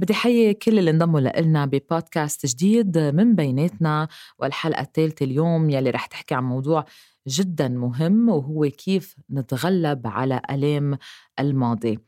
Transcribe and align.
بدي 0.00 0.14
حيي 0.14 0.54
كل 0.54 0.78
اللي 0.78 0.90
انضموا 0.90 1.20
لنا 1.20 1.66
ببودكاست 1.66 2.46
جديد 2.46 2.98
من 2.98 3.34
بيناتنا 3.34 4.08
والحلقة 4.38 4.82
الثالثة 4.82 5.24
اليوم 5.24 5.70
يلي 5.70 5.90
رح 5.90 6.06
تحكي 6.06 6.34
عن 6.34 6.44
موضوع 6.44 6.84
جدا 7.28 7.68
مهم 7.68 8.28
وهو 8.28 8.68
كيف 8.68 9.16
نتغلب 9.30 10.06
على 10.06 10.42
ألام 10.50 10.98
الماضي. 11.40 11.98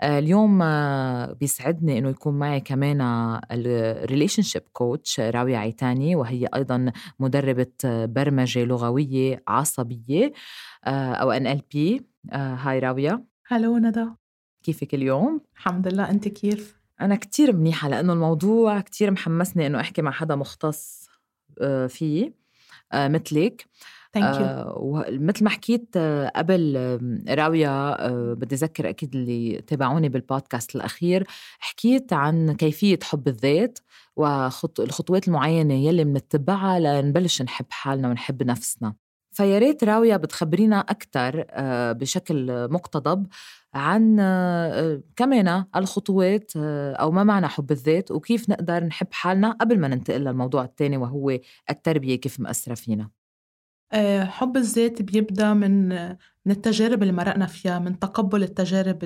آه، 0.00 0.18
اليوم 0.18 0.62
آه، 0.62 1.32
بيسعدني 1.32 1.98
إنه 1.98 2.10
يكون 2.10 2.38
معي 2.38 2.60
كمان 2.60 3.00
ال 3.50 4.42
relationship 4.42 4.62
coach 4.72 5.20
راوية 5.20 5.56
عيتاني 5.56 6.16
وهي 6.16 6.48
أيضا 6.54 6.92
مدربة 7.18 7.72
برمجة 7.84 8.64
لغوية 8.64 9.42
عصبية 9.48 10.32
آه، 10.84 11.12
أو 11.14 11.30
NLP 11.30 12.06
هاي 12.32 12.78
راوية. 12.78 13.24
hello 13.46 13.78
ندى 13.78 14.06
كيفك 14.62 14.94
اليوم؟ 14.94 15.40
الحمد 15.56 15.88
لله. 15.88 16.10
أنت 16.10 16.28
كيف؟ 16.28 16.83
أنا 17.00 17.16
كتير 17.16 17.52
منيحة 17.52 17.88
لأنه 17.88 18.12
الموضوع 18.12 18.80
كتير 18.80 19.10
محمسني 19.10 19.66
إنه 19.66 19.80
أحكي 19.80 20.02
مع 20.02 20.10
حدا 20.10 20.34
مختص 20.34 21.08
فيه 21.88 22.32
مثلك. 22.94 23.66
thank 24.14 24.40
you 24.40 24.72
ومثل 24.76 25.44
ما 25.44 25.50
حكيت 25.50 25.88
آه، 25.96 26.32
قبل 26.36 26.76
راوية 27.28 27.92
آه، 27.92 28.34
بدي 28.34 28.54
أذكر 28.54 28.88
أكيد 28.88 29.14
اللي 29.14 29.60
تابعوني 29.66 30.08
بالبودكاست 30.08 30.76
الأخير 30.76 31.26
حكيت 31.58 32.12
عن 32.12 32.56
كيفية 32.56 32.98
حب 33.02 33.28
الذات 33.28 33.78
والخطوات 34.16 35.28
المعينة 35.28 35.74
يلي 35.74 36.04
بنتبعها 36.04 36.78
لنبلش 36.78 37.42
نحب 37.42 37.66
حالنا 37.70 38.08
ونحب 38.08 38.42
نفسنا. 38.42 38.94
فيا 39.32 39.58
ريت 39.58 39.84
راوية 39.84 40.16
بتخبرينا 40.16 40.80
أكثر 40.80 41.44
آه، 41.50 41.92
بشكل 41.92 42.68
مقتضب 42.70 43.26
عن 43.74 44.16
كمان 45.16 45.64
الخطوات 45.76 46.52
أو 46.56 47.10
ما 47.10 47.24
معنى 47.24 47.48
حب 47.48 47.72
الذات 47.72 48.10
وكيف 48.10 48.50
نقدر 48.50 48.84
نحب 48.84 49.08
حالنا 49.10 49.50
قبل 49.50 49.80
ما 49.80 49.88
ننتقل 49.88 50.20
للموضوع 50.20 50.64
الثاني 50.64 50.96
وهو 50.96 51.38
التربية 51.70 52.16
كيف 52.16 52.40
مأثرة 52.40 52.74
فينا؟ 52.74 53.10
آه، 53.92 54.24
حب 54.24 54.56
الذات 54.56 55.02
بيبدأ 55.02 55.54
من 55.54 55.88
من 56.46 56.52
التجارب 56.52 57.02
اللي 57.02 57.12
مرقنا 57.12 57.46
فيها 57.46 57.78
من 57.78 57.98
تقبل 57.98 58.42
التجارب 58.42 59.04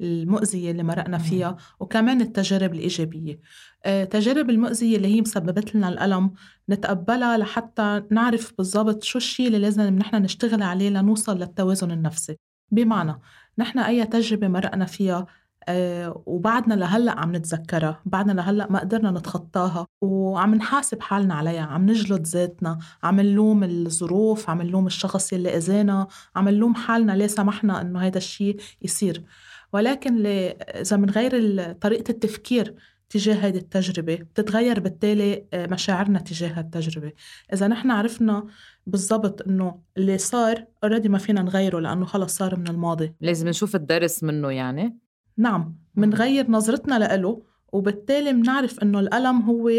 المؤذية 0.00 0.70
اللي 0.70 0.82
مرقنا 0.82 1.18
فيها 1.18 1.56
وكمان 1.80 2.20
التجارب 2.20 2.74
الإيجابية. 2.74 3.40
التجارب 3.86 4.50
آه، 4.50 4.52
المؤذية 4.52 4.96
اللي 4.96 5.08
هي 5.08 5.20
مسببت 5.20 5.74
لنا 5.74 5.88
الألم 5.88 6.32
نتقبلها 6.70 7.38
لحتى 7.38 8.02
نعرف 8.10 8.52
بالضبط 8.58 9.02
شو 9.02 9.18
الشيء 9.18 9.46
اللي 9.46 9.58
لازم 9.58 9.82
نحن 9.82 10.16
نشتغل 10.16 10.62
عليه 10.62 10.90
لنوصل 10.90 11.38
للتوازن 11.38 11.90
النفسي. 11.90 12.36
بمعنى 12.70 13.20
نحن 13.60 13.78
أي 13.78 14.06
تجربة 14.06 14.48
مرقنا 14.48 14.84
فيها 14.84 15.26
آه، 15.68 16.22
وبعدنا 16.26 16.74
لهلأ 16.74 17.20
عم 17.20 17.36
نتذكرها 17.36 18.00
بعدنا 18.04 18.32
لهلأ 18.32 18.66
ما 18.70 18.78
قدرنا 18.80 19.10
نتخطاها 19.10 19.86
وعم 20.00 20.54
نحاسب 20.54 21.00
حالنا 21.00 21.34
عليها 21.34 21.62
عم 21.62 21.90
نجلد 21.90 22.26
ذاتنا 22.26 22.78
عم 23.02 23.20
نلوم 23.20 23.64
الظروف 23.64 24.50
عم 24.50 24.62
نلوم 24.62 24.86
الشخص 24.86 25.32
يلي 25.32 25.56
اذانا 25.56 26.06
عم 26.36 26.48
نلوم 26.48 26.74
حالنا 26.74 27.12
ليه 27.12 27.26
سمحنا 27.26 27.80
إنه 27.80 28.00
هذا 28.00 28.18
الشيء 28.18 28.60
يصير. 28.82 29.24
ولكن 29.72 30.26
إذا 30.26 30.96
بنغير 30.96 31.32
طريقة 31.72 32.10
التفكير 32.10 32.74
تجاه 33.10 33.34
هذه 33.34 33.56
التجربة 33.56 34.14
بتتغير 34.14 34.80
بالتالي 34.80 35.46
آه، 35.52 35.66
مشاعرنا 35.66 36.18
تجاه 36.18 36.58
هالتجربة. 36.58 37.12
إذا 37.52 37.68
نحن 37.68 37.90
عرفنا 37.90 38.46
بالضبط 38.86 39.42
إنه 39.42 39.82
اللي 39.96 40.18
صار 40.18 40.64
already 40.84 41.08
ما 41.08 41.18
فينا 41.18 41.42
نغيره 41.42 41.80
لأنه 41.80 42.04
خلص 42.04 42.36
صار 42.36 42.56
من 42.56 42.68
الماضي. 42.68 43.14
لازم 43.20 43.48
نشوف 43.48 43.76
الدرس 43.76 44.24
منه 44.24 44.50
يعني. 44.50 44.98
نعم 45.36 45.76
منغير 45.94 46.50
نظرتنا 46.50 46.98
لإله 46.98 47.42
وبالتالي 47.72 48.32
بنعرف 48.32 48.82
إنه 48.82 49.00
الألم 49.00 49.42
هو 49.42 49.70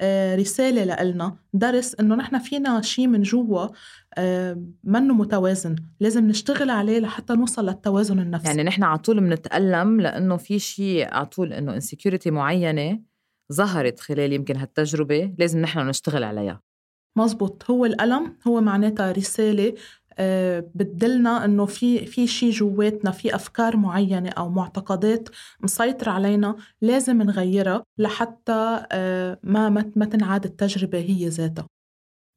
آه، 0.00 0.36
رسالة 0.36 0.84
لإلنا. 0.84 1.36
درس 1.52 1.94
إنه 2.00 2.14
نحن 2.14 2.38
فينا 2.38 2.80
شيء 2.80 3.06
من 3.06 3.22
جوا 3.22 3.68
آه، 4.18 4.62
منه 4.84 5.14
متوازن. 5.14 5.76
لازم 6.00 6.26
نشتغل 6.26 6.70
عليه 6.70 6.98
لحتى 6.98 7.32
نوصل 7.32 7.66
للتوازن 7.66 8.18
النفسي. 8.18 8.48
يعني 8.48 8.62
نحن 8.62 8.82
على 8.82 8.98
طول 8.98 9.20
بنتالم 9.20 10.00
لإنه 10.00 10.36
في 10.36 10.58
شيء 10.58 11.14
على 11.14 11.26
طول 11.26 11.52
إنه 11.52 11.74
insecurity 11.74 12.30
معينة 12.30 13.00
ظهرت 13.52 14.00
خلال 14.00 14.32
يمكن 14.32 14.56
هالتجربة 14.56 15.34
لازم 15.38 15.60
نحن 15.60 15.78
نشتغل 15.78 16.24
عليها. 16.24 16.60
مزبوط. 17.16 17.70
هو 17.70 17.86
الألم 17.86 18.36
هو 18.46 18.60
معناتها 18.60 19.12
رسالة 19.12 19.74
بتدلنا 20.74 21.44
إنه 21.44 21.66
في 21.66 22.06
في 22.06 22.26
شيء 22.26 22.50
جواتنا 22.50 23.10
في 23.10 23.34
أفكار 23.34 23.76
معينة 23.76 24.30
أو 24.30 24.48
معتقدات 24.48 25.28
مسيطرة 25.60 26.10
علينا 26.10 26.56
لازم 26.80 27.22
نغيرها 27.22 27.84
لحتى 27.98 28.86
آه، 28.92 29.38
ما 29.42 29.68
ما 29.96 30.04
تنعاد 30.04 30.44
التجربة 30.44 30.98
هي 30.98 31.28
ذاتها. 31.28 31.66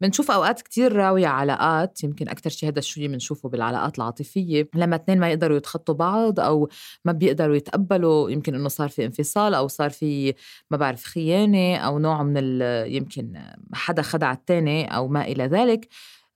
بنشوف 0.01 0.31
أوقات 0.31 0.61
كتير 0.61 0.95
راوية 0.95 1.27
علاقات 1.27 2.03
يمكن 2.03 2.29
أكثر 2.29 2.49
شيء 2.49 2.69
هذا 2.69 2.79
الشيء 2.79 3.07
بنشوفه 3.07 3.49
بالعلاقات 3.49 3.97
العاطفية 3.97 4.69
لما 4.75 4.95
اثنين 4.95 5.19
ما 5.19 5.29
يقدروا 5.29 5.57
يتخطوا 5.57 5.95
بعض 5.95 6.39
أو 6.39 6.69
ما 7.05 7.11
بيقدروا 7.11 7.55
يتقبلوا 7.55 8.29
يمكن 8.29 8.55
إنه 8.55 8.67
صار 8.67 8.89
في 8.89 9.05
انفصال 9.05 9.53
أو 9.53 9.67
صار 9.67 9.89
في 9.89 10.33
ما 10.71 10.77
بعرف 10.77 11.03
خيانة 11.03 11.75
أو 11.75 11.99
نوع 11.99 12.23
من 12.23 12.61
يمكن 12.85 13.39
حدا 13.73 14.01
خدع 14.01 14.31
الثاني 14.31 14.95
أو 14.95 15.07
ما 15.07 15.21
إلى 15.27 15.43
ذلك. 15.43 15.87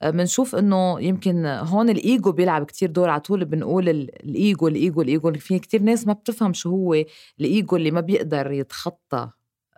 بنشوف 0.04 0.56
إنه 0.56 1.02
يمكن 1.02 1.46
هون 1.46 1.90
الإيجو 1.90 2.32
بيلعب 2.32 2.66
كتير 2.66 2.92
دور 2.92 3.10
على 3.10 3.22
طول 3.22 3.46
بنقول 3.46 3.90
الإيجو 3.90 4.68
الإيجو 4.68 5.02
الإيجو. 5.02 5.34
في 5.34 5.60
كتير 5.60 5.82
ناس 5.82 6.08
ما 6.08 6.14
بتفهم 6.14 6.54
شو 6.54 6.70
هو 6.70 6.94
الإيجو 7.40 7.76
اللي 7.76 7.92
ما 7.92 8.02
بيقدر 8.02 8.52
يتخطى 8.52 9.30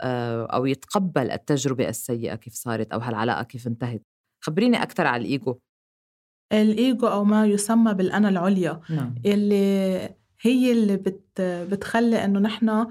آه، 0.02 0.46
أو 0.46 0.66
يتقبل 0.66 1.32
التجربة 1.32 1.90
السيئة 1.90 2.36
كيف 2.36 2.54
صارت 2.54 2.92
أو 2.92 3.00
هالعلاقة 3.00 3.44
كيف 3.44 3.68
انتهت. 3.68 4.04
خبريني 4.42 4.84
أكثر 4.84 5.08
على 5.08 5.22
الإيجو. 5.22 5.60
الإيجو 6.54 7.08
أو 7.08 7.24
ما 7.24 7.46
يسمى 7.46 7.94
بالأنا 7.94 8.30
العليا. 8.30 8.82
نعم. 8.90 9.16
اللي 9.26 10.10
هي 10.42 10.72
اللي 10.72 10.98
بت 10.98 11.42
بتخلي 11.42 12.26
إنه 12.26 12.40
نحن 12.40 12.70
آه، 12.70 12.88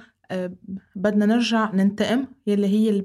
بدنا 0.97 1.27
نرجع 1.27 1.71
ننتقم 1.75 2.27
يلي 2.47 2.67
هي 2.67 3.05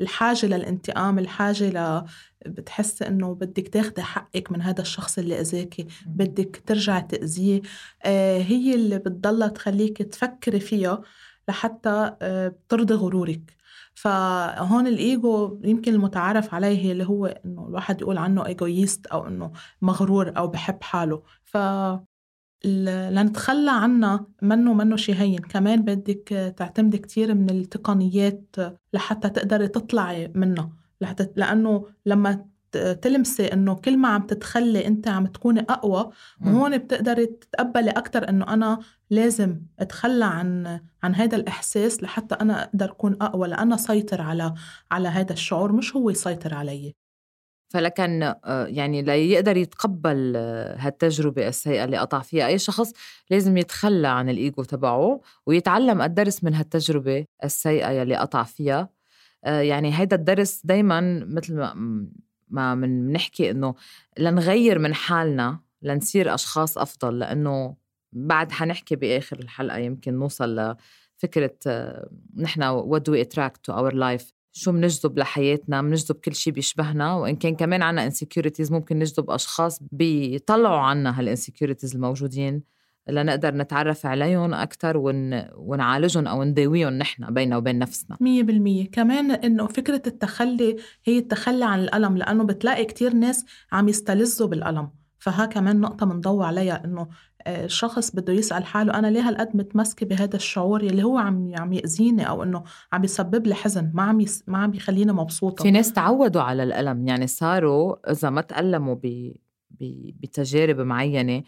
الحاجة 0.00 0.46
للانتقام 0.46 1.18
الحاجة 1.18 1.70
ل 1.70 2.04
بتحس 2.46 3.02
إنه 3.02 3.34
بدك 3.34 3.68
تاخدي 3.68 4.02
حقك 4.02 4.52
من 4.52 4.62
هذا 4.62 4.80
الشخص 4.82 5.18
اللي 5.18 5.40
اذاكي 5.40 5.86
بدك 6.06 6.62
ترجع 6.66 7.00
تأذيه. 7.00 7.62
آه، 8.04 8.38
هي 8.38 8.74
اللي 8.74 8.98
بتضلها 8.98 9.48
تخليك 9.48 10.02
تفكري 10.02 10.60
فيها 10.60 11.02
لحتى 11.48 12.16
آه، 12.22 12.54
ترضي 12.68 12.94
غرورك. 12.94 13.56
فهون 13.94 14.86
الإيجو 14.86 15.60
يمكن 15.64 15.94
المتعارف 15.94 16.54
عليه 16.54 16.92
اللي 16.92 17.04
هو 17.04 17.26
إنه 17.26 17.66
الواحد 17.68 18.00
يقول 18.00 18.18
عنه 18.18 18.46
ايجويست 18.46 19.06
أو 19.06 19.26
إنه 19.26 19.52
مغرور 19.82 20.36
أو 20.36 20.46
بحب 20.48 20.82
حاله. 20.82 21.22
ف 21.44 21.56
لنتخلى 22.64 23.70
عنها 23.70 24.26
منه 24.42 24.74
منه 24.74 24.96
شي 24.96 25.14
هين 25.14 25.38
كمان 25.38 25.82
بدك 25.82 26.54
تعتمدي 26.56 26.98
كتير 26.98 27.34
من 27.34 27.50
التقنيات 27.50 28.56
لحتى 28.92 29.28
تقدري 29.30 29.68
تطلعي 29.68 30.32
منها. 30.34 30.72
لحتى 31.00 31.28
لأنه 31.36 31.86
لما 32.06 32.44
تلمسي 33.02 33.46
إنه 33.46 33.74
كل 33.74 33.96
ما 33.96 34.08
عم 34.08 34.22
تتخلي 34.22 34.86
أنت 34.86 35.08
عم 35.08 35.26
تكوني 35.26 35.60
أقوى 35.60 36.10
وهون 36.46 36.78
بتقدري 36.78 37.26
تتقبلي 37.26 37.90
أكثر 37.90 38.28
إنه 38.28 38.54
أنا 38.54 38.78
لازم 39.10 39.60
أتخلى 39.78 40.24
عن 40.24 40.80
عن 41.02 41.14
هذا 41.14 41.36
الإحساس 41.36 42.02
لحتى 42.02 42.34
أنا 42.34 42.64
أقدر 42.64 42.90
أكون 42.90 43.16
أقوى 43.20 43.48
لأنا 43.48 43.76
سيطر 43.76 44.20
على 44.22 44.54
على 44.90 45.08
هذا 45.08 45.32
الشعور 45.32 45.72
مش 45.72 45.96
هو 45.96 46.10
يسيطر 46.10 46.54
علي. 46.54 46.94
فلكن 47.68 48.22
آه، 48.22 48.66
يعني 48.66 49.02
ليقدر 49.02 49.56
يتقبل 49.56 50.32
آه، 50.36 50.76
هالتجربة 50.78 51.48
السيئة 51.48 51.84
اللي 51.84 51.98
قطع 51.98 52.20
فيها 52.20 52.46
أي 52.46 52.58
شخص 52.58 52.92
لازم 53.30 53.56
يتخلى 53.56 54.08
عن 54.08 54.28
الإيجو 54.28 54.62
تبعه 54.64 55.20
ويتعلم 55.46 56.02
الدرس 56.02 56.44
من 56.44 56.54
هالتجربة 56.54 57.24
السيئة 57.44 57.90
يلي 57.90 58.16
قطع 58.16 58.42
فيها. 58.42 58.88
آه، 59.44 59.60
يعني 59.60 59.98
هيدا 59.98 60.16
الدرس 60.16 60.60
دايما 60.64 61.00
مثل 61.24 61.54
ما 61.56 61.74
ما 62.50 62.74
بنحكي 62.74 63.50
إنه 63.50 63.74
لنغير 64.18 64.78
من 64.78 64.94
حالنا 64.94 65.60
لنصير 65.82 66.34
أشخاص 66.34 66.78
أفضل 66.78 67.18
لأنه 67.18 67.76
بعد 68.12 68.52
حنحكي 68.52 68.96
بآخر 68.96 69.38
الحلقة 69.38 69.78
يمكن 69.78 70.14
نوصل 70.14 70.76
لفكرة 71.16 71.54
نحن 72.36 72.82
what 72.82 73.00
do 73.00 73.12
we 73.12 73.20
attract 73.20 73.62
to 73.66 73.72
our 73.74 73.94
شو 74.58 74.72
بنجذب 74.72 75.18
لحياتنا 75.18 75.82
بنجذب 75.82 76.16
كل 76.16 76.34
شيء 76.34 76.52
بيشبهنا 76.52 77.14
وإن 77.14 77.36
كان 77.36 77.56
كمان 77.56 77.82
عنا 77.82 78.04
insecurities 78.04 78.72
ممكن 78.72 78.98
نجذب 78.98 79.30
أشخاص 79.30 79.80
بيطلعوا 79.92 80.78
عنا 80.78 81.20
هال 81.20 81.31
insecurities 81.31 81.94
الموجودين 81.94 82.62
لنقدر 83.08 83.54
نتعرف 83.54 84.06
عليهم 84.06 84.54
أكثر 84.54 84.96
ون... 84.96 85.42
ونعالجهم 85.54 86.26
أو 86.26 86.44
نداويهم 86.44 86.92
نحن 86.92 87.34
بيننا 87.34 87.56
وبين 87.56 87.78
نفسنا. 87.78 88.16
مية 88.20 88.42
بالمية. 88.42 88.90
كمان 88.90 89.30
إنه 89.30 89.66
فكرة 89.66 90.02
التخلي 90.06 90.76
هي 91.04 91.18
التخلي 91.18 91.64
عن 91.64 91.80
الألم 91.80 92.16
لأنه 92.16 92.44
بتلاقي 92.44 92.84
كتير 92.84 93.12
ناس 93.14 93.44
عم 93.72 93.88
يستلذوا 93.88 94.48
بالألم. 94.48 94.90
فها 95.18 95.46
كمان 95.46 95.80
نقطة 95.80 96.06
بنضوي 96.06 96.46
عليها 96.46 96.84
إنه 96.84 97.08
الشخص 97.46 98.10
بده 98.10 98.32
يسأل 98.32 98.64
حاله 98.64 98.94
أنا 98.98 99.06
ليه 99.06 99.28
هالقد 99.28 99.56
متمسكة 99.56 100.06
بهذا 100.06 100.36
الشعور 100.36 100.82
يلي 100.82 101.02
هو 101.02 101.18
عم 101.18 101.52
عم 101.58 101.72
يأذيني 101.72 102.28
أو 102.28 102.42
إنه 102.42 102.62
عم 102.92 103.04
يسبب 103.04 103.46
لي 103.46 103.54
حزن؟ 103.54 103.90
ما 103.94 104.02
عم 104.02 104.20
يس... 104.20 104.44
ما 104.46 104.58
عم 104.58 104.74
يخليني 104.74 105.12
مبسوطة. 105.12 105.62
في 105.62 105.70
ناس 105.70 105.92
تعودوا 105.92 106.42
على 106.42 106.62
الألم 106.62 107.06
يعني 107.08 107.26
صاروا 107.26 108.10
إذا 108.12 108.30
ما 108.30 108.40
تألموا 108.40 108.94
ب... 108.94 109.32
ب... 109.70 110.10
بتجارب 110.20 110.80
معينة 110.80 111.42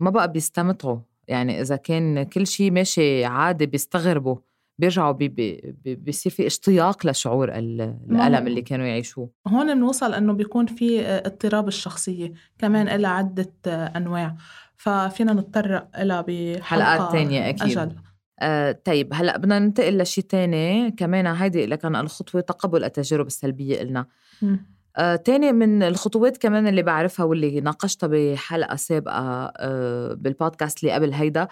ما 0.00 0.10
بقى 0.10 0.32
بيستمتعوا. 0.32 0.98
يعني 1.28 1.60
إذا 1.60 1.76
كان 1.76 2.22
كل 2.22 2.46
شيء 2.46 2.70
ماشي 2.70 3.24
عادي 3.24 3.66
بيستغربوا 3.66 4.36
بيرجعوا 4.78 5.12
بي 5.12 5.28
بي 5.28 5.74
بيصير 5.84 6.32
في 6.32 6.46
اشتياق 6.46 7.06
لشعور 7.06 7.48
الألم 7.54 8.46
اللي 8.46 8.62
كانوا 8.62 8.86
يعيشوه. 8.86 9.30
هون 9.48 9.74
بنوصل 9.74 10.14
إنه 10.14 10.32
بيكون 10.32 10.66
في 10.66 11.06
اضطراب 11.06 11.68
الشخصية 11.68 12.32
كمان 12.58 12.88
إلى 12.88 13.06
عدة 13.08 13.52
أنواع. 13.66 14.36
ففينا 14.76 15.32
نتطرق 15.32 15.88
لها 16.02 16.24
بحلقات 16.28 17.12
تانية 17.12 17.48
أكيد. 17.48 17.78
أجل. 17.78 17.92
آه 18.40 18.72
طيب 18.84 19.14
هلأ 19.14 19.36
بدنا 19.36 19.58
ننتقل 19.58 19.98
لشيء 19.98 20.24
تاني. 20.24 20.90
كمان 20.90 21.26
هيدي 21.26 21.66
لكن 21.66 21.96
الخطوة 21.96 22.40
تقبل 22.40 22.84
التجارب 22.84 23.26
السلبية 23.26 23.82
إلنا. 23.82 24.06
آه 24.96 25.16
تاني 25.16 25.52
من 25.52 25.82
الخطوات 25.82 26.36
كمان 26.36 26.66
اللي 26.66 26.82
بعرفها 26.82 27.26
واللي 27.26 27.60
ناقشتها 27.60 28.06
بحلقة 28.06 28.76
سابقة 28.76 29.52
آه 29.56 30.14
بالبودكاست 30.14 30.84
اللي 30.84 30.94
قبل 30.94 31.12
هيدا 31.12 31.48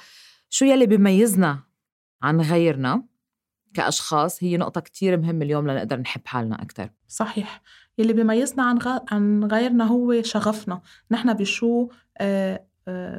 شو 0.50 0.64
يلي 0.64 0.86
بيميزنا 0.86 1.58
عن 2.22 2.40
غيرنا 2.40 3.02
كأشخاص؟ 3.74 4.44
هي 4.44 4.56
نقطة 4.56 4.80
كتير 4.80 5.16
مهمة 5.16 5.44
اليوم 5.44 5.70
لنقدر 5.70 6.00
نحب 6.00 6.20
حالنا 6.26 6.62
أكتر. 6.62 6.90
صحيح. 7.08 7.62
يلي 7.98 8.12
بيميزنا 8.12 8.62
عن 8.62 8.78
غ... 8.78 8.98
عن 9.10 9.44
غيرنا 9.44 9.84
هو 9.84 10.22
شغفنا. 10.22 10.80
نحن 11.10 11.32
بشو 11.32 11.88
آه 12.18 12.64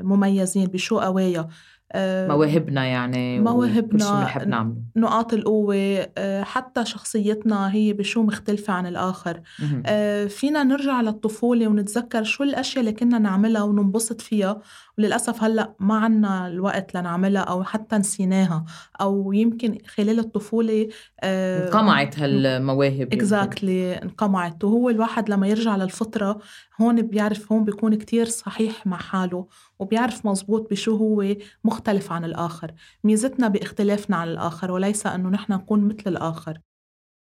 مميزين 0.02 0.66
بشو 0.68 1.00
قوايا 1.00 1.48
آه، 1.92 2.28
مواهبنا 2.28 2.86
يعني 2.86 3.40
مواهبنا 3.40 4.20
بنحب 4.20 4.48
نعمله. 4.48 4.76
نقاط 4.96 5.34
القوة 5.34 5.76
آه، 6.18 6.44
حتى 6.44 6.86
شخصيتنا 6.86 7.74
هي 7.74 7.94
بشو 7.94 8.24
مختلفة 8.24 8.74
عن 8.74 8.88
الآخر. 8.88 9.42
آه، 9.86 10.26
فينا 10.26 10.64
نرجع 10.64 11.02
للطفولة 11.02 11.68
ونتذكر 11.68 12.24
شو 12.24 12.44
الأشياء 12.44 12.80
اللي 12.80 12.92
كنا 12.92 13.20
نعملها 13.20 13.64
وننبسط 13.64 14.22
فيها. 14.22 14.62
وللأسف 14.98 15.44
هلأ 15.44 15.76
ما 15.80 15.96
عنا 15.96 16.48
الوقت 16.48 16.96
لنعملها 16.96 17.42
أو 17.42 17.64
حتى 17.64 17.98
نسيناها 17.98 18.66
أو 19.02 19.34
يمكن 19.34 19.78
خلال 19.88 20.20
الطفولة 20.20 20.90
انقمعت 21.24 22.20
هالمواهب 22.20 23.14
اكزاكتلي 23.14 23.94
انقمعت. 23.94 24.64
وهو 24.64 24.90
الواحد 24.90 25.30
لما 25.30 25.48
يرجع 25.48 25.76
للفطرة 25.76 26.40
هون 26.82 27.02
بيعرف 27.02 27.52
هون 27.52 27.64
بيكون 27.64 27.96
كتير 27.96 28.26
صحيح 28.26 28.88
مع 28.88 28.98
حاله 28.98 29.48
وبيعرف 29.80 30.26
مزبوط 30.26 30.70
بشو 30.72 30.96
هو 30.96 31.36
مختلف 31.64 32.12
عن 32.12 32.26
الآخر. 32.26 32.72
ميزتنا 33.04 33.48
باختلافنا 33.48 34.16
عن 34.16 34.28
الآخر 34.28 34.72
وليس 34.72 35.08
أنه 35.08 35.30
نحن 35.30 35.54
نكون 35.54 35.88
مثل 35.88 36.04
الآخر. 36.08 36.60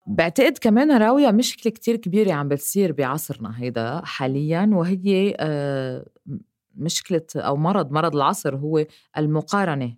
بعتقد 0.07 0.57
كمان 0.57 0.97
راوية 0.97 1.31
مشكلة 1.31 1.73
كتير 1.73 1.95
كبيرة 1.95 2.33
عم 2.33 2.47
بتصير 2.47 2.91
بعصرنا 2.91 3.61
هيدا 3.61 4.01
حاليا 4.05 4.69
وهي 4.73 5.35
آه، 5.39 6.05
مشكلة 6.75 7.25
أو 7.35 7.55
مرض 7.57 7.91
مرض 7.91 8.15
العصر 8.15 8.55
هو 8.55 8.85
المقارنة 9.17 9.95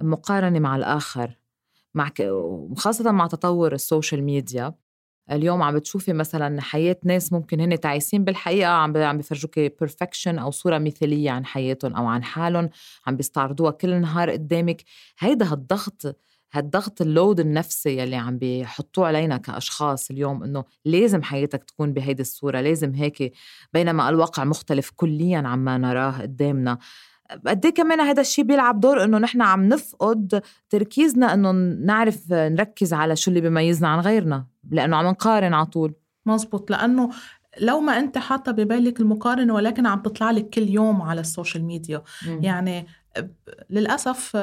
المقارنة 0.00 0.58
مع 0.58 0.76
الآخر. 0.76 1.38
مع 1.94 2.10
خاصة 2.76 3.12
مع 3.12 3.26
تطور 3.26 3.72
ال 3.72 3.79
social 3.79 4.22
media. 4.22 4.74
اليوم 5.30 5.62
عم 5.62 5.74
بتشوفي 5.74 6.12
مثلا 6.12 6.60
حياة 6.60 6.96
ناس 7.04 7.32
ممكن 7.32 7.60
هن 7.60 7.80
تعيسين 7.80 8.24
بالحقيقة 8.24 8.70
عم 8.70 8.96
عم 8.96 9.16
بيفرجوكي 9.16 9.68
perfection 9.68 10.38
أو 10.38 10.50
صورة 10.50 10.78
مثالية 10.78 11.30
عن 11.30 11.46
حياتهم 11.46 11.94
أو 11.96 12.06
عن 12.06 12.24
حالهم 12.24 12.70
عم 13.06 13.16
بيستعرضوها 13.16 13.70
كل 13.70 14.00
نهار 14.00 14.30
قدامك. 14.30 14.82
هيدا 15.18 15.52
هالضغط 15.52 16.16
هالضغط 16.52 17.00
ال 17.02 17.10
load 17.10 17.40
النفسي 17.40 17.98
يلي 17.98 18.16
عم 18.16 18.38
بيحطوه 18.38 19.06
علينا 19.06 19.36
كأشخاص 19.36 20.10
اليوم 20.10 20.42
إنه 20.42 20.64
لازم 20.84 21.22
حياتك 21.22 21.64
تكون 21.64 21.92
بهيدي 21.92 22.22
الصورة 22.22 22.60
لازم 22.60 22.94
هيك 22.94 23.32
بينما 23.72 24.08
الواقع 24.08 24.44
مختلف 24.44 24.90
كليا 24.96 25.38
عما 25.38 25.78
نراه 25.78 26.22
قدامنا. 26.22 26.78
قد 27.46 27.66
إيه 27.66 27.74
كمان 27.74 28.00
هذا 28.00 28.20
الشيء 28.20 28.44
بيلعب 28.44 28.80
دور 28.80 29.04
إنه 29.04 29.18
نحن 29.18 29.42
عم 29.42 29.68
نفقد 29.68 30.42
تركيزنا 30.70 31.34
إنه 31.34 31.52
نعرف 31.86 32.32
نركز 32.32 32.92
على 32.92 33.16
شو 33.16 33.30
اللي 33.30 33.40
بيميزنا 33.40 33.88
عن 33.88 34.00
غيرنا 34.00 34.46
لأنه 34.70 34.96
عم 34.96 35.06
نقارن 35.06 35.54
على 35.54 35.66
طول. 35.66 35.94
مزبوط. 36.26 36.70
لأنه 36.70 37.10
لو 37.60 37.80
ما 37.80 37.98
أنت 37.98 38.18
حاطة 38.18 38.52
ببالك 38.52 39.00
المقارنة 39.00 39.54
ولكن 39.54 39.86
عم 39.86 40.02
تطلع 40.02 40.30
لك 40.30 40.50
كل 40.50 40.68
يوم 40.68 41.02
على 41.02 41.20
السوشيال 41.20 41.64
ميديا 41.64 42.02
م. 42.26 42.42
يعني 42.42 42.86
للأسف 43.70 44.36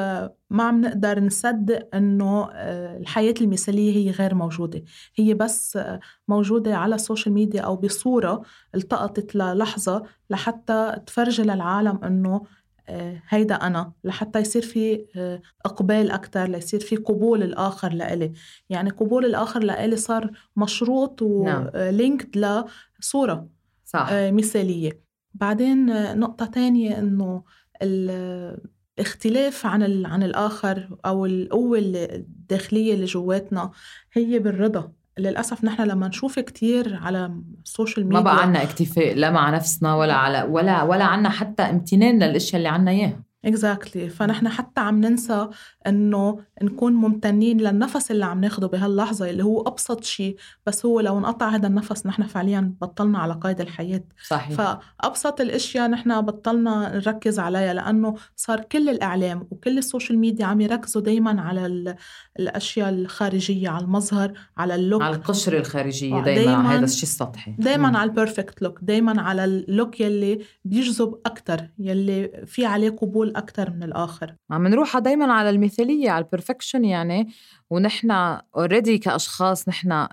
ما 0.50 0.64
عم 0.64 0.82
نقدر 0.82 1.20
نصدق 1.20 1.96
أنه 1.96 2.50
الحياة 2.98 3.34
المثالية 3.42 3.98
هي 3.98 4.12
غير 4.12 4.36
موجودة 4.36 4.84
هي 5.16 5.34
بس 5.34 5.80
موجودة 6.28 6.76
على 6.76 6.96
السوشيال 6.96 7.34
ميديا 7.34 7.62
أو 7.62 7.76
بصورة 7.76 8.42
التقطت 8.76 9.36
للحظة 9.36 10.04
لحتى 10.30 10.96
تفرجي 11.06 11.44
للعالم 11.44 12.00
أنه 12.04 12.42
آه، 12.90 13.22
هيدا 13.30 13.56
أنا 13.56 13.92
لحتى 14.04 14.40
يصير 14.40 14.62
في 14.62 15.06
آه، 15.16 15.42
إقبال 15.66 16.12
أكتر 16.12 16.48
ليصير 16.48 16.80
في 16.80 16.96
قبول 16.96 17.44
الآخر 17.44 17.94
لإلي 17.94 18.34
يعني 18.70 18.90
قبول 18.90 19.26
الآخر 19.26 19.64
لإلي 19.64 19.96
صار 19.96 20.32
مشروط 20.56 21.22
ولينكد 21.22 22.38
نعم. 22.38 22.66
لصورة 23.00 23.48
صح. 23.86 24.08
آه، 24.12 24.32
مثالية 24.32 25.02
بعدين 25.34 25.86
نقطة 26.20 26.46
تانية 26.46 27.00
إنه 27.00 27.44
الاختلاف 27.82 29.66
عن 29.66 30.06
عن 30.06 30.24
الآخر 30.24 30.98
أو 31.06 31.26
القوة 31.26 31.80
الداخلية 31.80 32.94
اللي 32.94 33.06
جواتنا 33.06 33.72
هي 34.14 34.40
بالرضا. 34.40 34.92
للأسف 35.20 35.64
نحن 35.64 35.82
لما 35.82 36.08
نشوف 36.08 36.40
كتير 36.40 36.96
على 36.96 37.34
ال 37.66 37.71
social 37.71 38.06
media 38.06 38.20
ما 38.20 38.24
بقى 38.24 38.42
عنا 38.42 38.64
اكتفاء 38.64 39.16
لا 39.16 39.32
مع 39.32 39.50
نفسنا 39.50 39.96
ولا 39.96 40.14
على 40.14 40.42
ولا 40.44 40.84
ولا 40.84 41.04
عنا 41.04 41.30
حتى 41.30 41.64
امتنان 41.64 42.24
للأشياء 42.24 42.56
اللي 42.58 42.70
عنا 42.70 42.92
إياها. 42.92 43.24
exactly 43.46 44.10
exactly. 44.10 44.14
فنحن 44.14 44.50
حتى 44.50 44.82
عم 44.82 45.02
ننسى 45.02 45.48
إنه 45.88 46.40
نكون 46.64 46.94
ممتنين 46.94 47.58
للنفس 47.58 48.12
اللي 48.12 48.26
عم 48.26 48.42
ناخده 48.42 48.68
بهاللحظة 48.68 49.30
اللي 49.30 49.44
هو 49.44 49.62
أبسط 49.62 50.04
شيء 50.04 50.36
بس 50.66 50.86
هو 50.86 51.00
لو 51.00 51.18
انقطع 51.18 51.50
هذا 51.50 51.68
النفس 51.68 52.06
نحن 52.06 52.24
فعليا 52.24 52.74
بطلنا 52.82 53.20
على 53.20 53.34
قيد 53.34 53.62
الحياة. 53.62 54.04
صحيح. 54.28 54.80
فأبسط 55.02 55.42
الأشياء 55.42 55.88
نحن 55.88 56.22
بطلنا 56.22 56.96
نركز 56.96 57.40
عليها 57.40 57.74
لأنه 57.74 58.16
صار 58.36 58.60
كل 58.60 58.90
الإعلام 58.90 59.48
وكل 59.52 59.78
ال 59.78 59.84
social 59.84 60.20
media 60.20 60.46
عم 60.46 60.62
يركزوا 60.62 61.02
دائما 61.02 61.42
على 61.42 61.96
الأشياء 62.40 62.90
الخارجية 62.90 63.70
على 63.70 63.84
المظهر 63.84 64.34
على 64.58 64.76
ال 64.76 64.80
look. 64.80 65.02
على 65.02 65.16
القشرة 65.16 65.60
الخارجية 65.60 66.22
دائما 66.22 66.76
هذا 66.76 66.86
الشيء 66.86 67.04
السطحي. 67.04 67.56
دائما 67.60 67.98
على 67.98 68.10
ال 68.10 68.16
perfect 68.16 68.62
look 68.62 68.80
دائما 68.82 69.22
على 69.22 69.46
ال 69.46 69.57
look 69.57 70.02
يلي 70.02 70.40
بيجذب 70.66 71.20
أكثر 71.26 71.70
يلي 71.80 72.44
في 72.46 72.66
عليه 72.66 72.90
قبول 72.90 73.29
أكثر 73.36 73.70
من 73.70 73.84
الآخر. 73.84 74.36
عم 74.52 74.68
نروح 74.68 74.98
دائما 74.98 75.34
على 75.34 75.50
المثالية 75.50 76.10
على 76.10 76.26
ال 76.26 76.31
perfection 76.31 76.86
يعني 76.86 77.28
ونحن 77.70 78.12
already 78.56 78.98
كأشخاص 78.98 79.70
نحن 79.70 80.08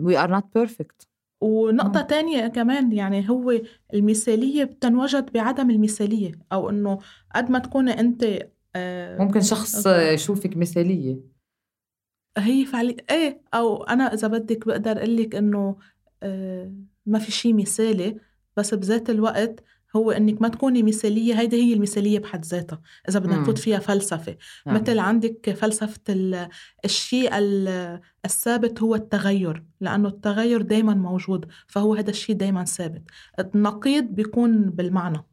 we 0.00 0.18
are 0.18 0.30
not 0.30 0.44
perfect 0.54 1.08
ونقطة 1.40 2.00
مم. 2.00 2.06
تانية 2.06 2.46
كمان 2.48 2.92
يعني 2.92 3.30
هو 3.30 3.60
المثالية 3.94 4.64
بتنوجد 4.64 5.32
بعدم 5.32 5.70
المثالية 5.70 6.32
أو 6.52 6.70
إنه 6.70 6.98
قد 7.34 7.50
ما 7.50 7.58
تكوني 7.58 8.00
أنت 8.00 8.24
آه 8.76 9.18
ممكن 9.18 9.40
شخص 9.40 9.86
يشوفك 9.86 10.56
مثالية. 10.56 11.36
هي 12.38 12.64
فعليا 12.64 12.96
إيه 13.10 13.40
أو 13.54 13.84
أنا 13.84 14.14
إذا 14.14 14.28
بدك 14.28 14.66
بقدر 14.66 14.98
أقول 14.98 15.16
لك 15.16 15.34
إنه 15.34 15.76
آه 16.22 16.72
ما 17.06 17.18
في 17.18 17.32
شيء 17.32 17.54
مثالي 17.54 18.16
بس 18.56 18.74
بذات 18.74 19.10
الوقت 19.10 19.64
هو 19.96 20.10
إنك 20.10 20.42
ما 20.42 20.48
تكوني 20.48 20.82
مثالية 20.82 21.40
هيدي 21.40 21.62
هي 21.62 21.74
المثالية 21.74 22.18
بحد 22.18 22.44
ذاتها 22.44 22.80
إذا 23.08 23.18
بدنا 23.18 23.36
نفوت 23.36 23.58
فيها 23.58 23.78
فلسفة. 23.78 24.36
نعم. 24.66 24.76
مثل 24.76 24.98
عندك 24.98 25.50
فلسفة 25.50 26.00
الشيء 26.84 27.30
الثابت 28.24 28.82
هو 28.82 28.94
التغير 28.94 29.64
لأنه 29.80 30.08
التغير 30.08 30.62
دائما 30.62 30.94
موجود 30.94 31.46
فهو 31.66 31.94
هذا 31.94 32.10
الشيء 32.10 32.36
دائما 32.36 32.64
ثابت. 32.64 33.02
النقيض 33.38 34.04
بيكون 34.04 34.70
بالمعنى. 34.70 35.24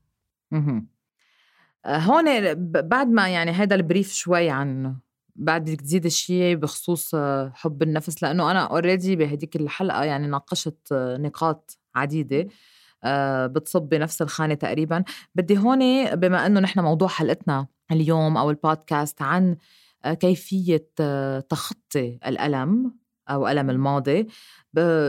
هون 1.86 2.54
بعد 2.82 3.08
ما 3.08 3.30
يعني 3.30 3.52
هذا 3.52 3.76
ال 3.76 3.82
brief 3.82 4.14
شوي 4.14 4.50
عن 4.50 4.96
بعد 5.36 5.62
بدك 5.62 5.82
تزيد 5.82 6.08
شيء 6.08 6.56
بخصوص 6.56 7.16
حب 7.54 7.84
النفس 7.84 8.24
لأنه 8.24 8.52
أنا 8.52 8.60
already 8.60 9.16
بهديك 9.16 9.56
الحلقة 9.56 10.04
يعني 10.04 10.28
ناقشت 10.28 10.94
نقاط 10.94 11.80
عديدة. 11.96 12.40
آه، 12.40 12.48
بتصب 13.48 13.82
بنفس 13.82 14.22
الخانة 14.22 14.54
تقريبا. 14.54 15.04
بدي 15.36 15.58
هون 15.58 16.16
بما 16.16 16.46
أنه 16.46 16.60
نحن 16.60 16.80
موضوع 16.80 17.08
حلقتنا 17.08 17.68
اليوم 17.92 18.38
أو 18.38 18.50
البودكاست 18.50 19.22
عن 19.22 19.58
آه، 20.06 20.14
كيفية 20.14 20.90
آه، 21.00 21.40
تخطي 21.40 22.20
الألم 22.28 22.94
أو 23.30 23.48
ألم 23.48 23.70
الماضي 23.70 24.28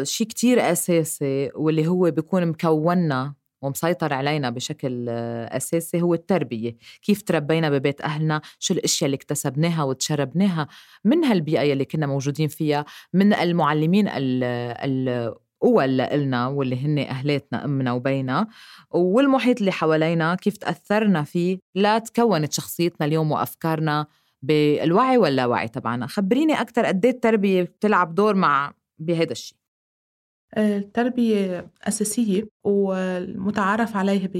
شيء 0.02 0.26
كتير 0.26 0.72
أساسي 0.72 1.50
واللي 1.54 1.86
هو 1.86 2.10
بيكون 2.10 2.46
مكوننا 2.46 3.34
ومسيطر 3.62 4.12
علينا 4.12 4.50
بشكل 4.50 5.08
أساسي 5.08 6.02
هو 6.02 6.14
التربية. 6.14 6.76
كيف 7.02 7.22
تربينا 7.22 7.70
ببيت 7.70 8.00
أهلنا؟ 8.00 8.40
شو 8.58 8.74
الأشياء 8.74 9.06
اللي 9.06 9.14
اكتسبناها 9.14 9.82
وتشربناها؟ 9.82 10.68
من 11.04 11.24
هالبيئة 11.24 11.72
اللي 11.72 11.84
كنا 11.84 12.06
موجودين 12.06 12.48
فيها؟ 12.48 12.84
من 13.12 13.34
المعلمين 13.34 14.08
ال 14.08 15.34
قوى 15.64 15.86
لنا 15.86 16.46
واللي 16.46 16.76
هن 16.76 16.98
أهلاتنا 16.98 17.64
أمنا 17.64 17.92
وبينا 17.92 18.46
والمحيط 18.90 19.58
اللي 19.58 19.72
حوالينا 19.72 20.34
كيف 20.34 20.56
تأثرنا 20.56 21.22
فيه 21.22 21.58
لا 21.74 21.98
تكونت 21.98 22.52
شخصيتنا 22.52 23.06
اليوم 23.06 23.32
وأفكارنا 23.32 24.06
بالوعي 24.42 25.18
واللاوعي 25.18 25.68
تبعنا. 25.68 26.06
خبريني 26.06 26.60
أكثر 26.60 26.86
قد 26.86 27.06
التربية 27.06 27.62
بتلعب 27.62 28.14
دور 28.14 28.34
مع 28.34 28.74
بهذا 28.98 29.32
الشيء 29.32 29.58
التربية 30.56 31.70
أساسية 31.82 32.48
والمتعارف 32.64 33.96
عليه 33.96 34.30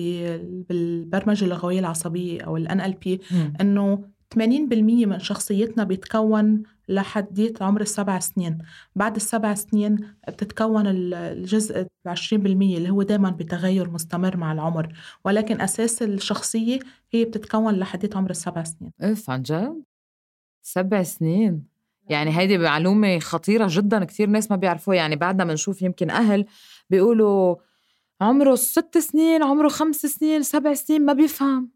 بالبرمجة 0.69 1.45
اللغوية 1.45 1.79
العصبية 1.79 2.43
أو 2.43 2.57
ال 2.57 2.69
NLP 2.69 3.35
إنه 3.61 4.05
80% 4.35 4.39
من 5.07 5.19
شخصيتنا 5.19 5.85
بيتكون 5.85 6.63
لحديت 6.89 7.63
عمر 7.63 7.81
السبع 7.81 8.19
سنين. 8.19 8.59
بعد 8.97 9.17
السبع 9.17 9.55
سنين 9.55 9.97
بتتكون 10.29 10.87
الجزء 10.87 11.87
20% 12.09 12.33
اللي 12.33 12.91
هو 12.91 13.03
دائما 13.03 13.31
بتغير 13.31 13.91
مستمر 13.91 14.37
مع 14.37 14.53
العمر. 14.53 14.93
ولكن 15.25 15.61
أساس 15.61 16.03
الشخصية 16.03 16.79
هي 17.11 17.25
بتتكون 17.25 17.75
لحديت 17.75 18.17
عمر 18.17 18.31
السبع 18.31 18.65
سنين. 18.65 18.91
اف 19.01 19.31
عن 19.31 19.43
جد؟ 19.43 19.83
سبع 20.63 21.03
سنين. 21.03 21.65
يعني 22.09 22.39
هيدي 22.39 22.59
معلومة 22.59 23.19
خطيرة 23.19 23.67
جدا 23.71 24.05
كثير 24.05 24.29
ناس 24.29 24.51
ما 24.51 24.57
بيعرفوها. 24.57 24.97
يعني 24.97 25.17
بعدنا 25.17 25.45
بنشوف 25.45 25.83
يمكن 25.83 26.11
أهل 26.11 26.47
بيقولوا 26.91 27.57
عمره 28.21 28.55
ست 28.55 28.99
سنين 28.99 29.43
عمره 29.43 29.69
خمس 29.69 29.97
سنين 29.97 30.43
سبع 30.43 30.75
سنين 30.75 31.05
ما 31.05 31.13
بيفهم. 31.13 31.74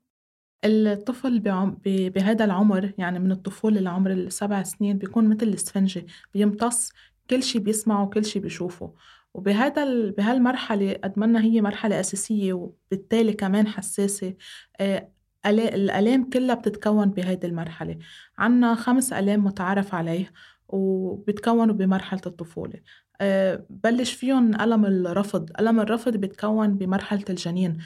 الطفل 0.65 1.41
بهذا 1.85 2.45
العمر 2.45 2.93
يعني 2.99 3.19
من 3.19 3.33
الطفولة 3.33 3.81
لعمر 3.81 4.11
السبع 4.11 4.63
سنين 4.63 4.99
بيكون 4.99 5.29
مثل 5.29 5.43
الإسفنجة 5.47 6.07
بيمتص 6.35 6.93
كل 7.31 7.43
شيء 7.43 7.61
بيسمعه 7.61 8.03
وكل 8.05 8.25
شيء 8.25 8.43
بيشوفه. 8.43 8.95
وبهذا 9.35 9.83
ال... 9.83 10.13
بهالمرحلة 10.13 10.93
قد 11.05 11.19
ما 11.19 11.43
هي 11.43 11.61
مرحلة 11.61 12.01
أساسية 12.01 12.53
وبالتالي 12.53 13.33
كمان 13.33 13.67
حساسة 13.67 14.35
آه 14.81 15.09
الآلام 15.47 16.31
كلها 16.31 16.55
بتتكون 16.55 17.11
بهذه 17.11 17.47
المرحلة. 17.47 17.99
عنا 18.39 18.75
خمس 18.75 19.13
آلام 19.13 19.45
متعارف 19.45 19.95
عليه. 19.95 20.33
وبتكونوا 20.69 21.75
بمرحلة 21.75 22.21
الطفولة. 22.27 22.81
آه، 23.21 23.67
بلش 23.71 24.13
فيهم 24.13 24.61
ألم 24.61 24.85
الرفض. 24.87 25.51
ألم 25.61 25.81
الرفض 25.81 26.17
بيتكون 26.17 26.75
بمرحلة 26.75 27.25
الجنين. 27.31 27.79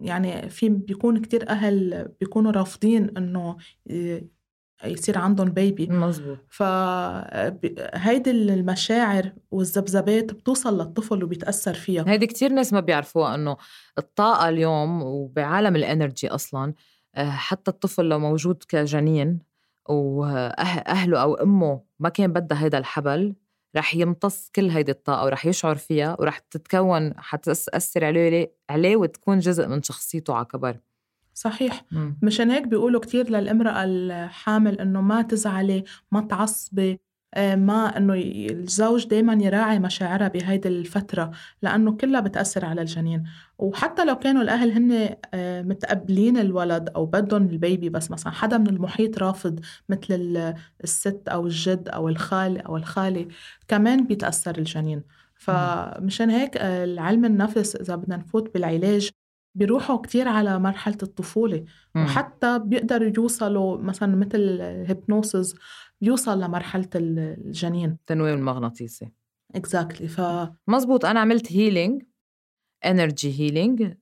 يعني 0.00 0.50
في 0.50 0.68
بيكون 0.68 1.18
كتير 1.18 1.48
أهل 1.48 2.08
بيكونوا 2.20 2.52
رافضين 2.52 3.16
إنه 3.16 3.56
يصير 4.84 5.18
عندهم 5.18 5.48
بيبي 5.48 5.86
مزبوط 5.86 6.38
فهيدي 6.48 8.30
المشاعر 8.30 9.32
والذبذبات 9.50 10.32
بتوصل 10.32 10.78
للطفل 10.78 11.24
وبيتأثر 11.24 11.74
فيها. 11.74 12.04
هيدي 12.06 12.26
كتير 12.26 12.52
ناس 12.52 12.72
ما 12.72 12.80
بيعرفوها 12.80 13.34
إنه 13.34 13.56
الطاقة 13.98 14.48
اليوم 14.48 15.02
وبعالم 15.02 15.76
الانرجي 15.76 16.28
أصلا 16.28 16.74
آه، 17.14 17.30
حتى 17.30 17.70
الطفل 17.70 18.04
لو 18.04 18.18
موجود 18.18 18.62
كجنين 18.68 19.38
وأهله 19.90 21.22
أو 21.22 21.34
أمه 21.34 21.82
ما 21.98 22.08
كان 22.08 22.32
بدها 22.32 22.64
هيدا 22.64 22.78
الحبل 22.78 23.34
رح 23.76 23.94
يمتص 23.94 24.50
كل 24.56 24.70
هيدي 24.70 24.92
الطاقة 24.92 25.24
ورح 25.24 25.46
يشعر 25.46 25.76
فيها 25.76 26.16
ورح 26.20 26.38
تتكون 26.38 27.14
حتأثر 27.20 28.04
عليه 28.04 28.54
عليه 28.70 28.96
وتكون 28.96 29.38
جزء 29.38 29.68
من 29.68 29.82
شخصيته 29.82 30.34
على 30.34 30.44
كبر. 30.44 30.80
صحيح. 31.34 31.84
مشان 32.22 32.50
هيك 32.50 32.66
بيقولوا 32.66 33.00
كتير 33.00 33.30
للامرأة 33.30 33.84
الحامل 33.84 34.80
إنه 34.80 35.00
ما 35.00 35.22
تزعلي 35.22 35.84
ما 36.12 36.20
تعصبي. 36.20 37.00
آه، 37.34 37.54
ما 37.54 37.96
إنه 37.96 38.14
الزوج 38.50 39.06
دائما 39.06 39.44
يراعي 39.44 39.78
مشاعرها 39.78 40.28
بهيدي 40.28 40.68
الفترة 40.68 41.30
لأنه 41.62 41.92
كلها 41.92 42.20
بتأثر 42.20 42.64
على 42.64 42.80
الجنين. 42.80 43.24
وحتى 43.58 44.04
لو 44.04 44.18
كانوا 44.18 44.42
الأهل 44.42 44.72
هن 44.72 45.16
آه، 45.34 45.62
متقبلين 45.62 46.38
الولد 46.38 46.88
أو 46.96 47.06
بدهم 47.06 47.42
البيبي 47.42 47.88
بس 47.88 48.10
مثلا 48.10 48.32
حدا 48.32 48.58
من 48.58 48.66
المحيط 48.66 49.18
رافض 49.18 49.60
مثل 49.88 50.54
الست 50.84 51.28
أو 51.28 51.46
الجد 51.46 51.88
أو 51.88 52.08
الخال 52.08 52.60
أو 52.60 52.76
الخالة 52.76 53.28
كمان 53.68 54.06
بيتأثر 54.06 54.58
الجنين. 54.58 55.02
فمشان 55.34 56.30
هيك 56.30 56.56
آه، 56.56 56.84
العلم 56.84 57.24
النفس 57.24 57.76
إذا 57.76 57.96
بدنا 57.96 58.16
نفوت 58.16 58.54
بالعلاج 58.54 59.10
بيروحوا 59.54 59.96
كتير 59.96 60.28
على 60.28 60.58
مرحلة 60.58 60.98
الطفولة. 61.02 61.64
مم. 61.94 62.04
وحتى 62.04 62.58
بيقدروا 62.58 63.12
يوصلوا 63.16 63.78
مثلا 63.78 64.16
مثل 64.16 64.38
الهيبنوسز 64.38 65.54
بيوصل 66.00 66.40
لمرحلة 66.40 66.88
الجنين. 66.94 67.90
التنويم 67.90 68.38
المغناطيسي. 68.38 69.08
exactly 69.54 70.08
ف 70.08 70.20
مزبوط 70.68 71.04
أنا 71.04 71.20
عملت 71.20 71.52
healing 71.52 72.02
energy 72.86 73.40
healing 73.40 73.94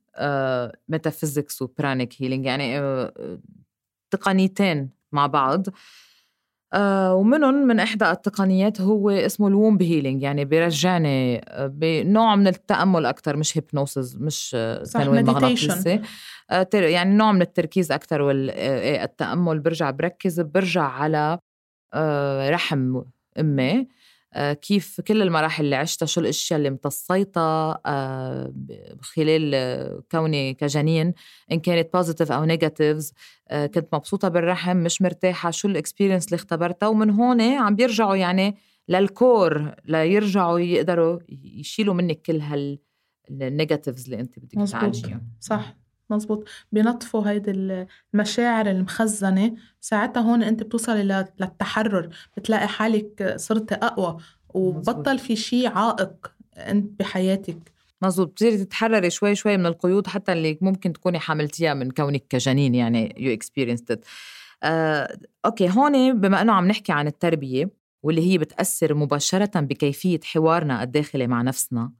metaphysics 0.89 1.63
و 1.63 1.71
pranic 1.71 2.23
healing 2.23 2.47
يعني 2.47 2.81
uh, 2.81 3.11
تقنيتين 4.11 4.91
مع 5.13 5.27
بعض. 5.27 5.67
آه 6.73 7.15
ومنهم 7.15 7.55
من 7.55 7.81
إحدى 7.81 8.11
التقنيات 8.11 8.81
هو 8.81 9.11
اسمه 9.11 9.49
ال 9.49 9.55
womb 9.55 9.83
healing 9.83 10.23
يعني 10.23 10.45
بيرجعني 10.45 11.45
بنوع 11.59 12.37
من 12.37 12.47
التأمل 12.47 13.07
أكثر 13.07 13.37
مش 13.37 13.59
hypnosis 13.59 14.17
مش 14.17 14.51
تنويم 14.93 15.25
مغناطيسي. 15.25 16.01
يعني 16.75 17.15
نوع 17.15 17.33
من 17.33 17.43
التركيز 17.43 17.93
أكثر 17.93 18.23
والتأمل 18.23 19.61
برجع 19.61 19.91
بركز 19.91 20.41
برجع 20.41 20.83
على 20.83 21.39
رحم 22.51 23.03
أمي 23.41 23.87
آه، 24.37 24.53
كيف 24.53 25.01
كل 25.01 25.23
المراحل 25.23 25.65
اللي 25.65 25.77
عشتها 25.77 26.07
شو 26.07 26.21
الأشياء 26.21 26.59
اللي 26.59 26.69
امتصيتها 26.69 27.81
آه، 27.87 28.55
خلال 29.01 29.51
آه، 29.55 30.03
كوني 30.11 30.55
كجنين 30.55 31.15
إن 31.53 31.61
كانت 31.61 31.93
positive 31.95 32.33
أو 32.33 32.45
negatives 32.45 33.13
كنت 33.51 33.89
مبسوطة 33.93 34.29
بالرحم 34.29 34.77
مش 34.77 35.03
مرتاحة 35.03 35.51
شو 35.51 35.69
ال 35.69 35.74
experience 35.74 36.27
اللي 36.27 36.35
اختبرتها؟ 36.35 36.87
ومن 36.87 37.11
هون 37.11 37.41
عم 37.41 37.77
بيرجعوا 37.77 38.17
يعني 38.17 38.57
لل 38.89 39.17
core 39.17 39.75
ليرجعوا 39.85 40.59
يقدروا 40.59 41.19
يشيلوا 41.29 41.95
منك 41.95 42.23
كل 42.23 42.41
هال 42.41 42.79
ال 43.31 43.38
negatives 43.38 44.05
اللي 44.05 44.21
أنت 44.21 44.39
بدك 44.39 44.71
تعالجيها 44.71 45.21
صح. 45.41 45.77
مزبوط 46.11 46.49
بينطفوا 46.73 47.31
هيدي 47.31 47.51
المشاعر 48.15 48.71
المخزنة. 48.71 49.55
ساعتها 49.81 50.21
هون 50.21 50.43
أنت 50.43 50.63
بتوصلي 50.63 51.29
للتحرر. 51.41 52.09
بتلاقي 52.37 52.69
حالك 52.69 53.35
صرتي 53.37 53.75
أقوى 53.75 54.17
وبطل 54.55 55.19
في 55.19 55.37
شيء 55.37 55.69
عائق 55.69 56.33
أنت 56.57 57.01
بحياتك. 57.01 57.75
مزبوط 58.03 58.29
بتصيري 58.29 58.65
تتحرري 58.65 59.11
شوي 59.11 59.35
شوي 59.35 59.57
من 59.57 59.67
القيود 59.67 60.07
حتى 60.07 60.33
اللي 60.33 60.59
ممكن 60.61 60.93
تكوني 60.93 61.19
حملتيها 61.19 61.75
من 61.75 61.91
كونك 61.91 62.25
كجنين 62.29 62.75
يعني 62.75 63.15
you 63.19 63.33
experienced 63.33 64.05
آه، 64.63 65.19
okay. 65.45 65.71
هون 65.71 66.21
بما 66.21 66.43
إنه 66.43 66.53
عم 66.53 66.69
نحكي 66.69 66.93
عن 66.93 67.07
التربية 67.07 67.71
واللي 68.03 68.33
هي 68.33 68.39
بتأثر 68.39 68.95
مباشرة 68.95 69.61
بكيفية 69.61 70.21
حوارنا 70.25 70.83
الداخلي 70.83 71.27
مع 71.27 71.43
نفسنا 71.43 71.93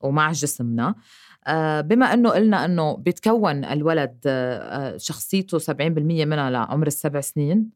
ومع 0.00 0.32
جسمنا 0.32 0.94
بما 1.82 2.14
إنه 2.14 2.30
قلنا 2.30 2.64
إنه 2.64 2.96
بيتكون 2.96 3.64
الولد 3.64 4.20
آه، 4.26 4.96
شخصيته 4.96 5.58
70% 5.58 5.70
منها 6.24 6.50
لعمر 6.50 6.86
السبع 6.86 7.20
سنين 7.20 7.70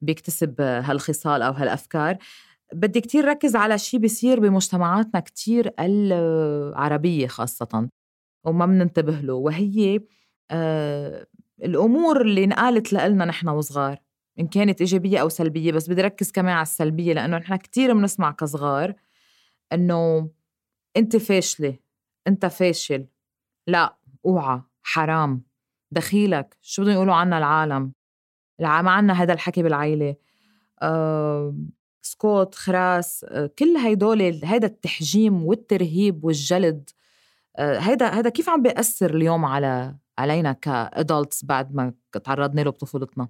بيكتسب 0.00 0.60
هالخصال 0.60 1.42
أو 1.42 1.52
هالأفكار 1.52 2.18
بدي 2.72 3.00
كتير 3.00 3.24
ركز 3.24 3.56
على 3.56 3.78
شيء 3.78 4.00
بيصير 4.00 4.40
بمجتمعاتنا 4.40 5.20
كتير 5.20 5.72
العربية 5.78 7.26
خاصة 7.26 7.88
وما 8.44 8.66
بننتبه 8.66 9.20
له 9.20 9.34
وهي 9.34 10.00
آه، 10.50 11.26
الأمور 11.64 12.20
اللي 12.20 12.44
انقالت 12.44 12.92
لنا 12.92 13.24
نحن 13.24 13.48
وصغار 13.48 13.98
إن 14.40 14.46
كانت 14.46 14.80
إيجابية 14.80 15.18
أو 15.18 15.28
سلبية 15.28 15.72
بس 15.72 15.90
بدي 15.90 16.02
ركز 16.02 16.30
كمان 16.30 16.54
على 16.54 16.62
السلبية 16.62 17.12
لأنه 17.12 17.38
نحن 17.38 17.56
كتير 17.56 17.94
بنسمع 17.94 18.30
كصغار 18.30 18.94
إنه 19.72 20.30
أنت 20.96 21.16
فاشلة 21.16 21.78
أنت 22.26 22.46
فاشل. 22.46 23.06
لا 23.66 23.96
أوعى. 24.26 24.62
حرام. 24.82 25.42
دخيلك. 25.90 26.56
شو 26.60 26.82
بدهم 26.82 26.94
يقولوا 26.94 27.14
عنا 27.14 27.38
العالم؟ 27.38 27.92
ما 28.60 28.90
عنا 28.90 29.12
هذا 29.12 29.32
الحكي 29.32 29.62
بالعيلة. 29.62 30.16
أه 30.82 31.56
سكوت 32.02 32.54
خراس 32.54 33.26
أه 33.28 33.50
كل 33.58 33.76
هيدول 33.76 34.20
هيدا 34.22 34.66
التحجيم 34.66 35.44
والترهيب 35.44 36.24
والجلد 36.24 36.90
أه 37.56 37.78
هيدا 37.78 38.16
هيدا 38.16 38.28
كيف 38.28 38.48
عم 38.48 38.62
بيأثر 38.62 39.14
اليوم 39.14 39.44
على 39.44 39.96
علينا 40.18 40.52
كأدلتس 40.52 41.44
بعد 41.44 41.74
ما 41.74 41.92
تعرضنا 42.24 42.60
له 42.60 42.70
بطفولتنا؟ 42.70 43.28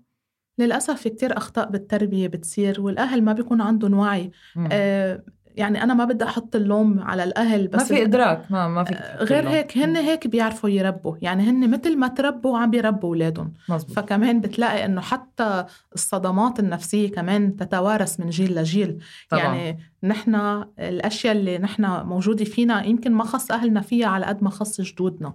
للأسف 0.59 1.03
في 1.03 1.11
كتير 1.11 1.37
أخطاء 1.37 1.71
بالتربية 1.71 2.29
بتصير 2.29 2.81
والأهل 2.81 3.25
ما 3.25 3.33
بيكون 3.33 3.61
عندهم 3.61 3.95
وعي. 3.95 4.31
آه 4.73 5.23
يعني 5.56 5.82
أنا 5.82 5.94
ما 5.94 6.04
بدي 6.04 6.25
أحط 6.25 6.56
اللوم 6.56 7.00
على 7.00 7.25
الأهل 7.25 7.68
بس 7.68 7.80
ما 7.80 7.97
في 7.97 8.02
إدراك 8.02 8.42
ما 8.50 8.68
ما 8.68 8.85
في 8.85 8.94
غير 9.21 9.49
هيك 9.49 9.78
هن 9.78 9.97
هيك 9.97 10.26
بيعرفوا 10.26 10.71
يربوا 10.71 11.16
يعني 11.23 11.42
هن 11.42 11.71
مثل 11.71 11.97
ما 11.97 12.09
تربوا 12.09 12.59
عم 12.59 12.71
بيربوا 12.71 13.09
أولادهم. 13.09 13.52
فكمان 13.97 14.40
بتلاقي 14.40 14.85
إنه 14.85 15.00
حتى 15.00 15.64
الصدمات 15.94 16.59
النفسية 16.61 17.11
كمان 17.11 17.56
تتوارث 17.56 18.21
من 18.21 18.30
جيل 18.30 18.54
لجيل. 18.54 18.99
طبعا. 19.30 19.42
يعني 19.42 19.78
نحن 20.02 20.64
الأشياء 20.78 21.37
اللي 21.37 21.59
نحن 21.59 22.06
موجودة 22.06 22.44
فينا 22.44 22.87
يمكن 22.87 23.12
ما 23.12 23.25
خص 23.25 23.50
أهلنا 23.50 23.80
فيها 23.80 24.06
على 24.06 24.26
قد 24.26 24.42
ما 24.42 24.50
خص 24.50 24.80
جدودنا. 24.80 25.32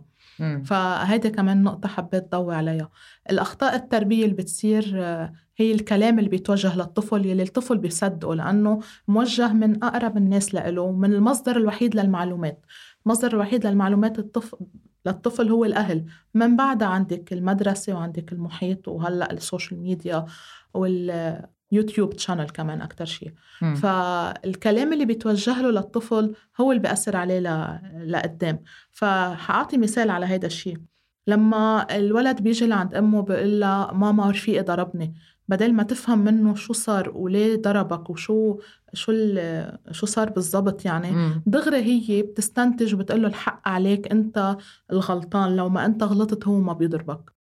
فهيدي 0.64 1.30
كمان 1.30 1.64
نقطة 1.64 1.90
حبيت 1.90 2.32
ضوي 2.32 2.56
عليها. 2.56 2.90
الأخطاء 3.30 3.76
التربية 3.76 4.24
اللي 4.24 4.36
بتصير 4.36 4.92
آه، 4.96 5.34
هي 5.58 5.72
الكلام 5.72 6.20
اللي 6.20 6.30
بيتوجه 6.30 6.76
للطفل 6.76 7.26
يلي 7.26 7.44
الطفل 7.44 7.78
بيصدقه 7.78 8.36
لأنه 8.36 8.80
موجه 9.08 9.54
من 9.54 9.84
أقرب 9.84 10.18
الناس 10.18 10.56
له 10.56 10.92
من 10.92 11.14
المصدر 11.14 11.58
الوحيد 11.58 11.96
للمعلومات. 11.96 12.66
المصدر 13.06 13.34
الوحيد 13.34 13.68
للمعلومات 13.68 14.20
الطفل 14.20 14.58
للطفل 15.06 15.50
هو 15.50 15.66
الأهل. 15.66 16.06
من 16.34 16.56
بعدها 16.56 16.88
عندك 16.88 17.34
المدرسة 17.34 17.94
وعندك 17.94 18.34
المحيط 18.34 18.88
وهلأ 18.88 19.32
ال 19.32 19.39
social 19.39 19.80
media 19.80 20.26
وال 20.74 21.48
YouTube 21.72 22.16
channel 22.16 22.50
كمان 22.50 22.82
أكتر 22.82 23.06
شيء 23.06 23.34
م. 23.62 23.76
فالكلام 23.76 24.94
اللي 24.94 25.06
بيتوجه 25.06 25.62
له 25.62 25.72
للطفل 25.72 26.34
هو 26.62 26.72
اللي 26.72 26.82
بيأثر 26.82 27.16
عليه 27.16 27.40
ل... 27.40 27.80
لقدام. 28.12 28.60
فحأعطي 28.92 29.78
مثال 29.78 30.10
على 30.10 30.26
هيدا 30.26 30.48
الشيء 30.48 30.78
لما 31.28 31.88
الولد 31.96 32.42
بيجي 32.42 32.68
لعند 32.68 32.96
أمه 32.96 33.22
بيقول 33.22 33.60
لها 33.60 33.92
ماما 33.94 34.30
رفيقي 34.30 34.64
ضربني 34.64 35.14
بدل 35.48 35.74
ما 35.74 35.84
تفهم 35.84 36.20
منه 36.20 36.56
شو 36.56 36.74
صار 36.74 37.10
وليه 37.10 37.56
ضربك 37.62 38.10
وشو 38.10 38.60
شو 38.94 39.14
شو 39.92 40.06
صار 40.06 40.30
بالضبط 40.30 40.86
يعني. 40.86 41.08
دغري 41.46 42.10
هي 42.10 42.22
بتستنتج 42.22 42.94
وبتقول 42.96 43.22
له 43.22 43.28
الحق 43.28 43.68
عليك 43.68 44.12
أنت 44.12 44.58
الغلطان 44.92 45.56
لو 45.56 45.70
ما 45.70 45.86
أنت 45.86 46.04
غلطت 46.04 46.48
هو 46.48 46.60
ما 46.60 46.74
بيضربك. 46.74 47.37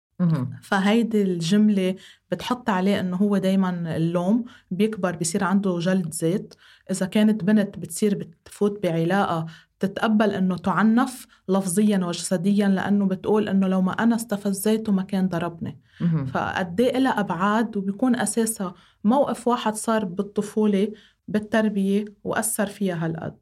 فهيدي 0.61 1.21
الجملة 1.21 1.95
بتحط 2.31 2.69
عليه 2.69 2.99
إنه 2.99 3.17
هو 3.17 3.37
دايما 3.37 3.97
اللوم 3.97 4.45
بيكبر 4.71 5.15
بيصير 5.15 5.43
عنده 5.43 5.79
جلد 5.79 6.13
زيت. 6.13 6.53
إذا 6.91 7.05
كانت 7.05 7.43
بنت 7.43 7.79
بتصير 7.79 8.15
بتفوت 8.15 8.83
بعلاقة 8.83 9.45
تتقبل 9.79 10.31
إنه 10.31 10.57
تعنف 10.57 11.27
لفظيا 11.49 11.97
وجسديا 11.97 12.67
لأنه 12.67 13.05
بتقول 13.05 13.49
إنه 13.49 13.67
لو 13.67 13.81
ما 13.81 13.91
أنا 13.91 14.15
استفزيته 14.15 14.91
ما 14.91 15.03
كان 15.03 15.27
ضربني. 15.27 15.79
فقد 16.25 16.81
إيه 16.81 16.99
لها 16.99 17.19
أبعاد 17.19 17.77
وبيكون 17.77 18.15
أساسها 18.15 18.73
موقف 19.03 19.47
واحد 19.47 19.75
صار 19.75 20.05
بالطفولة 20.05 20.91
بالتربية 21.27 22.05
وأثر 22.23 22.65
فيها 22.65 23.05
هالقد. 23.05 23.35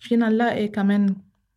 فينا 0.00 0.28
نلاقي 0.28 0.68
كمان 0.68 1.16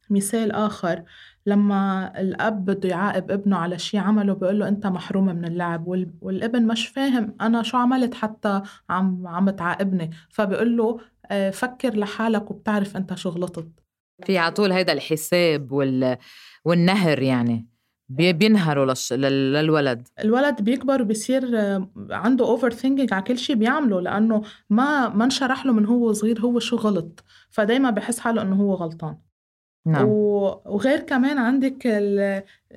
مثال 0.09 0.51
آخر. 0.51 1.03
لما 1.45 2.11
الأب 2.21 2.65
بده 2.65 2.89
يعاقب 2.89 3.31
ابنه 3.31 3.57
على 3.57 3.79
شيء 3.79 3.99
عمله 3.99 4.33
بيقول 4.33 4.59
له 4.59 4.67
أنت 4.67 4.87
محروم 4.87 5.25
من 5.25 5.45
اللعب 5.45 5.87
والابن 6.21 6.67
مش 6.67 6.87
فاهم 6.87 7.35
أنا 7.41 7.63
شو 7.63 7.77
عملت 7.77 8.13
حتى 8.13 8.61
عم 8.89 9.27
عم 9.27 9.49
تعاقبني. 9.49 10.11
فبيقول 10.29 10.77
له 10.77 10.99
آه، 11.31 11.49
فكر 11.49 11.97
لحالك 11.97 12.51
وبتعرف 12.51 12.97
أنت 12.97 13.13
شو 13.13 13.29
غلطت. 13.29 13.67
في 14.25 14.37
على 14.37 14.51
طول 14.51 14.71
هيدا 14.71 14.93
الحساب 14.93 15.71
وال... 15.71 16.17
والنهر 16.65 17.21
يعني 17.21 17.67
بينهروا 18.09 18.85
للش... 18.85 19.13
للولد. 19.13 20.07
الولد 20.19 20.61
بيكبر 20.61 21.01
وبيصير 21.01 21.59
آه، 21.59 21.89
عنده 22.11 22.45
overthinking 22.45 23.13
على 23.13 23.23
كل 23.23 23.37
شيء 23.37 23.55
بيعمله 23.55 24.01
لأنه 24.01 24.41
ما 24.69 25.09
ما 25.09 25.25
انشرح 25.25 25.65
له 25.65 25.73
من 25.73 25.85
هو 25.85 26.13
صغير 26.13 26.39
هو 26.39 26.59
شو 26.59 26.75
غلط. 26.75 27.23
فدايما 27.49 27.89
بحس 27.89 28.19
حاله 28.19 28.41
إنه 28.41 28.55
هو 28.55 28.73
غلطان. 28.73 29.17
نعم. 29.85 30.05
وغير 30.07 30.99
كمان 30.99 31.37
عندك 31.37 31.87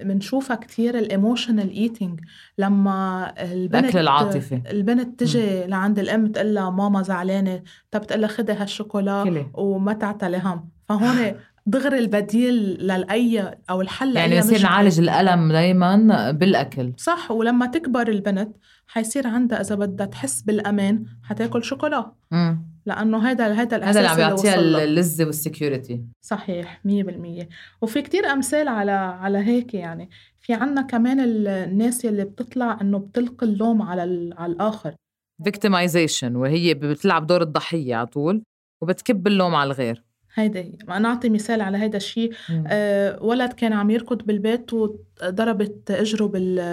بنشوفها 0.03 0.57
كثير 0.57 0.99
ال 0.99 1.06
emotional 1.06 1.71
eating 1.71 2.21
لما 2.59 3.33
البنت 3.39 3.85
الأكل 3.85 3.99
العاطفي. 3.99 4.63
البنت 4.71 5.21
تجي 5.21 5.67
م. 5.67 5.69
لعند 5.69 5.99
الأم 5.99 6.27
تقول 6.27 6.55
لها 6.55 6.71
ماما 6.71 7.03
زعلانة 7.03 7.63
طب 7.91 8.07
تقول 8.07 8.21
لها 8.21 8.29
خذي 8.29 8.53
هالشوكولا 8.53 9.47
وما 9.55 9.93
تعتلي 9.93 10.39
هم 10.39 10.69
فهون 10.89 11.17
دغري 11.67 11.99
البديل 11.99 12.55
للأي 12.81 13.59
أو 13.71 13.81
الحل 13.81 14.17
يعني 14.17 14.39
نصير 14.39 14.63
نعالج 14.63 15.01
الألم 15.01 15.53
دائما 15.53 16.31
بالأكل. 16.31 16.93
صح 16.97 17.31
ولما 17.31 17.67
تكبر 17.67 18.09
البنت 18.09 18.57
حيصير 18.87 19.27
عندها 19.27 19.61
إذا 19.61 19.75
بدها 19.75 20.07
تحس 20.07 20.43
بالأمان 20.43 21.05
حتاكل 21.23 21.65
شوكولا. 21.65 22.13
لأنه 22.89 23.19
هذا 23.19 23.53
هذا 23.53 23.77
الاساس 23.77 23.97
هذا 23.97 24.13
اللي 24.13 24.23
عم 24.25 24.31
يعطيها 24.31 24.85
اللذه 24.85 25.25
وال 25.25 25.41
security 25.41 26.05
صحيح 26.21 26.81
100% 26.85 27.47
وفي 27.83 28.03
كتير 28.03 28.27
أمثال 28.27 28.69
على 28.69 28.93
على 28.93 29.39
هيك 29.39 29.75
يعني. 29.75 30.11
في 30.41 30.55
عنا 30.55 30.83
كمان 30.83 31.21
الناس 31.21 32.05
اللي 32.05 32.25
بتطلع 32.25 32.79
إنه 32.81 32.99
بتلقي 32.99 33.47
اللوم 33.47 33.83
على 33.83 34.35
على 34.39 34.53
الآخر. 34.53 34.95
victimization 35.45 36.37
وهي 36.37 36.75
بتلعب 36.75 37.27
دور 37.27 37.43
الضحية 37.43 37.95
على 37.95 38.07
طول 38.07 38.43
وبتكب 38.83 39.27
اللوم 39.27 39.55
على 39.55 39.67
الغير. 39.67 40.05
هيدا 40.39 40.61
هي. 40.61 40.73
ما 40.89 40.99
نعطي 40.99 41.29
مثال 41.29 41.61
على 41.61 41.79
هيدا 41.79 41.97
الشيء 41.97 42.33
آه 42.67 43.23
ولد 43.23 43.53
كان 43.53 43.73
عم 43.73 43.91
يركض 43.91 44.23
بالبيت 44.23 44.73
وضربت 44.73 45.91
إجره 45.91 46.27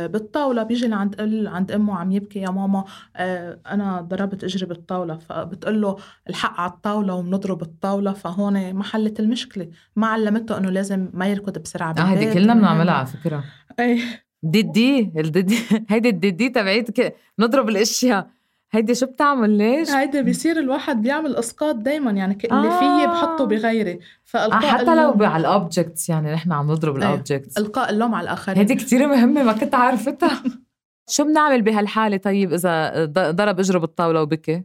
بالطاولة 0.08 0.64
بيجي 0.64 0.88
لعند 0.88 1.16
عند 1.48 1.72
أمه 1.72 1.96
عم 1.96 2.12
يبكي 2.12 2.40
يا 2.40 2.50
ماما 2.50 2.84
آه 3.16 3.60
أنا 3.68 4.02
ضربت 4.02 4.44
إجري 4.44 4.66
بالطاولة. 4.66 5.18
فبتقول 5.18 5.82
له 5.82 5.96
الحق 6.30 6.60
على 6.60 6.72
الطاولة 6.72 7.14
وبنضرب 7.14 7.62
الطاوله 7.62 8.14
فهون 8.14 8.74
ما 8.74 8.84
حلت 8.84 9.20
المشكلة. 9.20 9.68
ما 9.96 10.08
علمته 10.08 10.58
إنه 10.58 10.70
لازم 10.70 11.10
ما 11.14 11.28
يركض 11.28 11.58
بسرعة 11.58 11.94
بالبيت 11.94 12.18
آه 12.18 12.20
هيدي 12.20 12.34
كلنا 12.34 12.54
بنعملها 12.54 12.94
على 12.94 13.06
فكرة. 13.06 13.44
اي 13.80 14.02
دي 14.44 14.60
الديدي 14.60 15.58
هيدي 15.90 16.10
الديدي 16.10 16.50
تبعيت 16.50 17.14
نضرب 17.40 17.70
الأشياء. 17.70 18.30
هيدي 18.76 18.96
شو 18.96 19.06
بتعمل 19.06 19.50
ليش؟ 19.50 19.90
هيدي 19.90 20.22
بيصير 20.22 20.60
الواحد 20.60 21.02
بيعمل 21.02 21.36
أسقاط 21.36 21.76
دايما 21.76 22.12
يعني 22.12 22.38
اللي 22.46 22.68
آه. 22.68 22.80
فيه 22.80 23.08
بحطه 23.08 23.46
بغيري 23.46 24.00
فألقاء 24.24 24.64
آه 24.64 24.68
حتى 24.68 24.96
لو 24.96 25.26
على 25.26 25.42
ال 25.42 25.50
objects 25.50 26.10
يعني 26.10 26.34
نحن 26.34 26.52
عم 26.52 26.72
نضرب 26.72 26.96
ال 26.96 27.03
objects 27.03 27.58
ألقاء 27.58 27.90
اللوم 27.90 28.16
على 28.16 28.24
الآخرين 28.24 28.58
هيدي 28.58 28.76
كثير 28.76 29.08
مهمة 29.16 29.44
ما 29.44 29.54
كنت 29.54 29.76
عارفتها 29.76 30.44
شو 31.14 31.24
بنعمل 31.24 31.62
بهالحالة 31.62 32.18
طيب 32.18 32.54
إذا 32.54 33.06
ضرب 33.32 33.60
اجره 33.60 33.80
بالطاوله 33.80 34.22
وبكي؟ 34.22 34.64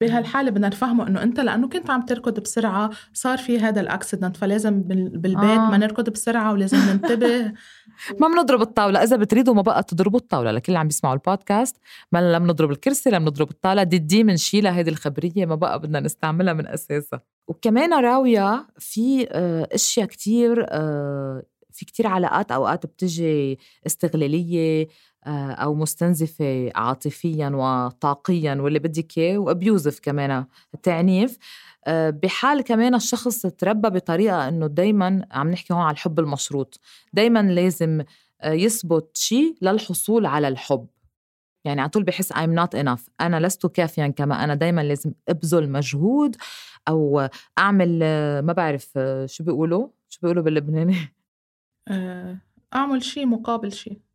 بهالحالة 0.00 0.50
بدنا 0.50 0.68
نفهمه 0.68 1.08
إنه 1.08 1.22
أنت 1.22 1.40
لأنه 1.40 1.68
كنت 1.68 1.90
عم 1.90 2.02
تركض 2.02 2.40
بسرعة 2.40 2.90
صار 3.12 3.38
في 3.38 3.58
هذا 3.58 3.80
ال 3.80 3.86
accident 3.86 4.36
فلازم 4.36 4.82
بالبيت 4.82 5.36
آه. 5.58 5.70
ما 5.70 5.76
نركض 5.76 6.10
بسرعة 6.10 6.52
ولازم 6.52 6.78
ننتبه. 6.78 7.52
ما 8.20 8.28
بنضرب 8.28 8.60
الطاولة. 8.60 9.02
إذا 9.02 9.16
بتريدوا 9.16 9.54
ما 9.54 9.62
بقى 9.62 9.82
تضربوا 9.82 10.18
الطاولة. 10.18 10.50
لكل 10.50 10.64
اللي 10.68 10.78
عم 10.78 10.86
بيسمعوا 10.86 11.14
البودكاست 11.14 11.76
ما 12.12 12.32
لم 12.32 12.46
نضرب 12.46 12.70
الكرسي 12.70 13.10
لم 13.10 13.22
نضرب 13.24 13.50
الطاولة. 13.50 13.82
دي 13.82 13.98
دي 13.98 14.24
منشيلها 14.24 14.72
هيدي 14.72 14.90
الخبرية 14.90 15.46
ما 15.46 15.54
بقى 15.54 15.78
بدنا 15.78 16.00
نستعملها 16.00 16.52
من 16.52 16.66
أساسها. 16.66 17.20
وكمان 17.48 17.94
راوية 17.94 18.66
في 18.78 19.28
آه، 19.30 19.68
أشياء 19.72 20.06
كتير 20.06 20.66
آه، 20.68 21.42
في 21.72 21.84
كتير 21.84 22.06
علاقات 22.06 22.52
أوقات 22.52 22.86
بتجي 22.86 23.58
استغلالية 23.86 24.88
آه، 25.26 25.52
أو 25.52 25.74
مستنزفة 25.74 26.70
عاطفيا 26.74 27.48
وطاقيا 27.48 28.54
واللي 28.54 28.78
بدك 28.78 29.18
إياه 29.18 29.38
وأبيوزف 29.38 30.00
كمان 30.00 30.44
التعنيف. 30.74 31.38
آه، 31.86 32.10
بحال 32.10 32.60
كمان 32.60 32.94
الشخص 32.94 33.46
تربى 33.46 33.90
بطريقة 33.90 34.48
إنه 34.48 34.66
دايما 34.66 35.26
عم 35.30 35.50
نحكي 35.50 35.74
هون 35.74 35.82
على 35.82 35.92
الحب 35.92 36.18
المشروط. 36.20 36.80
دايما 37.12 37.42
لازم 37.42 38.02
آه، 38.40 38.52
يثبت 38.52 39.16
شيء 39.16 39.56
للحصول 39.62 40.26
على 40.26 40.48
الحب. 40.48 40.86
يعني 41.64 41.80
على 41.80 41.90
طول 41.90 42.02
بحس 42.02 42.32
I'm 42.32 42.60
not 42.60 42.80
enough. 42.82 43.08
أنا 43.20 43.40
لست 43.40 43.66
كافيا 43.66 44.08
كما 44.08 44.44
أنا. 44.44 44.54
دايما 44.54 44.80
لازم 44.80 45.12
أبذل 45.28 45.70
مجهود 45.70 46.36
أو 46.88 47.28
أعمل 47.58 47.98
ما 48.42 48.52
بعرف 48.52 48.98
شو 49.26 49.44
بيقولوا؟ 49.44 49.88
شو 50.08 50.18
بيقولوا 50.22 50.42
باللبناني؟ 50.42 50.96
أعمل 52.74 53.02
شيء 53.02 53.26
مقابل 53.26 53.72
شيء. 53.72 54.09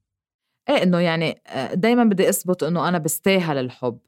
إيه 0.69 0.83
إنه 0.83 0.99
يعني 0.99 1.41
آه، 1.47 1.73
دايما 1.73 2.03
بدي 2.03 2.29
أثبت 2.29 2.63
إنه 2.63 2.87
أنا 2.87 2.97
بستاهل 2.97 3.57
الحب. 3.57 3.99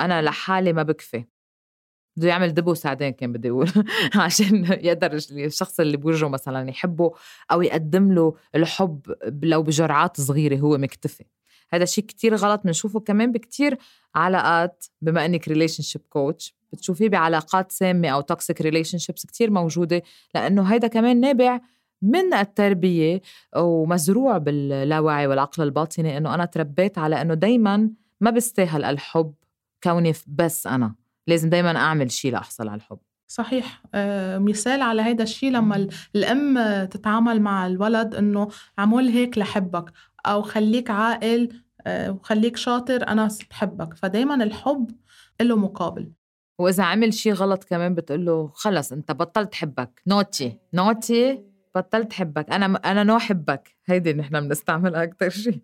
أنا 0.00 0.22
لحالي 0.22 0.72
ما 0.72 0.82
بكفي. 0.82 1.24
بده 2.16 2.28
يعمل 2.28 2.54
دبو 2.54 2.74
ساعدين 2.74 3.10
كان 3.10 3.32
بدي 3.32 3.50
أقول 3.50 3.70
عشان 4.14 4.64
يقدر 4.64 5.12
الشخص 5.12 5.80
اللي 5.80 5.96
بوجهه 5.96 6.28
مثلا 6.28 6.68
يحبه 6.70 7.12
أو 7.52 7.62
يقدم 7.62 8.12
له 8.12 8.34
الحب 8.54 9.14
لو 9.42 9.62
بجرعات 9.62 10.20
صغيرة 10.20 10.56
هو 10.56 10.78
مكتفي. 10.78 11.24
هذا 11.70 11.84
شيء 11.84 12.04
كتير 12.04 12.34
غلط 12.34 12.60
بنشوفه 12.64 13.00
كمان 13.00 13.32
بكتير 13.32 13.78
علاقات 14.14 14.84
بما 15.02 15.24
إنك 15.24 15.48
relationship 15.48 16.02
coach 16.08 16.54
بتشوفيه 16.72 17.08
بعلاقات 17.08 17.72
سامة 17.72 18.08
أو 18.08 18.20
toxic 18.20 18.60
relationships 18.60 19.26
كتير 19.26 19.50
موجودة 19.50 20.02
لأنه 20.34 20.62
هيدا 20.62 20.88
كمان 20.88 21.20
نابع 21.20 21.60
من 22.02 22.34
التربية 22.34 23.20
ومزروع 23.56 24.38
باللاوعي 24.38 25.26
والعقل 25.26 25.62
الباطني 25.62 26.16
إنه 26.16 26.34
أنا 26.34 26.44
تربيت 26.44 26.98
على 26.98 27.22
إنه 27.22 27.34
دايما 27.34 27.90
ما 28.20 28.30
بستاهل 28.30 28.84
الحب 28.84 29.34
كوني 29.84 30.12
بس 30.26 30.66
أنا. 30.66 30.94
لازم 31.26 31.50
دايما 31.50 31.76
أعمل 31.76 32.10
شيء 32.10 32.32
لأحصل 32.32 32.68
على 32.68 32.76
الحب. 32.76 32.98
صحيح. 33.26 33.82
آه، 33.94 34.38
مثال 34.38 34.82
على 34.82 35.02
هيدا 35.02 35.22
الشيء 35.22 35.50
لما 35.50 35.88
الأم 36.16 36.84
تتعامل 36.84 37.40
مع 37.42 37.66
الولد 37.66 38.14
إنه 38.14 38.48
عمول 38.78 39.08
هيك 39.08 39.38
لحبك 39.38 39.92
أو 40.26 40.42
خليك 40.42 40.90
عاقل 40.90 41.48
آه، 41.86 42.10
وخليك 42.10 42.56
شاطر 42.56 43.08
أنا 43.08 43.28
بحبك. 43.50 43.94
فدايما 43.94 44.34
الحب 44.34 44.90
له 45.40 45.56
مقابل. 45.56 46.12
وإذا 46.58 46.84
عمل 46.84 47.14
شيء 47.14 47.32
غلط 47.32 47.64
كمان 47.64 47.94
بتقول 47.94 48.24
له 48.26 48.50
خلص 48.54 48.92
أنت 48.92 49.12
بطلت 49.12 49.54
حبك. 49.54 50.02
Naughty. 50.06 50.58
Naughty. 50.74 51.53
بطلت 51.74 52.12
حبك 52.12 52.50
أنا 52.50 52.66
أنا 52.84 53.02
نو 53.02 53.18
حبك 53.18 53.76
هيدي 53.86 54.12
نحن 54.12 54.40
بنستعملها 54.48 55.02
أكثر 55.02 55.28
شيء. 55.44 55.60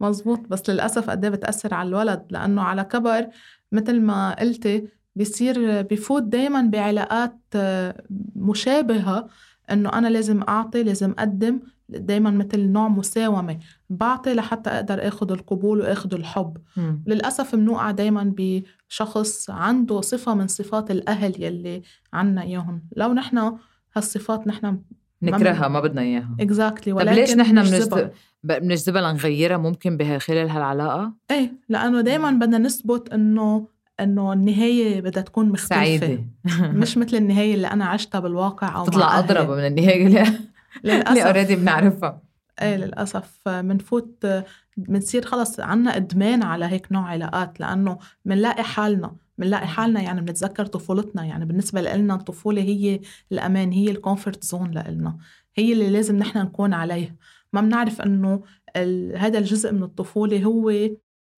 مزبوط 0.00 0.40
بس 0.48 0.70
للأسف 0.70 1.10
قد 1.10 1.24
إيه 1.24 1.30
بتأثر 1.32 1.74
على 1.74 1.88
الولد؟ 1.88 2.26
لأنه 2.30 2.62
على 2.62 2.84
كبر 2.84 3.26
مثل 3.72 4.00
ما 4.00 4.40
قلتي 4.40 4.88
بيصير 5.16 5.82
بفوت 5.82 6.22
دايما 6.22 6.62
بعلاقات 6.62 7.38
آه، 7.54 8.02
مشابهة. 8.36 9.28
إنه 9.70 9.92
أنا 9.92 10.08
لازم 10.08 10.42
أعطي 10.42 10.82
لازم 10.82 11.10
أقدم 11.10 11.60
دايما 11.88 12.30
مثل 12.30 12.60
نوع 12.60 12.88
مساومة. 12.88 13.58
بعطي 13.90 14.34
لحتى 14.34 14.70
أقدر 14.70 15.08
اخذ 15.08 15.32
القبول 15.32 15.80
واخذ 15.80 16.14
الحب. 16.14 16.56
م. 16.76 16.96
للأسف 17.06 17.54
بنوقع 17.54 17.90
دايما 17.90 18.34
بشخص 18.36 19.50
عنده 19.50 20.00
صفة 20.00 20.34
من 20.34 20.48
صفات 20.48 20.90
الأهل 20.90 21.42
يلي 21.42 21.82
عنا 22.12 22.42
إياهم. 22.42 22.82
لو 22.96 23.12
نحن 23.12 23.56
هالصفات 23.96 24.46
نحن 24.46 24.78
نكرهها 25.22 25.68
ما 25.68 25.80
بدنا 25.80 26.00
إياها. 26.02 26.36
Exactly 26.40 26.92
ولكن 26.92 27.12
ليش 27.12 27.36
نحن 27.36 27.54
بنجذبها 27.54 28.10
بنجذبها 28.44 29.12
لنغيرها 29.12 29.56
ممكن 29.56 30.18
خلال 30.18 30.50
هالعلاقة؟ 30.50 31.12
إيه 31.30 31.52
لأنه 31.68 32.00
دائما 32.00 32.30
بدنا 32.30 32.58
نثبت 32.58 33.12
انه 33.12 33.66
إنه 34.00 34.32
النهاية 34.32 35.00
بدها 35.00 35.22
تكون 35.22 35.48
مختلفة. 35.48 35.74
سعيدة. 35.76 36.24
مش 36.80 36.98
مثل 36.98 37.16
النهاية 37.16 37.54
اللي 37.54 37.66
أنا 37.66 37.84
عشتها 37.84 38.18
بالواقع 38.20 38.76
أو 38.76 38.84
تطلع 38.84 39.18
أضرب 39.18 39.50
من 39.50 39.66
النهاية 39.66 40.06
اللي 40.06 40.38
للأسف. 40.84 41.08
اللي 41.08 41.26
already 41.26 41.56
بنعرفها. 41.56 42.22
إيه 42.62 42.76
للأسف. 42.76 43.48
بنفوت 43.48 44.26
بنصير 44.76 45.24
خلص 45.24 45.60
عنا 45.60 45.96
إدمان 45.96 46.42
على 46.42 46.64
هيك 46.64 46.92
نوع 46.92 47.08
علاقات 47.08 47.60
لأنه 47.60 47.98
بنلاقي 48.24 48.62
حالنا. 48.62 49.12
بنلاقي 49.38 49.66
حالنا 49.66 50.02
يعني 50.02 50.20
بنتذكر 50.20 50.66
طفولتنا 50.66 51.24
يعني 51.24 51.44
بالنسبة 51.44 51.80
لنا 51.80 52.14
الطفولة 52.14 52.62
هي 52.62 53.00
الأمان 53.32 53.72
هي 53.72 53.90
ال 53.90 53.97
comfort 53.97 54.44
zone 54.44 54.70
لنا 54.70 55.18
هي 55.56 55.72
اللي 55.72 55.90
لازم 55.90 56.16
نحن 56.16 56.38
نكون 56.38 56.74
عليها. 56.74 57.16
ما 57.52 57.60
بنعرف 57.60 58.00
إنه 58.00 58.42
هذا 59.16 59.38
الجزء 59.38 59.72
من 59.72 59.82
الطفولة 59.82 60.44
هو 60.44 60.72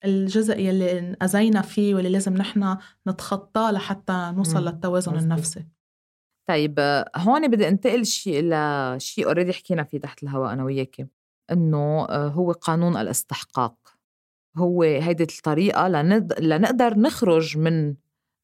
الجزء 0.04 0.58
يلي 0.58 0.98
انأذينا 0.98 1.62
فيه 1.62 1.94
واللي 1.94 2.08
لازم 2.08 2.34
نحن 2.34 2.76
نتخطاه 3.08 3.70
لحتى 3.72 4.32
نوصل 4.36 4.60
مم. 4.60 4.68
للتوازن 4.68 5.16
النفسي. 5.16 5.66
طيب 6.48 7.04
هون 7.16 7.48
بدي 7.48 7.68
انتقل 7.68 8.06
شيء 8.06 8.42
لشيء 8.44 9.26
already 9.26 9.52
حكينا 9.52 9.84
فيه 9.84 9.98
تحت 9.98 10.22
الهواء 10.22 10.52
أنا 10.52 10.64
وياك 10.64 11.08
إنه 11.52 12.04
آه، 12.04 12.28
هو 12.28 12.52
قانون 12.52 12.96
الاستحقاق. 12.96 13.74
هو 14.56 14.82
هيدي 14.82 15.22
الطريقة 15.24 15.88
لند... 15.88 16.32
لنقدر 16.40 16.98
نخرج 16.98 17.58
من 17.58 17.94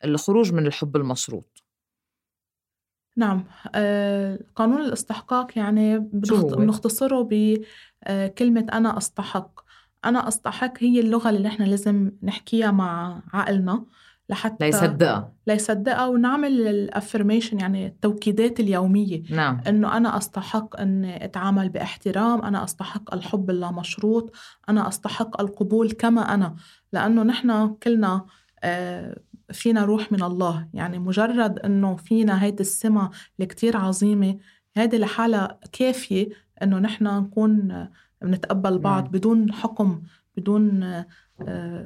الخروج 0.04 0.52
من 0.52 0.66
الحب 0.66 0.96
المشروط. 0.96 1.62
نعم. 3.16 3.44
آه، 3.74 4.38
قانون 4.56 4.80
الاستحقاق 4.80 5.58
يعني 5.58 5.98
بنختصره 5.98 7.28
بكلمة 7.30 8.66
آه، 8.72 8.76
أنا 8.76 8.98
أستحق. 8.98 9.60
أنا 10.04 10.28
أستحق 10.28 10.72
هي 10.78 11.00
اللغة 11.00 11.30
اللي 11.30 11.48
نحن 11.48 11.62
لازم 11.62 12.12
نحكيها 12.22 12.70
مع 12.70 13.22
عقلنا. 13.32 13.84
لحتى 14.30 14.64
ليصدقها. 14.64 15.32
ليصدقها 15.46 16.06
ونعمل 16.06 16.68
الأفرميشن 16.68 17.60
يعني 17.60 17.86
التوكيدات 17.86 18.60
اليومية. 18.60 19.22
نعم. 19.30 19.60
إنه 19.68 19.96
أنا 19.96 20.16
أستحق 20.16 20.80
إن 20.80 21.04
أتعامل 21.04 21.68
بإحترام 21.68 22.42
أنا 22.42 22.64
أستحق 22.64 23.14
الحب 23.14 23.50
اللامشروط 23.50 24.32
أنا 24.68 24.88
أستحق 24.88 25.40
القبول 25.40 25.90
كما 25.90 26.34
أنا. 26.34 26.54
لأنه 26.92 27.22
نحن 27.22 27.68
كلنا 27.82 28.26
آه، 28.64 29.16
فينا 29.52 29.84
روح 29.84 30.12
من 30.12 30.22
الله. 30.22 30.68
يعني 30.74 30.98
مجرد 30.98 31.58
إنه 31.58 31.96
فينا 31.96 32.42
هيدي 32.42 32.60
السمة 32.60 33.10
اللي 33.36 33.46
كتير 33.46 33.76
عظيمة 33.76 34.38
هيدي 34.76 34.98
لحالها 34.98 35.58
كافية 35.72 36.28
إنه 36.62 36.78
نحن 36.78 37.04
نكون 37.04 37.88
بنتقبل 38.22 38.78
بعض 38.78 39.04
مم. 39.04 39.10
بدون 39.10 39.52
حكم 39.52 40.02
بدون 40.36 41.04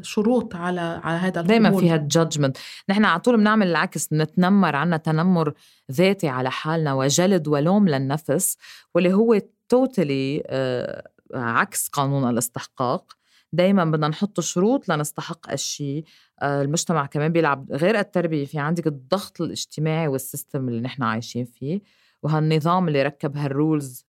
شروط 0.02 0.54
على 0.54 0.80
على 0.80 1.18
هذا 1.18 1.40
القبول 1.40 1.46
دائما 1.46 1.78
فيها 1.78 1.96
ال 1.96 2.03
judgment 2.03 2.56
نحن 2.88 3.04
على 3.04 3.20
طول 3.20 3.36
بنعمل 3.36 3.66
العكس 3.66 4.12
نتنمر 4.12 4.76
عنا 4.76 4.96
تنمر 4.96 5.54
ذاتي 5.92 6.28
على 6.28 6.50
حالنا 6.50 6.94
وجلد 6.94 7.48
ولوم 7.48 7.88
للنفس 7.88 8.56
واللي 8.94 9.12
هو 9.12 9.40
totally 9.68 10.42
آه، 10.46 11.08
عكس 11.34 11.88
قانون 11.88 12.30
الاستحقاق. 12.30 13.12
دايما 13.52 13.84
بدنا 13.84 14.08
نحط 14.08 14.40
شروط 14.40 14.88
لنستحق 14.88 15.52
الشيء 15.52 16.04
آه، 16.42 16.62
المجتمع 16.62 17.06
كمان 17.06 17.32
بيلعب 17.32 17.72
غير 17.72 17.98
التربية 17.98 18.44
في 18.44 18.58
عندك 18.58 18.86
الضغط 18.86 19.40
الاجتماعي 19.40 20.08
وال 20.08 20.23
system 20.23 20.68
اللي 20.68 20.80
نحن 20.80 21.02
عايشين 21.02 21.44
فيه 21.44 21.80
وهالنظام 22.22 22.88
اللي 22.88 23.02
ركب 23.02 23.36
هال 23.36 23.56
rules 23.56 24.06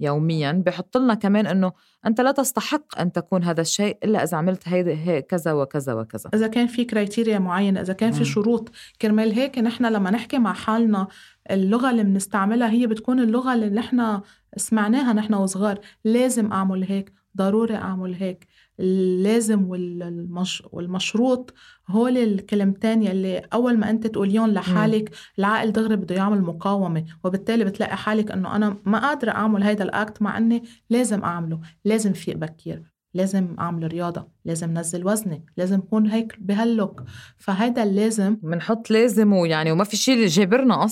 يوميا 0.00 0.62
بحط 0.66 0.96
لنا 0.96 1.14
كمان 1.14 1.46
إنه 1.46 1.72
أنت 2.06 2.20
لا 2.20 2.32
تستحق 2.32 3.00
أن 3.00 3.12
تكون 3.12 3.44
هذا 3.44 3.60
الشيء 3.60 3.98
إلا 4.04 4.22
إذا 4.22 4.36
عملت 4.36 4.68
هيدا 4.68 5.20
كذا 5.20 5.52
وكذا 5.52 5.94
وكذا. 5.94 6.30
إذا 6.34 6.46
كان 6.46 6.66
في 6.66 6.84
criteria 6.84 7.38
معينة 7.38 7.80
إذا 7.80 7.92
كان 7.92 8.12
في 8.12 8.24
شروط. 8.24 8.70
كرمال 9.02 9.32
هيك 9.32 9.58
نحن 9.58 9.86
لما 9.86 10.10
نحكي 10.10 10.38
مع 10.38 10.52
حالنا 10.52 11.08
اللغة 11.50 11.90
اللي 11.90 12.04
بنستعملها 12.04 12.70
هي 12.70 12.86
بتكون 12.86 13.20
اللغة 13.20 13.54
اللي 13.54 13.70
نحن 13.70 14.20
سمعناها 14.56 15.12
نحن 15.12 15.34
وصغار. 15.34 15.78
لازم 16.04 16.52
أعمل 16.52 16.84
هيك 16.84 17.12
ضروري 17.36 17.74
أعمل 17.74 18.14
هيك. 18.14 18.46
اللازم 18.80 19.68
والمش... 19.68 20.62
والمشروط 20.72 21.54
هول 21.88 22.18
الكلمتين 22.18 23.02
يلي 23.02 23.38
أول 23.38 23.78
ما 23.78 23.90
أنت 23.90 24.06
تقوليهم 24.06 24.50
لحالك 24.50 25.10
العقل 25.38 25.72
دغري 25.72 25.96
بده 25.96 26.14
يعمل 26.14 26.42
مقاومة 26.42 27.04
وبالتالي 27.24 27.64
بتلاقي 27.64 27.96
حالك 27.96 28.30
أنه 28.30 28.56
أنا 28.56 28.76
ما 28.84 28.98
قادرة 28.98 29.30
أعمل 29.30 29.62
هيدا 29.62 29.84
الأكت 29.84 30.22
مع 30.22 30.38
أني 30.38 30.62
لازم 30.90 31.24
أعمله 31.24 31.60
لازم 31.84 32.12
فيق 32.12 32.36
بكير 32.36 32.82
لازم 33.14 33.56
أعمل 33.58 33.92
رياضة 33.92 34.28
لازم 34.44 34.78
نزل 34.78 35.06
وزني 35.06 35.44
لازم 35.56 35.78
أكون 35.78 36.06
هيك 36.06 36.36
بهاللوك. 36.40 37.02
فهيدا 37.36 37.82
اللازم 37.82 38.36
بنحط 38.42 38.90
لازم 38.90 39.32
ويعني 39.32 39.72
وما 39.72 39.84
في 39.84 39.96
شيء 39.96 40.26
جابرنا 40.26 40.88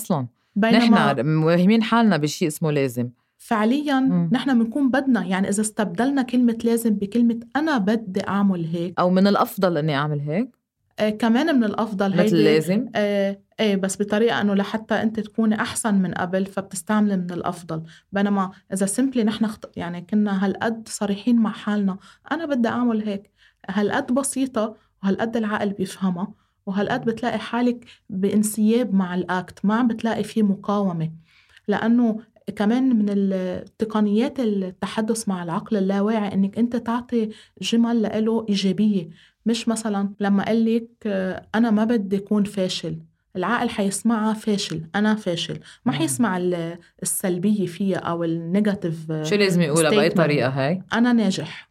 بينما 0.55 1.13
نحن 1.13 1.25
موهمين 1.25 1.83
حالنا 1.83 2.17
بشيء 2.17 2.47
اسمه 2.47 2.71
لازم. 2.71 3.09
فعليا 3.37 3.99
مم. 3.99 4.29
نحن 4.31 4.59
بنكون 4.63 4.91
بدنا 4.91 5.25
يعني 5.25 5.49
إذا 5.49 5.61
استبدلنا 5.61 6.21
كلمة 6.21 6.57
لازم 6.63 6.95
بكلمة 6.95 7.39
أنا 7.55 7.77
بدي 7.77 8.27
أعمل 8.27 8.65
هيك. 8.65 8.99
أو 8.99 9.09
من 9.09 9.27
الأفضل 9.27 9.77
إني 9.77 9.95
أعمل 9.95 10.19
هيك؟ 10.19 10.55
آه 10.99 11.09
كمان 11.09 11.55
من 11.55 11.63
الأفضل 11.63 12.23
مثل 12.23 12.35
لازم؟ 12.35 12.85
آه 12.95 13.39
إيه 13.59 13.75
بس 13.75 14.01
بطريقة 14.01 14.41
إنه 14.41 14.53
لحتى 14.53 14.95
أنت 14.95 15.19
تكوني 15.19 15.55
أحسن 15.55 15.93
من 15.95 16.13
قبل 16.13 16.45
فبتستعملي 16.45 17.17
من 17.17 17.31
الأفضل. 17.31 17.83
بينما 18.11 18.51
إذا 18.73 18.85
سمبلي 18.85 19.23
نحن 19.23 19.47
خط... 19.47 19.71
يعني 19.77 20.01
كنا 20.01 20.45
هالقد 20.45 20.87
صريحين 20.87 21.35
مع 21.35 21.51
حالنا 21.51 21.97
أنا 22.31 22.45
بدي 22.45 22.67
أعمل 22.67 23.07
هيك. 23.07 23.31
هالقد 23.69 24.11
بسيطة 24.11 24.75
وهالقد 25.03 25.37
العقل 25.37 25.69
بيفهمها 25.69 26.33
وهالقد 26.65 27.05
بتلاقي 27.05 27.39
حالك 27.39 27.85
بانسياب 28.09 28.93
مع 28.93 29.15
ال 29.15 29.27
act 29.27 29.65
ما 29.65 29.75
عم 29.75 29.87
بتلاقي 29.87 30.23
فيه 30.23 30.43
مقاومة. 30.43 31.11
لأنه 31.67 32.19
كمان 32.55 32.95
من 32.95 33.05
التقنيات 33.09 34.39
التحدث 34.39 35.27
مع 35.27 35.43
العقل 35.43 35.77
اللاواعي 35.77 36.33
إنك 36.33 36.57
أنت 36.57 36.75
تعطي 36.75 37.29
جمل 37.61 38.25
له 38.25 38.45
إيجابية. 38.49 39.09
مش 39.45 39.67
مثلا 39.67 40.09
لما 40.19 40.45
قال 40.45 40.75
لك 40.75 41.07
أنا 41.55 41.71
ما 41.71 41.85
بدي 41.85 42.17
أكون 42.17 42.43
فاشل. 42.43 42.99
العقل 43.35 43.69
حيسمعها 43.69 44.33
فاشل 44.33 44.81
أنا 44.95 45.15
فاشل. 45.15 45.59
ما 45.85 45.91
حيسمع 45.91 46.37
السلبية 47.03 47.65
فيها 47.65 47.97
أو 47.97 48.23
ال 48.23 48.33
negative 48.33 49.11
شو 49.21 49.35
لازم 49.35 49.61
يقولها 49.61 49.91
بأي 49.91 50.09
طريقة 50.09 50.49
هاي؟ 50.49 50.83
أنا 50.93 51.13
ناجح. 51.13 51.69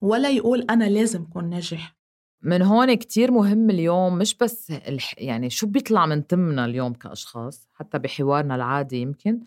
ولا 0.00 0.30
يقول 0.30 0.66
أنا 0.70 0.84
لازم 0.84 1.22
أكون 1.22 1.50
ناجح. 1.50 1.96
من 2.42 2.62
هون 2.62 2.94
كتير 2.94 3.30
مهم 3.30 3.70
اليوم 3.70 4.18
مش 4.18 4.36
بس 4.36 4.70
الح... 4.70 5.14
يعني 5.18 5.50
شو 5.50 5.66
بيطلع 5.66 6.06
من 6.06 6.26
تمنا 6.26 6.64
اليوم 6.64 6.92
كأشخاص 6.92 7.68
حتى 7.74 7.98
بحوارنا 7.98 8.54
العادي 8.54 9.00
يمكن 9.00 9.40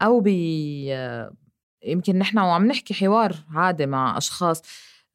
أو 0.00 0.20
ب 0.20 0.28
يمكن 1.84 2.18
نحن 2.18 2.38
وعم 2.38 2.66
نحكي 2.66 2.94
حوار 2.94 3.34
عادي 3.50 3.86
مع 3.86 4.18
أشخاص 4.18 4.62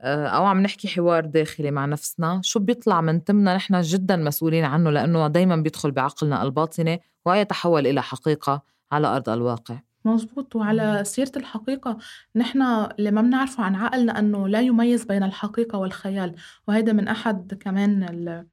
آه، 0.01 0.27
أو 0.27 0.45
عم 0.45 0.61
نحكي 0.61 0.87
حوار 0.87 1.25
داخلي 1.25 1.71
مع 1.71 1.85
نفسنا 1.85 2.41
شو 2.43 2.59
بيطلع 2.59 3.01
من 3.01 3.23
تمنا 3.23 3.55
نحن 3.55 3.81
جدا 3.81 4.15
مسؤولين 4.15 4.65
عنه 4.65 4.89
لأنه 4.89 5.27
دائما 5.27 5.55
بيدخل 5.55 5.91
بعقلنا 5.91 6.43
الباطني 6.43 7.01
ويتحول 7.25 7.87
إلى 7.87 8.01
حقيقة 8.01 8.61
على 8.91 9.07
أرض 9.07 9.29
الواقع. 9.29 9.79
مزبوط 10.05 10.55
وعلى 10.55 11.03
سيرة 11.03 11.31
الحقيقة 11.35 11.97
نحن 12.35 12.61
اللي 12.61 13.11
ما 13.11 13.21
بنعرفه 13.21 13.63
عن 13.63 13.75
عقلنا 13.75 14.19
أنه 14.19 14.47
لا 14.47 14.61
يميز 14.61 15.03
بين 15.03 15.23
الحقيقة 15.23 15.79
والخيال 15.79 16.35
وهذا 16.67 16.93
من 16.93 17.07
أحد 17.07 17.53
كمان 17.53 18.45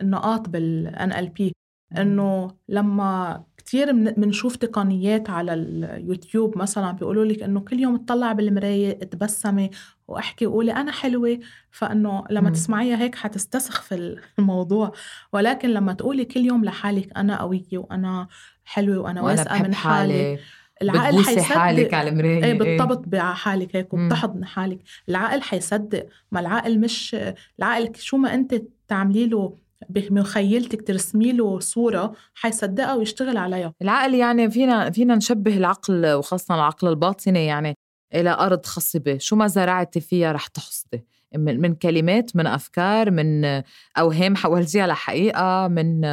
النقاط 0.00 0.48
بال 0.48 0.94
NLP 0.96 1.52
إنه 1.98 2.50
لما 2.68 3.44
كثير 3.66 3.92
بنشوف 3.92 4.56
تقنيات 4.56 5.30
على 5.30 5.54
اليوتيوب 5.54 6.58
مثلا 6.58 6.92
بيقولوا 6.92 7.24
لك 7.24 7.42
إنه 7.42 7.60
كل 7.60 7.80
يوم 7.80 7.96
تطلع 7.96 8.32
بالمراية 8.32 8.92
تبسمي 8.98 9.70
واحكي 10.08 10.46
وقولي 10.46 10.72
أنا 10.72 10.92
حلوة. 10.92 11.38
فإنه 11.70 12.24
لما 12.30 12.48
مم. 12.48 12.54
تسمعيها 12.54 12.96
هيك 12.96 13.14
حتستسخ 13.14 13.82
في 13.82 14.16
الموضوع. 14.38 14.92
ولكن 15.32 15.68
لما 15.68 15.92
تقولي 15.92 16.24
كل 16.24 16.40
يوم 16.40 16.64
لحالك 16.64 17.08
أنا 17.16 17.40
قوية 17.40 17.62
وأنا 17.72 18.28
حلوة 18.64 18.98
وأنا 18.98 19.22
واثقة 19.22 19.62
من 19.62 19.74
حالي 19.74 20.38
العقل 20.82 21.24
حيصدق. 21.24 21.42
حالك 21.42 21.94
على 21.94 22.10
المراية 22.10 22.44
إيه 22.44 22.54
بتطبط 22.54 23.08
بحالك 23.08 23.76
هيك 23.76 23.94
وبتحضن 23.94 24.44
حالك. 24.44 24.78
العقل 25.08 25.42
حيصدق. 25.42 26.06
ما 26.32 26.40
العقل 26.40 26.80
مش 26.80 27.16
العقل 27.58 27.92
شو 27.96 28.16
ما 28.16 28.34
أنت 28.34 28.62
تعملي 28.88 29.26
له 29.26 29.58
بمخيلتك 29.88 30.86
ترسمي 30.86 31.32
له 31.32 31.60
صورة 31.60 32.12
حيصدقها 32.34 32.94
ويشتغل 32.94 33.36
عليها. 33.36 33.74
العقل 33.82 34.14
يعني 34.14 34.50
فينا 34.50 34.90
فينا 34.90 35.14
نشبه 35.14 35.56
العقل 35.56 36.12
وخاصة 36.12 36.54
العقل 36.54 36.88
الباطني 36.88 37.46
يعني 37.46 37.74
إلى 38.14 38.30
أرض 38.30 38.66
خصبه 38.66 39.18
شو 39.18 39.36
ما 39.36 39.46
زرعتي 39.46 40.00
فيها 40.00 40.32
رح 40.32 40.46
تحصدي 40.46 41.04
من, 41.34 41.60
من 41.60 41.74
كلمات 41.74 42.36
من 42.36 42.46
أفكار 42.46 43.10
من 43.10 43.44
أوهام 43.98 44.36
حولتيها 44.36 44.86
لحقيقة 44.86 45.68
من 45.68 46.04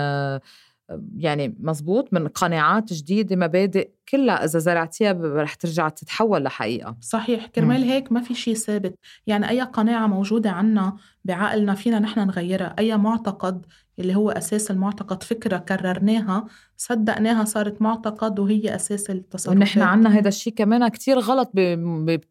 يعني 1.17 1.55
مزبوط 1.59 2.13
من 2.13 2.27
قناعات 2.27 2.93
جديدة 2.93 3.35
مبادئ 3.35 3.89
كلها 4.09 4.45
إذا 4.45 4.59
زرعتيها 4.59 5.13
رح 5.23 5.53
ترجع 5.53 5.89
تتحول 5.89 6.43
لحقيقة. 6.43 6.97
صحيح 7.01 7.45
كرمال 7.45 7.83
هيك 7.83 8.11
ما 8.11 8.21
في 8.21 8.33
شيء 8.33 8.53
ثابت. 8.53 8.95
يعني 9.27 9.49
أي 9.49 9.61
قناعة 9.61 10.07
موجودة 10.07 10.51
عنا 10.51 10.97
بعقلنا 11.25 11.75
فينا 11.75 11.99
نحن 11.99 12.19
نغيرها. 12.19 12.75
أي 12.79 12.97
معتقد 12.97 13.65
اللي 13.99 14.15
هو 14.15 14.29
أساس 14.29 14.71
المعتقد 14.71 15.23
فكرة 15.23 15.57
كررناها 15.57 16.45
صدقناها 16.77 17.45
صارت 17.45 17.81
معتقد 17.81 18.39
وهي 18.39 18.75
أساس 18.75 19.09
التصرفات. 19.09 19.57
ونحن 19.57 19.81
عنا 19.81 20.09
هذا 20.09 20.27
الشيء 20.27 20.53
كمان 20.53 20.87
كتير 20.87 21.19
غلط 21.19 21.51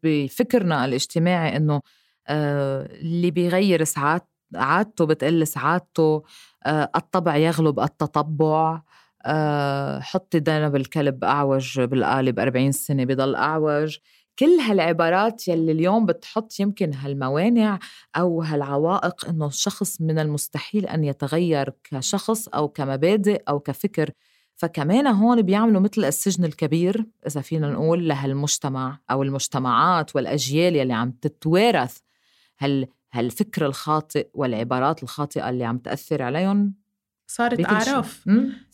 بفكرنا 0.03 0.85
الاجتماعي 0.85 1.57
إنه 1.57 1.81
آه 2.27 2.85
اللي 2.85 3.31
بيغير 3.31 3.83
ساعات 3.83 4.29
عادته 4.55 5.05
بتقل 5.05 5.47
سعادته 5.47 6.23
الطبع 6.67 7.35
يغلب 7.35 7.79
التطبع. 7.79 8.81
آه، 9.25 9.99
حطي 9.99 10.37
ذنب 10.39 10.75
الكلب 10.75 11.23
أعوج 11.23 11.81
بالقالب 11.81 12.39
40 12.39 12.71
سنة 12.71 13.03
بضل 13.05 13.35
أعوج. 13.35 13.97
كل 14.39 14.59
هالعبارات 14.59 15.47
يلي 15.47 15.71
اليوم 15.71 16.05
بتحط 16.05 16.59
يمكن 16.59 16.93
هالموانع 16.93 17.79
أو 18.15 18.41
هالعوائق 18.41 19.25
إنه 19.29 19.47
الشخص 19.47 20.01
من 20.01 20.19
المستحيل 20.19 20.85
أن 20.85 21.03
يتغير 21.03 21.73
كشخص 21.83 22.47
أو 22.47 22.67
كمبادئ 22.67 23.43
أو 23.49 23.59
كفكر. 23.59 24.11
فكمان 24.55 25.07
هون 25.07 25.41
بيعملوا 25.41 25.81
مثل 25.81 26.05
السجن 26.05 26.45
الكبير 26.45 27.05
إذا 27.27 27.41
فينا 27.41 27.71
نقول 27.71 28.07
لهالمجتمع 28.07 28.99
أو 29.11 29.23
المجتمعات 29.23 30.15
والأجيال 30.15 30.75
يلي 30.75 30.93
عم 30.93 31.11
تتوارث. 31.11 31.97
هالفكر 33.11 33.65
الخاطئ 33.65 34.29
والعبارات 34.33 35.03
الخاطئة 35.03 35.49
اللي 35.49 35.63
عم 35.65 35.77
تأثر 35.77 36.21
عليهم؟ 36.21 36.73
صارت 37.27 37.59
أعراف. 37.89 38.27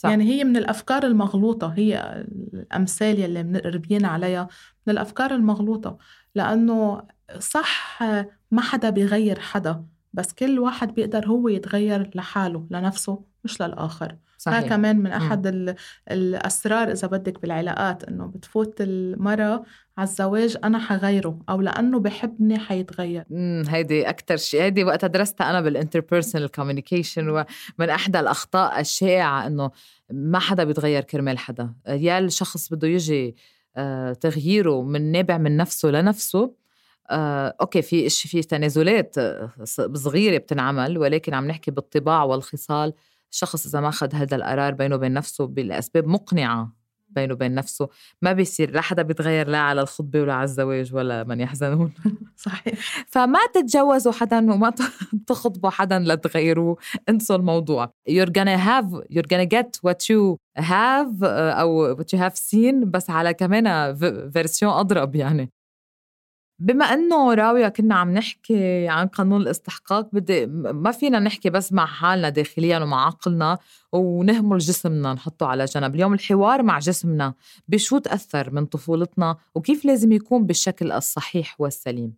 يعني 0.09 0.23
هي 0.23 0.43
من 0.43 0.57
الأفكار 0.57 1.03
المغلوطة 1.05 1.67
هي 1.67 2.25
الأمثال 2.53 3.19
يلي 3.19 3.59
ربينا 3.59 4.07
عليها 4.07 4.47
من 4.87 4.93
الأفكار 4.93 5.35
المغلوطة 5.35 5.97
لأنه 6.35 7.01
صح 7.39 7.99
ما 8.51 8.61
حدا 8.61 8.89
بيغير 8.89 9.39
حدا 9.39 9.85
بس 10.13 10.33
كل 10.33 10.59
واحد 10.59 10.93
بيقدر 10.93 11.27
هو 11.27 11.47
يتغير 11.47 12.11
لحاله 12.15 12.67
لنفسه 12.71 13.23
مش 13.43 13.61
للآخر. 13.61 14.17
صحيح. 14.37 14.57
هذا 14.57 14.67
كمان 14.67 14.99
من 14.99 15.11
أحد 15.11 15.47
م. 15.47 15.75
الأسرار 16.11 16.91
إذا 16.91 17.07
بدك 17.07 17.41
بالعلاقات 17.41 18.03
إنه 18.03 18.25
بتفوت 18.25 18.81
المرأة 18.81 19.63
على 19.97 20.07
الزواج 20.07 20.57
أنا 20.63 20.79
حغيره 20.79 21.39
أو 21.49 21.61
لأنه 21.61 21.99
بحبني 21.99 22.59
حيتغير 22.59 23.23
امم 23.31 23.63
هيدي 23.69 24.09
أكتر 24.09 24.37
شيء 24.37 24.61
هيدي 24.61 24.83
وقتها 24.83 25.07
درستها 25.07 25.49
أنا 25.49 25.61
بال 25.61 25.73
interpersonal 25.73 26.51
communication 26.51 27.29
ومن 27.29 27.89
إحدى 27.89 28.19
الأخطاء 28.19 28.79
الشائعة 28.79 29.47
إنه 29.47 29.71
ما 30.11 30.39
حدا 30.39 30.63
بيتغير 30.63 31.03
كرمال 31.03 31.37
حدا 31.37 31.73
يا 31.87 32.19
الشخص 32.19 32.73
بده 32.73 32.87
يجي 32.87 33.35
آه، 33.77 34.13
تغييره 34.13 34.81
من 34.81 35.11
نابع 35.11 35.37
من 35.37 35.57
نفسه 35.57 35.89
لنفسه 35.89 36.55
آه، 37.09 37.55
okay 37.61 37.81
في 37.81 38.09
في 38.09 38.41
تنازلات 38.41 39.17
آه، 39.17 39.51
صغيرة 39.93 40.37
بتنعمل 40.37 40.97
ولكن 40.97 41.33
عم 41.33 41.47
نحكي 41.47 41.71
بالطباع 41.71 42.23
والخصال 42.23 42.93
الشخص 43.35 43.65
إذا 43.65 43.79
ما 43.79 43.89
أخذ 43.89 44.15
هذا 44.15 44.35
القرار 44.35 44.73
بينه 44.73 44.95
وبين 44.95 45.13
نفسه 45.13 45.47
بالأسباب 45.47 46.07
مقنعة 46.07 46.75
بينه 47.09 47.33
وبين 47.33 47.55
نفسه 47.55 47.89
ما 48.21 48.33
بيصير 48.33 48.71
لا 48.71 48.81
حدا 48.81 49.01
بيتغير 49.01 49.47
لا 49.47 49.57
على 49.57 49.81
الخطبة 49.81 50.21
ولا 50.21 50.33
على 50.33 50.43
الزواج 50.43 50.95
ولا 50.95 51.23
من 51.23 51.39
يحزنون. 51.39 51.91
صحيح. 52.45 52.73
فما 53.13 53.39
تتجوزوا 53.53 54.11
حدا 54.11 54.37
وما 54.53 54.73
تخطبوا 55.27 55.69
حدا 55.69 55.99
لتغيروه 55.99 56.77
انسوا 57.09 57.35
الموضوع. 57.35 57.91
You're 58.09 58.31
gonna 58.39 58.57
have 58.57 59.15
you're 59.15 59.27
gonna 59.33 59.49
get 59.55 59.79
what 59.87 60.09
you 60.09 60.37
have 60.59 61.23
أو 61.23 61.95
what 61.95 62.07
you 62.13 62.19
have 62.19 62.35
seen 62.35 62.85
بس 62.85 63.09
على 63.09 63.33
كمان 63.33 63.95
فيرسيون 64.31 64.71
أضرب 64.71 65.15
يعني. 65.15 65.51
بما 66.59 66.85
إنه 66.85 67.33
راوية 67.33 67.67
كنا 67.67 67.95
عم 67.95 68.11
نحكي 68.13 68.87
عن 68.87 69.07
قانون 69.07 69.41
الاستحقاق 69.41 70.09
بدي 70.13 70.45
ما 70.45 70.91
فينا 70.91 71.19
نحكي 71.19 71.49
بس 71.49 71.73
مع 71.73 71.85
حالنا 71.85 72.29
داخليا 72.29 72.79
ومع 72.79 73.05
عقلنا 73.05 73.57
ونهمل 73.91 74.57
جسمنا 74.57 75.13
نحطه 75.13 75.45
على 75.45 75.65
جنب. 75.65 75.95
اليوم 75.95 76.13
الحوار 76.13 76.63
مع 76.63 76.79
جسمنا 76.79 77.33
بشو 77.67 77.97
تأثر 77.97 78.51
من 78.51 78.65
طفولتنا 78.65 79.37
وكيف 79.55 79.85
لازم 79.85 80.11
يكون 80.11 80.45
بالشكل 80.45 80.91
الصحيح 80.91 81.61
والسليم؟ 81.61 82.13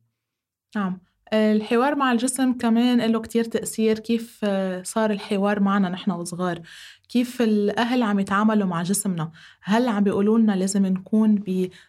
نعم. 0.76 1.07
الحوار 1.34 1.96
مع 1.96 2.12
الجسم 2.12 2.54
كمان 2.54 3.12
له 3.12 3.20
كتير 3.20 3.44
تأثير 3.44 4.00
كيف 4.00 4.46
صار 4.84 5.12
الحوار 5.12 5.60
معنا 5.60 5.90
نحن 5.90 6.12
وصغار 6.12 6.62
كيف 7.10 7.42
الأهل 7.42 8.04
عم 8.04 8.20
يتعاملوا 8.20 8.68
مع 8.68 8.84
جسمنا 8.84 9.32
هل 9.62 9.88
عم 9.88 10.04
بيقولوا 10.04 10.40
لنا 10.40 10.52
لازم 10.52 10.86
نكون 10.86 11.44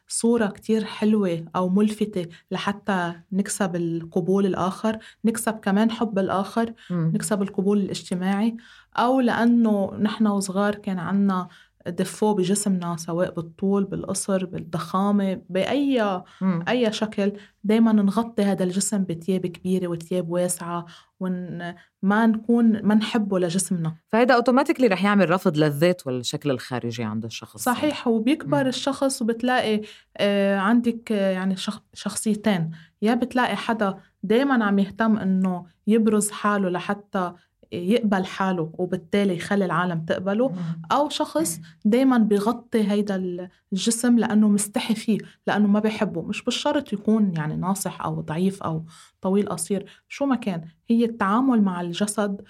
بصورة 0.09 0.47
كتير 0.47 0.85
حلوة 0.85 1.45
أو 1.57 1.69
ملفتة 1.69 2.27
لحتى 2.51 3.13
نكسب 3.33 3.77
القبول 3.77 4.47
الآخر 4.47 4.99
نكسب 5.25 5.53
كمان 5.53 5.91
حب 5.91 6.19
الآخر 6.19 6.73
م. 6.91 6.95
نكسب 7.15 7.43
القبول 7.43 7.79
الاجتماعي 7.79 8.57
أو 8.97 9.21
لأنه 9.21 9.95
نحن 10.01 10.27
وصغار 10.27 10.75
كان 10.75 10.99
عنا 10.99 11.49
دفو 11.87 12.35
بجسمنا 12.35 12.97
سواء 12.97 13.31
بالطول 13.31 13.85
بالقصر 13.85 14.47
بالضخامة 14.47 15.43
بأي 15.51 16.23
م. 16.41 16.63
أي 16.69 16.93
شكل 16.93 17.33
دايما 17.65 17.93
نغطي 17.93 18.43
هذا 18.43 18.65
الجسم 18.65 19.05
بتياب 19.05 19.47
كبيرة 19.47 19.89
وتياب 19.89 20.31
واسعة 20.31 20.87
وما 21.21 22.27
نكون 22.27 22.83
ما 22.83 22.95
نحبه 22.95 23.39
لجسمنا 23.39 23.97
فهذا 24.09 24.35
اوتوماتيكلي 24.35 24.87
رح 24.87 25.05
يعمل 25.05 25.31
رفض 25.31 25.57
للذات 25.57 26.07
والشكل 26.07 26.51
الخارجي 26.51 27.05
عند 27.05 27.25
الشخص 27.25 27.63
صحيح 27.63 28.09
وبيكبر 28.09 28.65
م. 28.65 28.69
الشخص 28.69 29.23
وبتلاقي 29.23 29.81
آه 30.17 30.59
عندك 30.59 31.13
آه 31.13 31.31
يعني 31.31 31.57
شخصيتين 31.95 32.71
يا 33.03 33.15
بتلاقي 33.15 33.57
حدا 33.57 33.99
دايما 34.23 34.65
عم 34.65 34.79
يهتم 34.79 35.17
إنه 35.17 35.67
يبرز 35.87 36.31
حاله 36.31 36.69
لحتى 36.69 37.33
يقبل 37.73 38.25
حاله 38.25 38.71
وبالتالي 38.79 39.37
يخلي 39.37 39.65
العالم 39.65 40.01
تقبله 40.01 40.55
أو 40.93 41.09
شخص 41.09 41.61
دايما 41.85 42.19
بيغطي 42.19 42.91
هيدا 42.91 43.49
الجسم 43.73 44.19
لأنه 44.19 44.49
مستحي 44.49 44.95
فيه 44.95 45.19
لأنه 45.47 45.69
ما 45.69 45.81
بيحبه. 45.81 46.23
مش 46.23 46.45
بالشرط 46.45 46.93
يكون 46.93 47.35
يعني 47.37 47.57
ناصح 47.57 48.03
أو 48.03 48.21
ضعيف 48.21 48.63
أو 48.63 48.85
طويل 49.21 49.49
قصير. 49.49 49.87
شو 50.09 50.27
ما 50.27 50.37
كان 50.37 50.65
هي 50.89 51.05
التعامل 51.05 51.63
مع 51.63 51.81
الجسد 51.81 52.43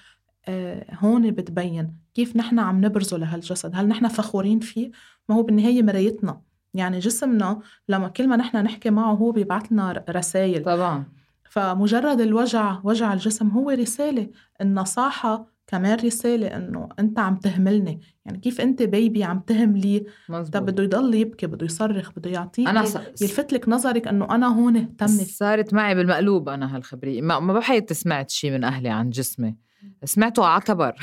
آه، 0.49 0.87
هون 0.99 1.31
بتبين 1.31 1.97
كيف 2.15 2.37
نحن 2.37 2.59
عم 2.59 2.85
نبرزه 2.85 3.17
لهالجسد. 3.17 3.71
هل 3.75 3.89
نحن 3.89 4.09
فخورين 4.09 4.61
فيه؟ 4.61 4.91
ما 5.29 5.37
هو 5.37 5.43
بالنهاية 5.43 5.83
مرايتنا. 5.83 6.41
يعني 6.75 6.99
جسمنا 6.99 7.61
لما 7.89 8.09
كل 8.09 8.29
ما 8.29 8.37
نحن 8.37 8.57
نحكي 8.57 8.91
معه 8.91 9.13
هو 9.13 9.31
بيبعث 9.33 9.73
لنا 9.73 10.05
رسائل 10.09 10.65
طبعا. 10.65 11.18
فمجرد 11.49 12.21
الوجع 12.21 12.79
وجع 12.85 13.13
الجسم 13.13 13.49
هو 13.49 13.71
رسالة. 13.71 14.31
النصاحة 14.61 15.59
كمان 15.67 15.99
رسالة 16.05 16.47
إنه 16.47 16.89
أنت 16.99 17.19
عم 17.19 17.37
تهملني. 17.37 18.01
يعني 18.25 18.39
كيف 18.39 18.61
أنت 18.61 18.83
بيبي 18.83 19.25
عم 19.25 19.41
تهملي 19.41 20.07
طب 20.29 20.67
بده 20.67 20.83
يضل 20.83 21.15
يبكي 21.15 21.47
بده 21.47 21.67
يصرخ 21.67 22.11
بده 22.17 22.31
يعطيك 22.31 22.69
أنا 22.69 22.85
س... 22.85 22.99
يلفت 23.23 23.53
لك 23.53 23.69
نظرك 23.69 24.09
إنه 24.09 24.35
أنا 24.35 24.47
هون 24.47 24.77
اهتمي 24.77 25.25
صارت 25.25 25.75
معي 25.75 25.95
بالمقلوب 25.95 26.49
أنا 26.49 26.77
هالخبرية. 26.77 27.23
ما, 27.23 27.41
ما 27.41 27.53
بحياتي 27.53 27.95
سمعت 27.95 28.31
شيء 28.31 28.51
من 28.51 28.65
أهلي 28.65 28.89
عن 28.89 29.11
جسمي. 29.11 29.57
سمعته 30.05 30.47
عكبر 30.47 30.95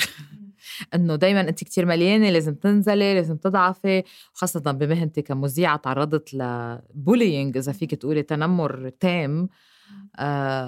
إنه 0.95 1.15
دائما 1.15 1.41
أنت 1.41 1.63
كتير 1.63 1.85
مليانة 1.85 2.29
لازم 2.29 2.55
تنزلي 2.55 3.13
لازم 3.13 3.37
تضعفي. 3.37 4.03
خاصة 4.33 4.71
بمهنتي 4.71 5.21
كمذيعة 5.21 5.77
تعرضت 5.77 6.33
ل 6.33 6.47
bullying 6.47 7.57
إذا 7.57 7.71
فيك 7.71 7.95
تقولي 7.95 8.23
تنمر 8.23 8.89
تام. 8.89 9.49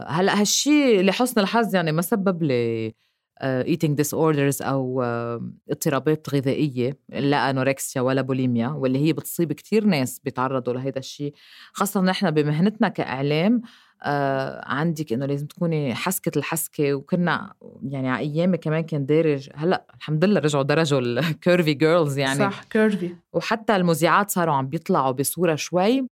هلأ 0.08 0.42
هالشيء 0.42 1.02
لحسن 1.02 1.42
الحظ 1.42 1.76
يعني 1.76 1.92
ما 1.92 2.02
سبب 2.02 2.44
لي 2.44 2.94
eating 3.42 3.98
disorders 3.98 4.62
أو 4.62 5.04
آه، 5.04 5.52
اضطرابات 5.70 6.28
غذائية 6.34 6.98
لا 7.10 7.50
anorexia 7.50 8.02
ولا 8.02 8.22
بوليميا 8.22 8.68
واللي 8.68 9.00
هي 9.00 9.14
بتصيب 9.14 9.54
كتير 9.54 9.86
ناس 9.86 10.20
بيتعرضوا 10.20 10.74
لهذا 10.74 11.00
الشيء 11.00 11.34
خاصة 11.74 12.02
نحن 12.02 12.32
بمهنتنا 12.32 12.88
كإعلام 12.88 13.62
آه 14.04 14.62
عندك 14.66 15.14
إنه 15.14 15.26
لازم 15.26 15.48
تكوني 15.48 15.96
حسكة 15.96 16.40
الحسكة 16.40 16.94
وكنا 16.94 17.54
يعني 17.84 18.10
على 18.10 18.20
أيامي 18.20 18.58
كمان 18.58 18.84
كان 18.84 19.06
دارج 19.06 19.50
هلأ 19.56 19.86
الحمد 19.96 20.26
لله 20.26 20.40
رجعوا 20.40 20.64
درجوا 20.64 21.00
ال 21.00 21.12
curvy 21.12 21.74
girls 21.74 22.18
يعني. 22.28 22.40
صح 22.40 22.64
curvy 22.64 23.16
وحتى 23.34 23.76
المذيعات 23.76 24.30
صاروا 24.30 24.54
عم 24.54 24.68
بيطلعوا 24.68 25.12
بصورة 25.12 25.56
شوي 25.56 26.08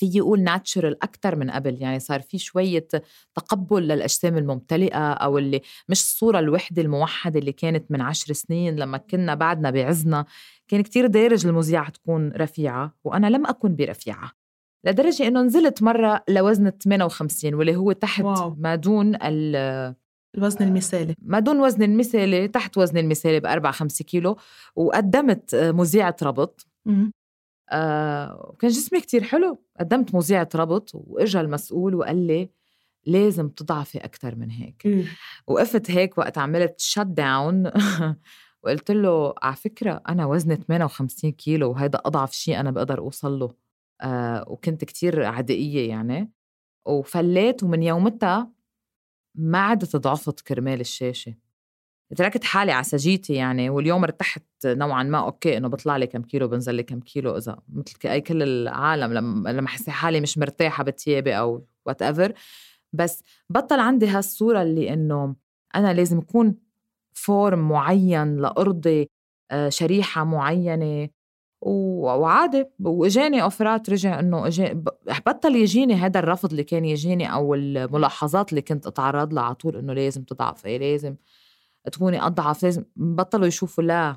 في 0.00 0.10
يقول 0.14 0.40
natural 0.40 1.02
أكتر 1.02 1.36
من 1.36 1.50
قبل 1.50 1.82
يعني 1.82 1.98
صار 1.98 2.20
في 2.20 2.38
شوية 2.38 2.88
تقبل 3.34 3.82
للأجسام 3.82 4.38
الممتلئة 4.38 5.12
أو 5.12 5.38
اللي 5.38 5.60
مش 5.88 6.00
الصورة 6.00 6.38
الوحدة 6.38 6.82
الموحدة 6.82 7.40
اللي 7.40 7.52
كانت 7.52 7.90
من 7.90 8.00
عشر 8.00 8.32
سنين 8.32 8.76
لما 8.76 8.98
كنا 8.98 9.34
بعدنا 9.34 9.70
بعزّنا 9.70 10.24
كان 10.68 10.82
كتير 10.82 11.06
دارج 11.06 11.46
المذيعة 11.46 11.90
تكون 11.90 12.32
رفيعة 12.32 12.94
وأنا 13.04 13.26
لم 13.26 13.46
أكن 13.46 13.76
برفيعة 13.76 14.30
لدرجة 14.84 15.26
إنه 15.26 15.42
نزلت 15.42 15.82
مرة 15.82 16.22
لوزن 16.28 16.70
58 16.70 17.54
واللي 17.54 17.76
هو 17.76 17.92
تحت 17.92 18.24
wow. 18.24 18.54
ما 18.58 18.74
دون 18.74 19.16
الوزن 19.22 20.64
المثالي 20.64 21.14
ما 21.22 21.38
دون 21.38 21.60
وزن 21.60 21.82
المثالي 21.82 22.48
تحت 22.48 22.78
وزن 22.78 22.98
المثالي 22.98 23.40
ب 23.40 23.46
4 23.46 23.72
5 23.72 24.04
كيلو 24.04 24.36
وقدمت 24.76 25.54
مذيعة 25.54 26.16
ربط 26.22 26.66
آه 27.70 28.56
كان 28.58 28.70
جسمي 28.70 29.00
كتير 29.00 29.24
حلو. 29.24 29.62
قدمت 29.80 30.14
مذيعة 30.14 30.48
ربط 30.54 30.90
وإجا 30.94 31.40
المسؤول 31.40 31.94
وقال 31.94 32.26
لي 32.26 32.50
لازم 33.06 33.48
تضعفي 33.48 33.98
أكتر 33.98 34.36
من 34.36 34.50
هيك. 34.50 34.82
وقفت 35.46 35.90
هيك 35.90 36.18
وقت 36.18 36.38
عملت 36.38 36.74
شت 36.80 37.00
داون 37.00 37.70
وقلت 38.64 38.90
له 38.90 39.34
على 39.42 39.56
فكرة 39.56 40.02
أنا 40.08 40.26
وزني 40.26 40.56
58 40.56 41.32
كيلو 41.32 41.70
وهذا 41.70 42.00
أضعف 42.04 42.32
شيء 42.32 42.60
أنا 42.60 42.70
بقدر 42.70 42.98
أوصل 42.98 43.38
له. 43.38 43.48
آه 44.02 44.44
وكنت 44.48 44.84
كتير 44.84 45.24
عدائية 45.24 45.88
يعني. 45.88 46.32
وفليت 46.86 47.62
ومن 47.62 47.82
يومتها 47.82 48.52
ما 49.34 49.58
عدت 49.58 49.96
ضعفت 49.96 50.40
كرمال 50.40 50.80
الشاشة. 50.80 51.34
تركت 52.16 52.44
حالي 52.44 52.72
على 52.72 52.84
سجيتي 52.84 53.34
يعني 53.34 53.70
واليوم 53.70 54.02
ارتحت 54.02 54.42
نوعا 54.64 55.02
ما 55.02 55.18
okay 55.18 55.56
إنه 55.56 55.68
بطلع 55.68 55.96
لي 55.96 56.06
كم 56.06 56.22
كيلو 56.22 56.48
بنزل 56.48 56.74
لي 56.74 56.82
كم 56.82 57.00
كيلو 57.00 57.36
إذا 57.36 57.58
مثل 57.72 58.08
أي 58.08 58.20
كل 58.20 58.42
العالم 58.42 59.12
لما 59.12 59.48
لما 59.48 59.66
أحس 59.66 59.90
حالي 59.90 60.20
مش 60.20 60.38
مرتاحة 60.38 60.84
بتيابي 60.84 61.38
أو 61.38 61.66
whatever 61.86 62.32
بس 62.92 63.22
بطل 63.50 63.80
عندي 63.80 64.06
هالصورة 64.06 64.62
اللي 64.62 64.92
إنه 64.92 65.36
أنا 65.74 65.92
لازم 65.92 66.18
اكون 66.18 66.54
form 67.12 67.68
معين 67.68 68.36
لأرضي 68.36 69.08
آه، 69.50 69.68
شريحة 69.68 70.24
معينة. 70.24 71.08
وعادي 71.62 72.64
وإجاني 72.80 73.42
offer 73.42 73.82
ات 73.82 73.90
رجع 73.90 74.20
إنه 74.20 74.48
بطل 75.26 75.56
يجيني 75.56 75.94
هذا 75.94 76.18
الرفض 76.18 76.50
اللي 76.50 76.64
كان 76.64 76.84
يجيني 76.84 77.32
أو 77.32 77.54
الملاحظات 77.54 78.50
اللي 78.50 78.62
كنت 78.62 78.86
أتعرض 78.86 79.34
لها 79.34 79.42
على 79.42 79.54
طول 79.54 79.76
إنه 79.76 79.92
لازم 79.92 80.22
تضعفي 80.22 80.78
لازم 80.78 81.14
تكوني 81.92 82.22
أضعف 82.22 82.62
لازم 82.62 82.84
بطلوا 82.96 83.46
يشوفوا 83.46 83.84
لا 83.84 84.16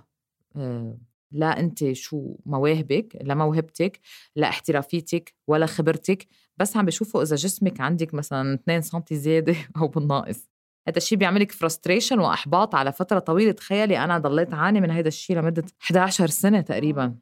آه، 0.55 0.97
لا 1.31 1.59
أنت 1.59 1.91
شو 1.91 2.35
مواهبك 2.45 3.17
لا 3.21 3.35
موهبتك 3.35 3.99
لا 4.35 4.49
احترافيتك 4.49 5.33
ولا 5.47 5.65
خبرتك 5.65 6.27
بس 6.57 6.77
عم 6.77 6.85
بيشوفوا 6.85 7.23
إذا 7.23 7.35
جسمك 7.35 7.81
عندك 7.81 8.13
مثلا 8.13 8.53
2 8.53 8.81
سم 8.81 9.01
زيادة 9.11 9.55
أو 9.77 9.87
بالناقص. 9.87 10.49
هذا 10.87 10.97
الشيء 10.97 11.17
بيعملك 11.17 11.51
frustration 11.51 12.19
وإحباط 12.19 12.75
على 12.75 12.91
فترة 12.91 13.19
طويلة. 13.19 13.51
تخيلي 13.51 13.97
أنا 14.03 14.17
ضليت 14.17 14.53
عاني 14.53 14.81
من 14.81 14.91
هذا 14.91 15.07
الشيء 15.07 15.37
لمدة 15.37 15.65
11 15.81 16.27
سنة 16.27 16.61
تقريبا. 16.61 17.15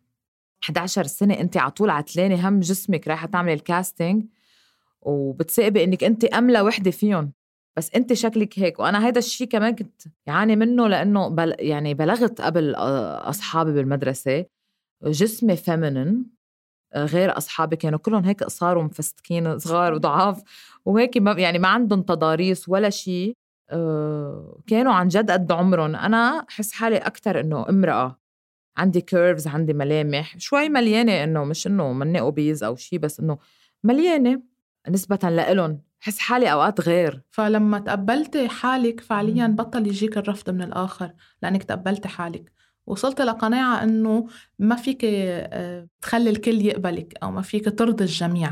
11 0.63 1.03
سنة 1.03 1.33
أنت 1.33 1.57
على 1.57 1.71
طول 1.71 1.89
عتلانة 1.89 2.49
هم 2.49 2.59
جسمك 2.59 3.07
رايحة 3.07 3.27
تعملي 3.27 3.53
ال 3.53 3.62
casting 3.62 4.25
وبتساقبي 5.01 5.83
إنك 5.83 6.03
أنت 6.03 6.23
أملى 6.23 6.61
وحدة 6.61 6.91
فيهم. 6.91 7.31
بس 7.77 7.95
أنت 7.95 8.13
شكلك 8.13 8.59
هيك 8.59 8.79
وأنا 8.79 9.07
هذا 9.07 9.19
الشيء 9.19 9.47
كمان 9.47 9.75
كنت 9.75 10.01
يعاني 10.27 10.55
منه 10.55 10.87
لأنه 10.87 11.27
بل 11.27 11.55
يعني 11.59 11.93
بلغت 11.93 12.41
قبل 12.41 12.75
أصحابي 12.75 13.71
بالمدرسة 13.73 14.45
جسمي 15.03 15.55
feminine 15.55 16.25
غير 16.95 17.37
أصحابي 17.37 17.75
كانوا 17.75 17.99
كلهم 17.99 18.23
هيك 18.25 18.43
قصار 18.43 18.77
ومفستكين 18.77 19.59
صغار 19.59 19.93
وضعاف 19.93 20.41
وهيك 20.85 21.17
ما 21.17 21.31
يعني 21.31 21.59
ما 21.59 21.67
عندهم 21.67 22.01
تضاريس 22.01 22.69
ولا 22.69 22.89
شيء 22.89 23.33
كانوا 24.67 24.93
عن 24.93 25.07
جد 25.07 25.31
قد 25.31 25.51
عمرهم. 25.51 25.95
أنا 25.95 26.45
حس 26.49 26.71
حالي 26.71 26.97
أكثر 26.97 27.39
إنه 27.39 27.69
امرأة 27.69 28.19
عندي 28.77 29.01
curves 29.01 29.47
عندي 29.47 29.73
ملامح 29.73 30.37
شوي 30.37 30.69
مليانة 30.69 31.23
إنه 31.23 31.43
مش 31.43 31.67
إنه 31.67 31.93
مني 31.93 32.19
obese 32.19 32.63
أو 32.63 32.75
شيء 32.75 32.99
بس 32.99 33.19
إنه 33.19 33.37
مليانة. 33.83 34.41
نسبة 34.89 35.29
لإلهم 35.29 35.81
حس 35.99 36.19
حالي 36.19 36.51
أوقات 36.51 36.81
غير. 36.81 37.21
فلما 37.31 37.79
تقبلتي 37.79 38.49
حالك 38.49 38.99
فعليا 39.01 39.47
بطل 39.47 39.87
يجيك 39.87 40.17
الرفض 40.17 40.49
من 40.49 40.61
الآخر 40.61 41.13
لأنك 41.41 41.63
تقبلتي 41.63 42.07
حالك. 42.07 42.51
وصلت 42.87 43.21
لقناعة 43.21 43.83
أنه 43.83 44.27
ما 44.59 44.75
فيك 44.75 45.01
آه، 45.03 45.87
تخلي 46.01 46.29
الكل 46.29 46.65
يقبلك 46.65 47.13
أو 47.23 47.31
ما 47.31 47.41
فيك 47.41 47.79
ترضي 47.79 48.03
الجميع. 48.03 48.51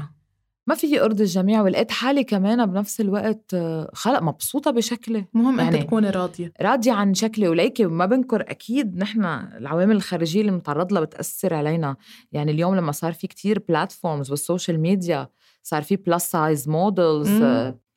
ما 0.68 0.76
في 0.76 1.02
أرضي 1.02 1.24
الجميع 1.24 1.62
ولقيت 1.62 1.92
حالي 1.92 2.24
كمان 2.24 2.65
بنفس 2.65 3.02
الوقت 3.02 3.54
آه، 3.54 3.92
خلق 3.94 4.22
مبسوطة 4.22 4.72
بشكلي 4.72 5.26
مهم 5.34 5.60
يعني 5.60 5.78
انت 5.78 5.86
تكوني 5.88 6.10
راضية. 6.10 6.54
راضية 6.62 6.92
عن 6.92 7.13
شكلي 7.13 7.48
وليكي 7.48 7.86
وما 7.86 8.06
بنكر 8.06 8.42
أكيد 8.42 8.98
نحن 8.98 9.26
العوامل 9.26 9.96
الخارجية 9.96 10.42
اللي 10.42 10.52
بنتعرض 10.52 10.94
لها 10.94 11.02
بتأثر 11.02 11.54
علينا. 11.54 11.96
يعني 12.32 12.52
اليوم 12.52 12.76
لما 12.76 12.92
صار 12.92 13.13
في 13.13 13.28
كتير 13.28 13.60
platforms 13.67 14.32
وال 14.32 14.43
social 14.43 14.80
media 14.80 15.30
صار 15.63 15.84
في 15.84 15.95
plus 15.95 16.32
size 16.32 16.69
models 16.69 17.30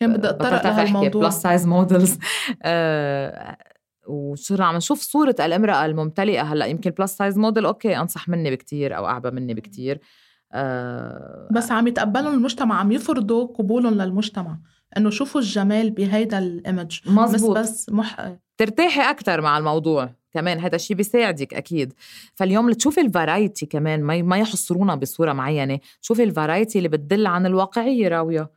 كان 0.00 0.12
بدي 0.12 0.28
اتطرق 0.28 0.66
لهالموضوع. 0.66 1.22
plus 1.22 1.34
size 1.34 1.66
models 1.66 2.18
وصرنا 4.08 4.66
عم 4.66 4.76
نشوف 4.76 5.00
صورة 5.00 5.34
الامرأة 5.40 5.84
الممتلئة 5.84 6.42
هلأ 6.42 6.66
يمكن 6.66 6.90
plus 6.90 7.16
size 7.16 7.38
model 7.38 7.66
okay 7.66 7.96
أنصح 7.96 8.28
مني 8.28 8.50
بكتير 8.50 8.96
أو 8.96 9.06
أعبى 9.06 9.30
مني 9.30 9.54
بكتير. 9.54 10.00
أه 10.52 11.48
بس 11.52 11.70
عم 11.72 11.86
يتقبلوا 11.86 12.32
المجتمع 12.32 12.80
عم 12.80 12.92
يفرضوا 12.92 13.46
قبولهم 13.46 13.94
للمجتمع 13.94 14.58
إنه 14.96 15.10
شوفوا 15.10 15.40
الجمال 15.40 15.90
بهيدا 15.90 16.38
ال 16.38 16.48
image 16.48 17.00
مزبوط 17.06 17.58
بس 17.58 17.70
بس 17.70 17.90
مح... 17.90 18.36
ترتاحي 18.56 19.10
أكثر 19.10 19.40
مع 19.40 19.58
الموضوع. 19.58 20.10
كمان 20.34 20.58
هذا 20.58 20.76
الشيء 20.76 20.96
بيساعدك 20.96 21.54
أكيد. 21.54 21.92
فاليوم 22.34 22.70
لتشوفي 22.70 23.00
الفرايتي 23.00 23.66
كمان 23.66 24.02
ما 24.02 24.22
ما 24.22 24.38
يحصرونا 24.38 24.94
بصورة 24.94 25.32
معينة. 25.32 25.78
شوفي 26.00 26.22
الفرايتي 26.22 26.78
اللي 26.78 26.88
بتدل 26.88 27.26
عن 27.26 27.46
الواقعية 27.46 28.08
راوية. 28.08 28.50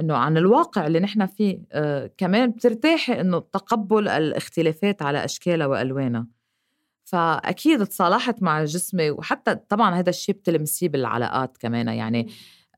إنه 0.00 0.16
عن 0.16 0.36
الواقع 0.36 0.86
اللي 0.86 1.00
نحن 1.00 1.26
فيه 1.26 1.58
آه 1.72 2.10
كمان 2.16 2.50
بترتاحي 2.50 3.20
إنه 3.20 3.38
تقبل 3.38 4.08
الاختلافات 4.08 5.02
على 5.02 5.24
أشكالها 5.24 5.66
وألوانها. 5.66 6.26
فأكيد 7.04 7.86
تصالحت 7.86 8.42
مع 8.42 8.64
جسمي 8.64 9.10
وحتى 9.10 9.54
طبعا 9.54 9.94
هذا 9.94 10.10
الشيء 10.10 10.34
بتلمسيه 10.34 10.88
بالعلاقات 10.88 11.56
كمان 11.56 11.88
يعني. 11.88 12.28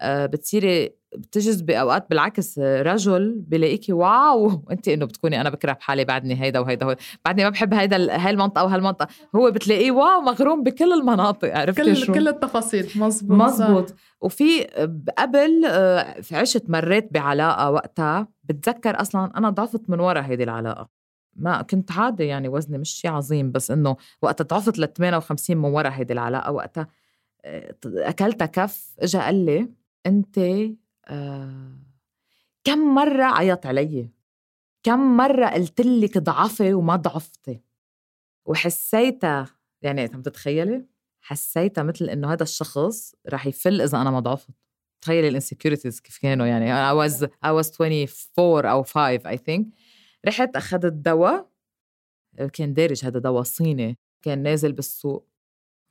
آه 0.01 0.27
بتصيري 0.27 1.00
بتجذبي 1.16 1.81
اوقات 1.81 2.11
بالعكس 2.11 2.59
رجل 2.59 3.44
بلاقيكي 3.46 3.92
واو 3.92 4.51
انت 4.73 4.88
إنه 4.88 5.05
بتكوني 5.05 5.40
أنا 5.40 5.51
بكره 5.51 5.73
بحالي 5.73 6.05
بعدني 6.05 6.42
هيدا 6.42 6.59
وهيدا 6.59 6.87
وهيدا. 6.87 7.01
بعدني 7.25 7.44
ما 7.44 7.51
بحب 7.51 7.75
هيدا 7.75 8.16
هاي 8.16 8.31
المنطقة 8.31 8.64
وهالمنطقه 8.64 9.09
هو 9.37 9.51
بتلاقيه 9.51 9.90
واو 9.90 10.20
مغروم 10.20 10.62
بكل 10.62 10.92
المناطق 10.92 11.57
عرفتي 11.57 11.83
كل 11.83 11.96
شو؟ 11.96 12.12
كل 12.12 12.29
التفاصيل 12.29 12.90
مزبوط 12.96 13.38
مزبوط 13.38 13.94
وفي 14.20 14.64
قبل 15.18 15.64
آه، 15.66 16.23
عشت 16.33 16.70
مريت 16.70 17.12
بعلاقة 17.12 17.70
وقتها 17.70 18.29
بتذكر 18.44 19.01
أصلا 19.01 19.33
أنا 19.37 19.51
ضعفت 19.51 19.90
من 19.90 20.01
ورا 20.01 20.20
هيدي 20.20 20.42
العلاقة 20.42 20.88
ما 21.37 21.62
كنت 21.62 21.92
عادي 21.92 22.25
يعني 22.25 22.49
وزني 22.49 22.79
مش 22.79 22.90
شيء 22.90 23.11
عظيم 23.11 23.52
بس 23.52 23.71
إنه 23.71 23.96
وقتها 24.23 24.44
ضعفت 24.44 24.79
ل 24.79 24.92
58 24.92 25.56
من 25.56 25.65
ورا 25.71 25.88
هيدي 25.88 26.13
العلاقة 26.13 26.52
وقتها 26.52 26.88
آه، 27.44 27.75
أكلتها 27.87 28.46
كف 28.46 28.94
اجى 28.98 29.19
قال 29.19 29.46
لي 29.46 29.69
انت 30.06 30.38
كم 32.65 32.94
مرة 32.94 33.25
عيط 33.25 33.67
علي؟ 33.67 34.11
كم 34.83 35.17
مرة 35.17 35.46
قلت 35.46 35.81
لك 35.81 36.19
ضعفي 36.19 36.75
وما 36.75 36.96
ضعفتي؟ 36.96 37.61
وحسيتها 38.46 39.46
يعني 39.83 40.00
عم 40.00 40.23
تتخيلي؟ 40.23 40.87
حسيتها 41.21 41.83
مثل 41.83 42.04
إنه 42.04 42.33
هذا 42.33 42.42
الشخص 42.42 43.15
رح 43.29 43.46
يفل 43.46 43.81
إذا 43.81 44.00
أنا 44.00 44.11
ما 44.11 44.21
ضعفت. 44.21 44.50
تخيلي 45.00 45.29
الانسكيورتيز 45.29 46.00
كيف 46.00 46.19
كانوا 46.19 46.46
يعني 46.46 46.67
I 46.71 47.08
was 47.08 47.13
I 47.25 47.63
was 47.63 47.81
24 47.81 48.67
أو 48.67 48.83
5 48.83 49.19
I 49.19 49.37
think. 49.37 49.65
رحت 50.27 50.56
أخذت 50.56 50.92
دواء 50.92 51.50
كان 52.52 52.75
دارج 52.75 53.04
هذا 53.04 53.19
دواء 53.19 53.42
صيني 53.42 53.98
كان 54.23 54.42
نازل 54.42 54.73
بالسوق. 54.73 55.29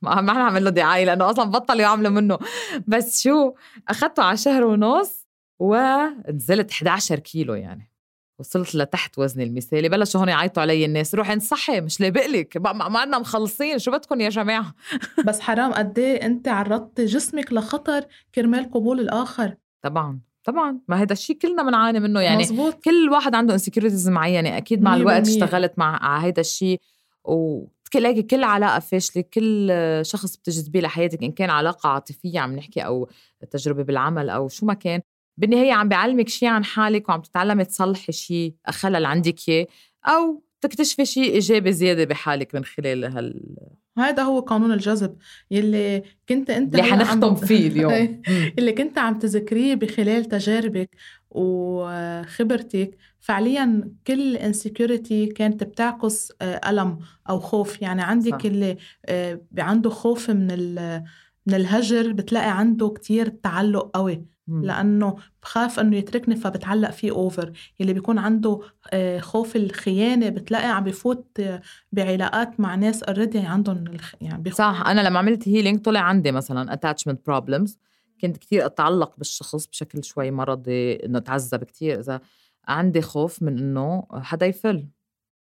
ما 0.02 0.20
ما 0.20 0.32
نعمل 0.32 0.64
له 0.64 0.70
دعاية 0.70 1.04
لأنه 1.04 1.30
أصلا 1.30 1.50
بطلوا 1.50 1.80
يعملوا 1.80 2.10
منه. 2.10 2.38
بس 2.86 3.22
شو؟ 3.22 3.54
اخذته 3.88 4.22
على 4.22 4.36
شهر 4.36 4.64
ونص 4.64 5.26
ونزلت 5.58 6.70
11 6.70 7.18
كيلو 7.18 7.54
يعني. 7.54 7.90
وصلت 8.38 8.74
لتحت 8.74 9.18
وزني 9.18 9.44
المثالي. 9.44 9.88
بلشوا 9.88 10.20
هون 10.20 10.28
يعيطوا 10.28 10.62
علي 10.62 10.84
الناس. 10.84 11.14
روحي 11.14 11.32
انصحي 11.32 11.80
مش 11.80 12.00
لابقلك 12.00 12.56
ما, 12.56 12.72
ما 12.72 12.98
عندنا 12.98 13.18
مخلصين. 13.18 13.78
شو 13.78 13.90
بدكم 13.90 14.20
يا 14.20 14.28
جماعة؟ 14.28 14.74
بس 15.26 15.40
حرام. 15.40 15.72
قد 15.72 15.98
إيه 15.98 16.26
أنت 16.26 16.48
عرضتي 16.48 17.04
جسمك 17.04 17.52
لخطر 17.52 18.04
كرمال 18.34 18.70
قبول 18.70 19.00
الآخر؟ 19.00 19.54
طبعا. 19.82 20.20
طبعا. 20.44 20.78
ما 20.88 21.02
هذا 21.02 21.12
الشيء 21.12 21.36
كلنا 21.36 21.62
بنعاني 21.62 22.00
منه 22.00 22.20
يعني. 22.20 22.42
مزبوط. 22.42 22.74
كل 22.84 23.08
واحد 23.10 23.34
عنده 23.34 23.54
انسكيورتيز 23.54 24.08
معينة. 24.08 24.56
أكيد 24.56 24.82
مع 24.82 24.96
الوقت 24.96 25.28
اشتغلت 25.28 25.72
مع 25.76 26.18
هذا 26.18 26.40
الشيء 26.40 26.80
و 27.24 27.64
كل 27.92 28.20
كل 28.20 28.44
علاقة 28.44 28.78
فاشلة 28.78 29.24
كل 29.34 29.72
شخص 30.02 30.36
بتجذبيه 30.36 30.80
لحياتك 30.80 31.22
إن 31.22 31.32
كان 31.32 31.50
علاقة 31.50 31.88
عاطفية 31.88 32.40
عم 32.40 32.56
نحكي 32.56 32.80
أو 32.80 33.08
تجربة 33.50 33.82
بالعمل 33.82 34.30
أو 34.30 34.48
شو 34.48 34.66
ما 34.66 34.74
كان 34.74 35.00
بالنهاية 35.36 35.72
عم 35.72 35.88
بيعلمك 35.88 36.28
شيء 36.28 36.48
عن 36.48 36.64
حالك 36.64 37.08
وعم 37.08 37.20
تتعلمي 37.20 37.64
تصلحي 37.64 38.12
شيء 38.12 38.54
خلل 38.68 39.06
عندك 39.06 39.48
إياه 39.48 39.66
أو 40.06 40.42
تكتشفي 40.60 41.04
شيء 41.04 41.34
إيجابي 41.34 41.72
زيادة 41.72 42.04
بحالك 42.04 42.54
من 42.54 42.64
خلال 42.64 43.04
هال 43.04 43.56
هذا 43.98 44.22
هو 44.22 44.40
قانون 44.40 44.72
الجذب 44.72 45.16
يلي 45.50 46.02
كنت 46.28 46.50
أنت 46.50 46.74
اللي 46.74 46.82
حنختم 46.82 47.34
فيه 47.34 47.68
اليوم. 47.68 48.22
اللي 48.58 48.72
كنت 48.72 48.98
عم 48.98 49.18
تذكريه 49.18 49.74
بخلال 49.74 50.24
تجاربك 50.24 50.90
وخبرتك 51.30 52.98
فعليا 53.20 53.92
كل 54.06 54.36
انسكيورتي 54.36 55.26
كانت 55.26 55.64
بتعكس 55.64 56.32
آه، 56.42 56.70
ألم 56.70 56.98
أو 57.28 57.40
خوف. 57.40 57.82
يعني 57.82 58.02
عندك 58.02 58.40
صح. 58.40 58.44
اللي 58.44 58.76
آه، 59.06 59.40
عنده 59.58 59.90
خوف 59.90 60.30
من 60.30 60.74
من 61.46 61.54
الهجر 61.54 62.12
بتلاقي 62.12 62.58
عنده 62.58 62.88
كتير 62.88 63.28
تعلق 63.28 63.90
قوي 63.94 64.24
لأنه 64.48 65.16
بخاف 65.42 65.80
إنه 65.80 65.96
يتركني 65.96 66.36
فبتعلق 66.36 66.90
فيه 66.90 67.10
over 67.10 67.52
يلي 67.80 67.92
بيكون 67.92 68.18
عنده 68.18 68.60
آه، 68.92 69.18
خوف 69.20 69.56
الخيانة 69.56 70.28
بتلاقي 70.28 70.68
عم 70.68 70.84
بفوت 70.84 71.42
بعلاقات 71.92 72.60
مع 72.60 72.74
ناس 72.74 73.02
already 73.02 73.38
عندهم 73.38 73.84
يعني 74.20 74.42
بيخ... 74.42 74.54
صح. 74.54 74.82
أنا 74.86 75.00
لما 75.00 75.18
عملت 75.18 75.48
healing 75.48 75.80
طلع 75.80 76.00
عندي 76.00 76.32
مثلا 76.32 76.72
attachment 76.72 77.26
problems 77.26 77.78
كنت 78.20 78.36
كتير 78.36 78.66
أتعلق 78.66 79.14
بالشخص 79.18 79.66
بشكل 79.66 80.04
شوي 80.04 80.30
مرضي 80.30 80.92
إنه 80.94 81.18
تعذب 81.18 81.64
كتير. 81.64 82.00
إذا 82.00 82.20
عندي 82.68 83.02
خوف 83.02 83.42
من 83.42 83.58
إنه 83.58 84.06
حدا 84.12 84.46
يفل. 84.46 84.88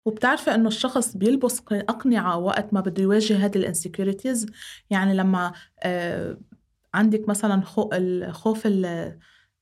وبتعرفي 0.06 0.56
إنه 0.56 0.68
الشخص 0.68 1.18
بيلبس 1.18 1.62
اقنعه 1.72 2.38
وقت 2.38 2.74
ما 2.74 2.82
بده 2.82 3.04
يواجه 3.04 3.46
هذه 3.46 3.58
ال 3.58 3.65
insecurities 3.65 4.46
يعني 4.90 5.14
لما 5.14 5.54
آه 5.84 6.38
عندك 6.94 7.30
مثلا 7.30 7.62
خوف 8.32 8.68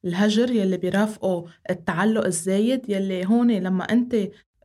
الهجر 0.06 0.52
يلي 0.52 0.78
بيرافقه 0.78 1.46
التعلق 1.70 2.26
الزايد 2.26 2.89
يلي 2.89 3.26
هون 3.26 3.52
لما 3.52 3.84
أنت 3.84 4.16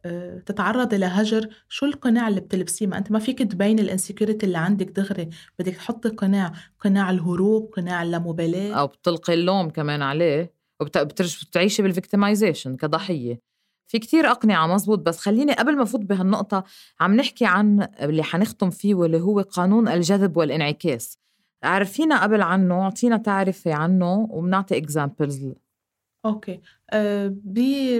آه، 0.06 0.38
تتعرضي 0.38 0.96
لهجر 0.96 1.48
شو 1.68 1.86
القناع 1.86 2.28
اللي 2.28 2.40
بتلبسيه؟ 2.40 2.86
ما 2.86 2.98
أنت 2.98 3.10
ما 3.10 3.18
فيك 3.18 3.38
تبين 3.38 3.78
ال 3.78 3.85
insecurity 3.85 4.46
اللي 4.46 4.58
عندك 4.58 4.90
دغري. 4.90 5.30
بدك 5.58 5.74
تحطي 5.74 6.08
قناع 6.08 6.52
قناع 6.80 7.10
الهروب 7.10 7.72
قناع 7.72 8.02
اللامبالاه 8.02 8.74
أو 8.74 8.86
بتلقي 8.86 9.34
اللوم 9.34 9.70
كمان 9.70 10.02
عليه. 10.02 10.55
وبتعيشي 10.80 11.82
بال 11.82 11.95
victimization 11.95 12.76
كضحية. 12.76 13.40
في 13.88 13.98
كتير 13.98 14.30
أقنعة 14.30 14.66
مزبوط 14.66 14.98
بس 14.98 15.18
خليني 15.18 15.52
قبل 15.52 15.76
ما 15.76 15.84
فوت 15.84 16.00
بهالنقطة 16.00 16.64
عم 17.00 17.14
نحكي 17.16 17.46
عن 17.46 17.88
اللي 18.00 18.22
حنختم 18.22 18.70
فيه 18.70 18.94
واللي 18.94 19.20
هو 19.20 19.40
قانون 19.40 19.88
الجذب 19.88 20.36
والانعكاس. 20.36 21.18
عرفينا 21.62 22.22
قبل 22.22 22.42
عنه 22.42 22.82
أعطينا 22.82 23.16
تعريف 23.16 23.74
عنه 23.74 24.28
وبنعطي 24.30 24.76
examples 24.76 25.52
okay. 26.24 26.60
أه 26.90 27.34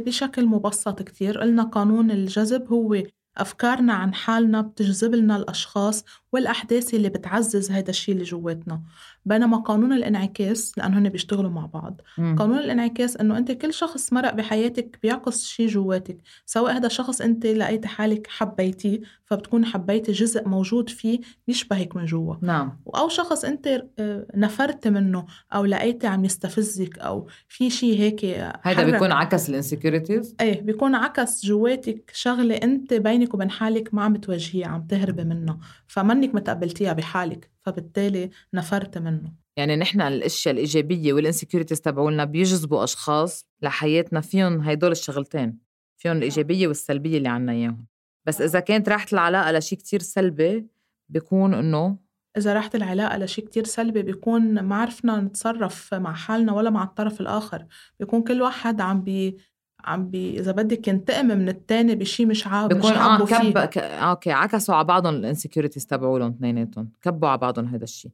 بشكل 0.06 0.46
مبسط 0.46 1.02
كتير 1.02 1.40
قلنا 1.40 1.62
قانون 1.62 2.10
الجذب 2.10 2.72
هو 2.72 3.02
أفكارنا 3.36 3.92
عن 3.92 4.14
حالنا 4.14 4.60
بتجذب 4.60 5.14
لنا 5.14 5.36
الأشخاص 5.36 6.04
والأحداث 6.32 6.94
اللي 6.94 7.08
بتعزز 7.08 7.70
هذا 7.70 7.90
الشيء 7.90 8.14
اللي 8.14 8.24
جواتنا. 8.24 8.82
بينما 9.26 9.56
قانون 9.56 9.92
الانعكاس 9.92 10.78
لأنه 10.78 10.98
هن 10.98 11.08
بيشتغلوا 11.08 11.50
مع 11.50 11.66
بعض. 11.66 12.00
مم. 12.18 12.36
قانون 12.38 12.58
الانعكاس 12.58 13.16
أنه 13.16 13.38
أنت 13.38 13.52
كل 13.52 13.72
شخص 13.72 14.12
مرق 14.12 14.34
بحياتك 14.34 14.98
بيعكس 15.02 15.44
شيء 15.44 15.68
جواتك 15.68 16.18
سواء 16.46 16.76
هذا 16.76 16.88
شخص 16.88 17.20
أنت 17.20 17.46
لقيت 17.46 17.86
حالك 17.86 18.26
حبيتيه 18.26 19.00
فبتكون 19.24 19.64
حبيتي 19.64 20.12
جزء 20.12 20.48
موجود 20.48 20.88
فيه 20.88 21.20
بيشبهك 21.46 21.96
من 21.96 22.04
جوا. 22.04 22.34
نعم. 22.42 22.80
أو 22.96 23.08
شخص 23.08 23.44
أنت 23.44 23.84
آه، 23.98 24.26
نفرت 24.34 24.88
منه 24.88 25.26
أو 25.54 25.64
لقيتي 25.64 26.06
عم 26.06 26.24
يستفزك 26.24 26.98
أو 26.98 27.26
في 27.48 27.70
شيء 27.70 27.98
هيك 27.98 28.24
هذا 28.62 28.90
بيكون 28.90 29.12
عكس 29.12 29.48
الانسكيورتيز 29.48 30.36
إيه 30.40 30.60
بيكون 30.60 30.94
عكس 30.94 31.46
جواتك 31.46 32.10
شغلة 32.14 32.56
أنت 32.56 32.94
بينك 32.94 33.34
وبين 33.34 33.50
حالك 33.50 33.94
ما 33.94 34.02
عم 34.02 34.16
تواجهيها 34.16 34.66
عم 34.66 34.86
تهربي 34.86 35.24
منه 35.24 35.58
فمنك 35.86 36.34
متقبلتيها 36.34 36.92
بحالك. 36.92 37.55
فبالتالي 37.66 38.30
نفرت 38.54 38.98
منه. 38.98 39.32
يعني 39.56 39.76
نحن 39.76 40.00
الأشياء 40.00 40.54
الإيجابية 40.54 41.12
وال 41.12 41.22
insecurities 41.22 41.80
تبعولنا 41.80 42.24
بيجذبوا 42.24 42.84
أشخاص 42.84 43.46
لحياتنا 43.62 44.20
فيهم 44.20 44.60
هيدول 44.60 44.92
الشغلتين 44.92 45.58
فيهم 45.96 46.16
الإيجابية 46.16 46.68
والسلبية 46.68 47.18
اللي 47.18 47.28
عنا 47.28 47.52
إياهم. 47.52 47.86
بس 48.26 48.40
إذا 48.40 48.60
كانت 48.60 48.88
راحت 48.88 49.12
العلاقة 49.12 49.52
لشيء 49.52 49.78
كتير 49.78 50.00
سلبي 50.00 50.66
بيكون 51.08 51.54
إنه 51.54 51.98
إذا 52.36 52.54
راحت 52.54 52.74
العلاقة 52.74 53.18
لشيء 53.18 53.44
كتير 53.44 53.64
سلبي 53.64 54.02
بيكون 54.02 54.60
ما 54.60 54.76
عرفنا 54.76 55.20
نتصرف 55.20 55.94
مع 55.94 56.12
حالنا 56.12 56.52
ولا 56.52 56.70
مع 56.70 56.84
الطرف 56.84 57.20
الآخر. 57.20 57.66
بيكون 58.00 58.22
كل 58.22 58.42
واحد 58.42 58.80
عم 58.80 59.02
بي 59.02 59.36
عم 59.84 60.10
بي 60.10 60.40
إذا 60.40 60.52
بدك 60.52 60.88
ينتقم 60.88 61.26
من 61.26 61.48
الثاني 61.48 61.94
بشيء 61.94 62.26
مش 62.26 62.46
عاجبه 62.46 62.74
بيكون 62.74 62.92
آه 62.92 63.24
كب 63.24 63.58
ك... 63.58 63.78
okay 63.78 64.32
عكسوا 64.32 64.74
على 64.74 64.84
بعضهم 64.84 65.14
ال 65.14 65.20
insecurities 65.20 65.86
تبعولهم 65.86 66.30
اثنيناتهم 66.30 66.90
كبوا 67.02 67.28
على 67.28 67.38
بعضهم 67.38 67.66
هذا 67.66 67.84
الشيء 67.84 68.10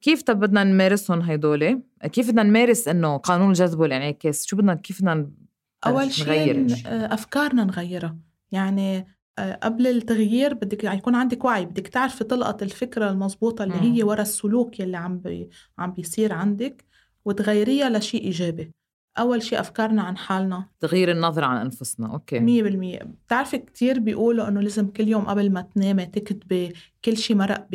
كيف 0.00 0.22
طب 0.22 0.40
بدنا 0.40 0.64
نمارسهم 0.64 1.20
هيدول؟ 1.20 1.82
كيف 2.12 2.30
بدنا 2.30 2.42
نمارس 2.42 2.88
إنه 2.88 3.16
قانون 3.16 3.48
الجذب 3.48 3.80
والانعكاس 3.80 4.46
شو 4.46 4.56
بدنا 4.56 4.74
كيف 4.74 4.98
بدنا 4.98 5.30
أول 5.86 6.12
شيء 6.12 6.66
أفكارنا 6.86 7.64
نغيرها. 7.64 8.16
يعني 8.52 9.06
آه، 9.38 9.54
قبل 9.54 9.86
التغيير 9.86 10.54
بدك 10.54 10.84
يعني 10.84 10.98
يكون 10.98 11.14
عندك 11.14 11.44
وعي 11.44 11.64
بدك 11.64 11.88
تعرفي 11.88 12.24
تلقط 12.24 12.62
الفكرة 12.62 13.10
المضبوطة 13.10 13.64
اللي 13.64 13.80
هي 13.80 14.02
ورا 14.02 14.22
السلوك 14.22 14.80
يلي 14.80 14.96
عم 14.96 15.18
بي 15.18 15.50
عم 15.78 15.92
بيصير 15.92 16.32
عندك 16.32 16.84
وتغيريها 17.24 17.90
لشيء 17.90 18.24
إيجابي. 18.24 18.72
أول 19.18 19.42
شيء 19.42 19.60
أفكارنا 19.60 20.02
عن 20.02 20.16
حالنا. 20.16 20.68
تغيير 20.80 21.10
النظرة 21.10 21.46
عن 21.46 21.56
أنفسنا 21.56 22.12
أوكي. 22.12 22.40
مية 22.40 22.62
بالمية. 22.62 22.98
بتعرفي 22.98 23.58
كتير 23.58 23.98
بيقولوا 23.98 24.48
أنه 24.48 24.60
لازم 24.60 24.86
كل 24.86 25.08
يوم 25.08 25.24
قبل 25.24 25.52
ما 25.52 25.60
تنامي 25.60 26.06
تكتبي 26.06 26.72
كل 27.04 27.16
شيء 27.16 27.36
مرق 27.36 27.66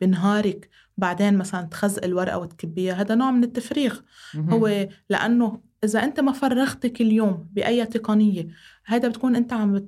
بنهارك 0.00 0.68
بعدين 0.96 1.38
مثلا 1.38 1.62
تخزقي 1.62 2.06
الورقة 2.06 2.38
وتكبيها. 2.38 2.94
هذا 2.94 3.14
نوع 3.14 3.30
من 3.30 3.44
التفريغ. 3.44 3.98
هو 4.36 4.88
لأنه 5.10 5.60
إذا 5.84 6.04
أنت 6.04 6.20
ما 6.20 6.32
فرغت 6.32 6.86
كل 6.86 7.12
يوم 7.12 7.48
بأي 7.52 7.86
تقنية 7.86 8.48
هذا 8.84 9.08
بتكون 9.08 9.36
أنت 9.36 9.52
عم 9.52 9.86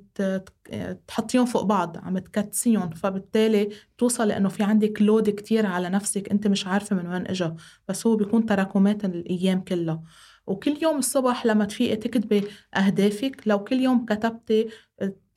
تحطيهم 1.07 1.45
فوق 1.45 1.63
بعض 1.63 1.97
عم 1.97 2.17
تكتسيهم 2.17 2.89
فبالتالي 2.89 3.69
توصل 3.97 4.27
لأنه 4.27 4.49
في 4.49 4.63
عندك 4.63 5.01
لود 5.01 5.29
كتير 5.29 5.65
على 5.65 5.89
نفسك 5.89 6.29
أنت 6.29 6.47
مش 6.47 6.67
عارفة 6.67 6.95
من 6.95 7.07
وين 7.07 7.27
إجا. 7.27 7.55
بس 7.87 8.07
هو 8.07 8.15
بيكون 8.15 8.45
تراكمات 8.45 9.05
الأيام 9.05 9.61
كلها. 9.61 10.03
وكل 10.49 10.77
يوم 10.81 10.97
الصبح 10.97 11.45
لما 11.45 11.65
تفيقي 11.65 11.95
تكتبي 11.95 12.43
أهدافك 12.75 13.41
لو 13.45 13.63
كل 13.63 13.75
يوم 13.79 14.05
كتبتي 14.05 14.69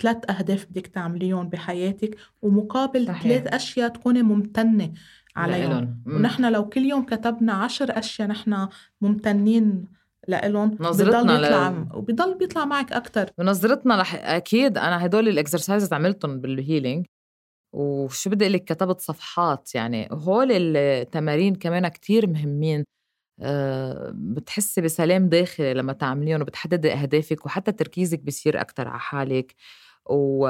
ثلاث 0.03 0.31
أهداف 0.31 0.67
بدك 0.71 0.87
تعمليهم 0.87 1.49
بحياتك 1.49 2.17
ومقابل 2.43 3.07
ثلاث 3.07 3.47
أشياء 3.47 3.89
تكوني 3.89 4.23
ممتنة 4.23 4.93
عليهم. 5.37 6.03
ونحن 6.07 6.53
لو 6.53 6.69
كل 6.69 6.81
يوم 6.81 7.05
كتبنا 7.05 7.53
عشر 7.53 7.99
أشياء 7.99 8.29
نحن 8.29 8.69
ممتنين 9.01 9.85
لإلهم 10.29 10.77
نظرتنا 10.81 11.41
بيطلع 11.41 11.69
ل... 11.69 11.89
وبضل 11.95 12.39
بيطلع 12.39 12.65
معك 12.65 12.93
أكتر. 12.93 13.31
ونظرتنا 13.39 14.01
رح 14.01 14.15
أكيد 14.15 14.79
أنا 14.79 15.07
هدول 15.07 15.29
ال 15.29 15.35
exercises 15.35 15.93
عملتهم 15.93 16.41
بال 16.41 16.56
healing 16.56 17.07
وشو 17.73 18.31
بدي 18.31 18.49
قلك 18.49 18.65
كتبت 18.65 19.01
صفحات 19.01 19.75
يعني 19.75 20.09
هول 20.13 20.77
التمارين 20.77 21.55
كمان 21.55 21.89
كتير 21.89 22.27
مهمين. 22.27 22.79
آه، 22.81 23.02
بتحسي 24.13 24.81
بسلام 24.81 25.29
داخلي 25.29 25.75
لما 25.75 25.93
تعمليهم 25.93 26.41
وبتحددي 26.41 26.93
أهدافك 26.93 27.47
وحتى 27.47 27.73
تركيزك 27.73 28.21
بصير 28.21 28.61
أكتر 28.61 28.89
على 28.89 29.01
حالك 29.01 29.55
و 30.07 30.47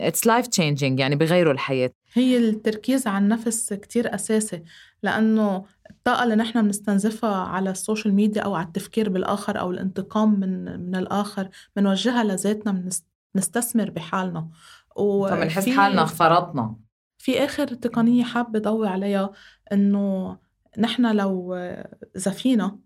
it's 0.00 0.26
life 0.26 0.46
changing 0.46 1.00
يعني 1.00 1.16
بغيروا 1.16 1.52
الحياة. 1.52 1.90
هي 2.12 2.36
التركيز 2.36 3.06
على 3.06 3.24
النفس 3.24 3.72
كتير 3.72 4.14
أساسي 4.14 4.62
لأنه 5.02 5.64
الطاقة 5.90 6.24
اللي 6.24 6.34
نحن 6.34 6.62
بنستنزفها 6.62 7.36
على 7.36 7.70
ال 7.70 7.76
social 7.76 8.14
media 8.14 8.42
أو 8.42 8.54
على 8.54 8.66
التفكير 8.66 9.08
بالآخر 9.08 9.60
أو 9.60 9.70
الانتقام 9.70 10.40
من 10.40 10.80
من 10.80 10.96
الآخر 10.96 11.48
بنوجهها 11.76 12.24
لذاتنا 12.24 12.90
بنستثمر 13.34 13.90
بحالنا. 13.90 14.48
وبنحس 14.96 15.68
حالنا 15.68 16.04
فرطنا. 16.04 16.76
في 17.18 17.44
آخر 17.44 17.66
تقنية 17.66 18.24
حابة 18.24 18.58
ضوي 18.58 18.88
عليها 18.88 19.32
إنه 19.72 20.36
نحن 20.78 21.16
لو 21.16 21.54
إذا 22.16 22.30
فينا 22.30 22.78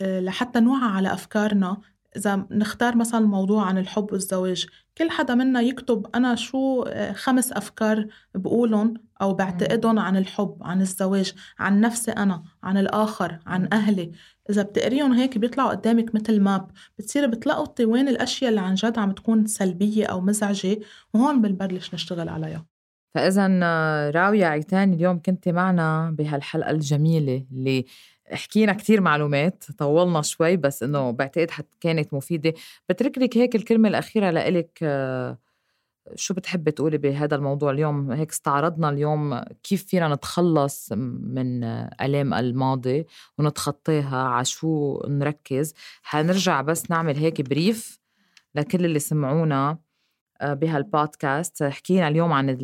آه، 0.00 0.20
لحتى 0.20 0.60
نوعى 0.60 0.90
على 0.90 1.12
أفكارنا 1.12 1.80
إذا 2.16 2.46
نختار 2.50 2.96
مثلا 2.96 3.26
موضوع 3.26 3.64
عن 3.64 3.78
الحب 3.78 4.12
والزواج 4.12 4.66
كل 4.98 5.10
حدا 5.10 5.34
منا 5.34 5.60
يكتب 5.60 6.06
أنا 6.14 6.34
شو 6.34 6.82
آه، 6.82 7.12
خمس 7.12 7.52
أفكار 7.52 8.06
بقولهم 8.34 8.94
أو 9.22 9.34
بعتقدهم 9.34 9.98
عن 9.98 10.16
الحب 10.16 10.56
عن 10.60 10.80
الزواج 10.80 11.34
عن 11.58 11.80
نفسي 11.80 12.10
أنا 12.10 12.42
عن 12.62 12.78
الآخر 12.78 13.38
عن 13.46 13.68
أهلي. 13.72 14.12
إذا 14.50 14.62
بتقريهم 14.62 15.12
هيك 15.12 15.38
بيطلعوا 15.38 15.70
قدامك 15.70 16.14
مثل 16.14 16.40
ماب 16.40 16.70
بتصير 16.98 17.26
بتلقطي 17.26 17.84
وين 17.84 18.08
الأشياء 18.08 18.50
اللي 18.50 18.60
عن 18.60 18.74
جد 18.74 18.98
عم 18.98 19.12
تكون 19.12 19.46
سلبية 19.46 20.06
أو 20.06 20.20
مزعجة 20.20 20.78
وهون 21.14 21.42
بنبلش 21.42 21.94
نشتغل 21.94 22.28
عليها. 22.28 22.77
فإذا 23.18 23.60
آه، 23.62 24.10
راوية 24.10 24.46
عيتان 24.46 24.92
اليوم 24.92 25.22
كنت 25.22 25.48
معنا 25.48 26.10
بهالحلقة 26.10 26.70
الجميلة 26.70 27.46
اللي 27.52 27.84
حكينا 28.32 28.72
كتير 28.72 29.00
معلومات 29.00 29.64
طولنا 29.78 30.22
شوي 30.22 30.56
بس 30.56 30.82
إنه 30.82 31.10
بعتقد 31.10 31.50
حت 31.50 31.66
كانت 31.80 32.14
مفيدة. 32.14 32.54
بترك 32.88 33.18
لك 33.18 33.36
هيك 33.38 33.56
الكلمة 33.56 33.88
الأخيرة 33.88 34.30
لإلك 34.30 34.78
آه، 34.82 35.38
شو 36.14 36.34
بتحبي 36.34 36.70
تقولي 36.70 36.98
بهذا 36.98 37.36
الموضوع 37.36 37.70
اليوم؟ 37.70 38.10
هيك 38.12 38.30
استعرضنا 38.30 38.88
اليوم 38.88 39.40
كيف 39.62 39.86
فينا 39.86 40.14
نتخلص 40.14 40.92
من 40.92 41.64
آلام 42.00 42.34
الماضي 42.34 43.06
ونتخطاها 43.38 44.16
على 44.16 44.44
شو 44.44 45.00
نركز. 45.08 45.74
حنرجع 46.02 46.60
بس 46.60 46.90
نعمل 46.90 47.16
هيك 47.16 47.40
بريف 47.42 48.00
لكل 48.54 48.84
اللي 48.84 48.98
سمعونا. 48.98 49.70
آه، 49.70 49.87
بهالبودكاست 50.42 51.62
حكينا 51.62 52.08
اليوم 52.08 52.32
عن 52.32 52.56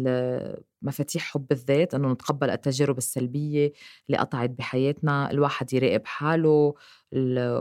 مفاتيح 0.83 1.23
حب 1.23 1.47
الذات 1.53 1.95
إنه 1.95 2.13
نتقبل 2.13 2.51
التجارب 2.51 2.99
السلبية 2.99 3.73
اللي 4.09 4.19
قطعت 4.19 4.51
بحياتنا 4.51 5.31
الواحد 5.31 5.73
يراقب 5.73 6.07
حاله 6.07 6.75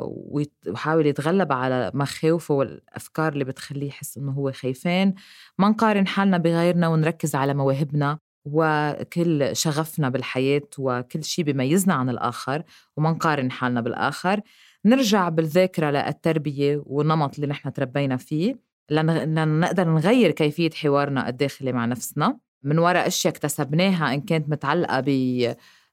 ويحاول 0.06 1.06
يتغلب 1.06 1.52
على 1.52 1.92
مخاوفه 1.94 2.54
والأفكار 2.54 3.34
اللي 3.34 3.44
بتخليه 3.44 3.88
يحس 3.88 4.18
إنه 4.18 4.32
هو 4.32 4.52
خايفان. 4.52 5.14
ما 5.58 5.70
نقارن 5.70 6.08
حالنا 6.08 6.38
بغيرنا 6.38 6.88
ونركز 6.88 7.36
على 7.36 7.54
مواهبنا 7.54 8.20
وكل 8.46 9.56
شغفنا 9.56 10.10
بالحياة 10.10 10.62
وكل 10.78 11.24
شيء 11.24 11.46
بيميزنا 11.46 11.94
عن 11.94 12.10
الآخر 12.10 12.64
وما 12.98 13.12
نقارن 13.12 13.52
حالنا 13.52 13.82
بالآخر. 13.82 14.42
نرجع 14.86 15.30
بالذاكرة 15.30 15.92
للتربية 15.92 16.84
والنمط 16.86 17.36
اللي 17.36 17.48
نحن 17.48 17.74
تربينا 17.74 18.18
فيه. 18.18 18.73
لنقدر 18.90 19.88
نغير 19.88 20.32
كيفية 20.32 20.70
حوارنا 20.70 21.30
الداخلي 21.30 21.72
مع 21.72 21.86
نفسنا 21.86 22.38
من 22.64 22.80
وراء 22.80 23.08
أشياء 23.08 23.34
اكتسبناها 23.34 24.14
إن 24.14 24.22
كانت 24.22 24.50
متعلقة 24.50 25.00
ب 25.00 25.10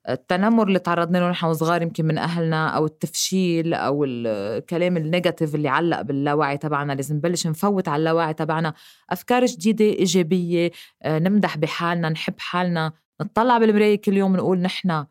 التنمر 0.08 0.68
اللي 0.68 0.78
تعرضنا 0.78 1.18
له 1.18 1.30
نحن 1.30 1.46
وصغار 1.46 1.82
يمكن 1.82 2.04
من 2.04 2.18
أهلنا 2.18 2.68
أو 2.68 2.86
التفشيل 2.86 3.74
أو 3.74 4.04
الكلام 4.04 4.96
النيجاتيف 4.96 5.54
اللي 5.54 5.68
علق 5.68 6.00
باللاوعي 6.00 6.58
تبعنا 6.58 6.92
لازم 6.92 7.16
نبلش 7.16 7.46
نفوت 7.46 7.88
على 7.88 8.00
اللاوعي 8.00 8.34
تبعنا. 8.34 8.74
أفكار 9.10 9.46
جديدة 9.46 9.84
إيجابية 9.84 10.70
آه، 11.02 11.18
نمدح 11.18 11.56
بحالنا 11.56 12.08
نحب 12.08 12.34
حالنا 12.38 12.92
نطلع 13.20 13.58
بالمراية 13.58 14.00
كل 14.00 14.16
يوم 14.16 14.36
نقول 14.36 14.58
نحن 14.58 15.04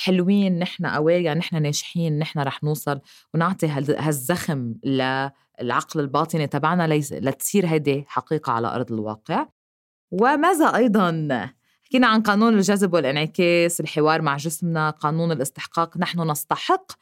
حلوين 0.00 0.58
نحن 0.58 0.86
قوايا 0.86 1.34
نحن 1.34 1.62
ناجحين 1.62 2.18
نحن 2.18 2.38
رح 2.40 2.64
نوصل. 2.64 3.00
ونعطي 3.34 3.68
هالزخم 3.68 4.74
للعقل 4.84 6.00
الباطني 6.00 6.46
تبعنا 6.46 6.86
لتصير 7.10 7.66
هيدي 7.66 8.04
حقيقة 8.08 8.52
على 8.52 8.74
أرض 8.74 8.92
الواقع. 8.92 9.46
وماذا 10.10 10.76
أيضا؟ 10.76 11.28
حكينا 11.82 12.06
عن 12.06 12.22
قانون 12.22 12.54
الجذب 12.54 12.94
والإنعكاس 12.94 13.80
الحوار 13.80 14.22
مع 14.22 14.36
جسمنا 14.36 14.90
قانون 14.90 15.32
الاستحقاق. 15.32 15.98
نحن 15.98 16.30
نستحق 16.30 16.92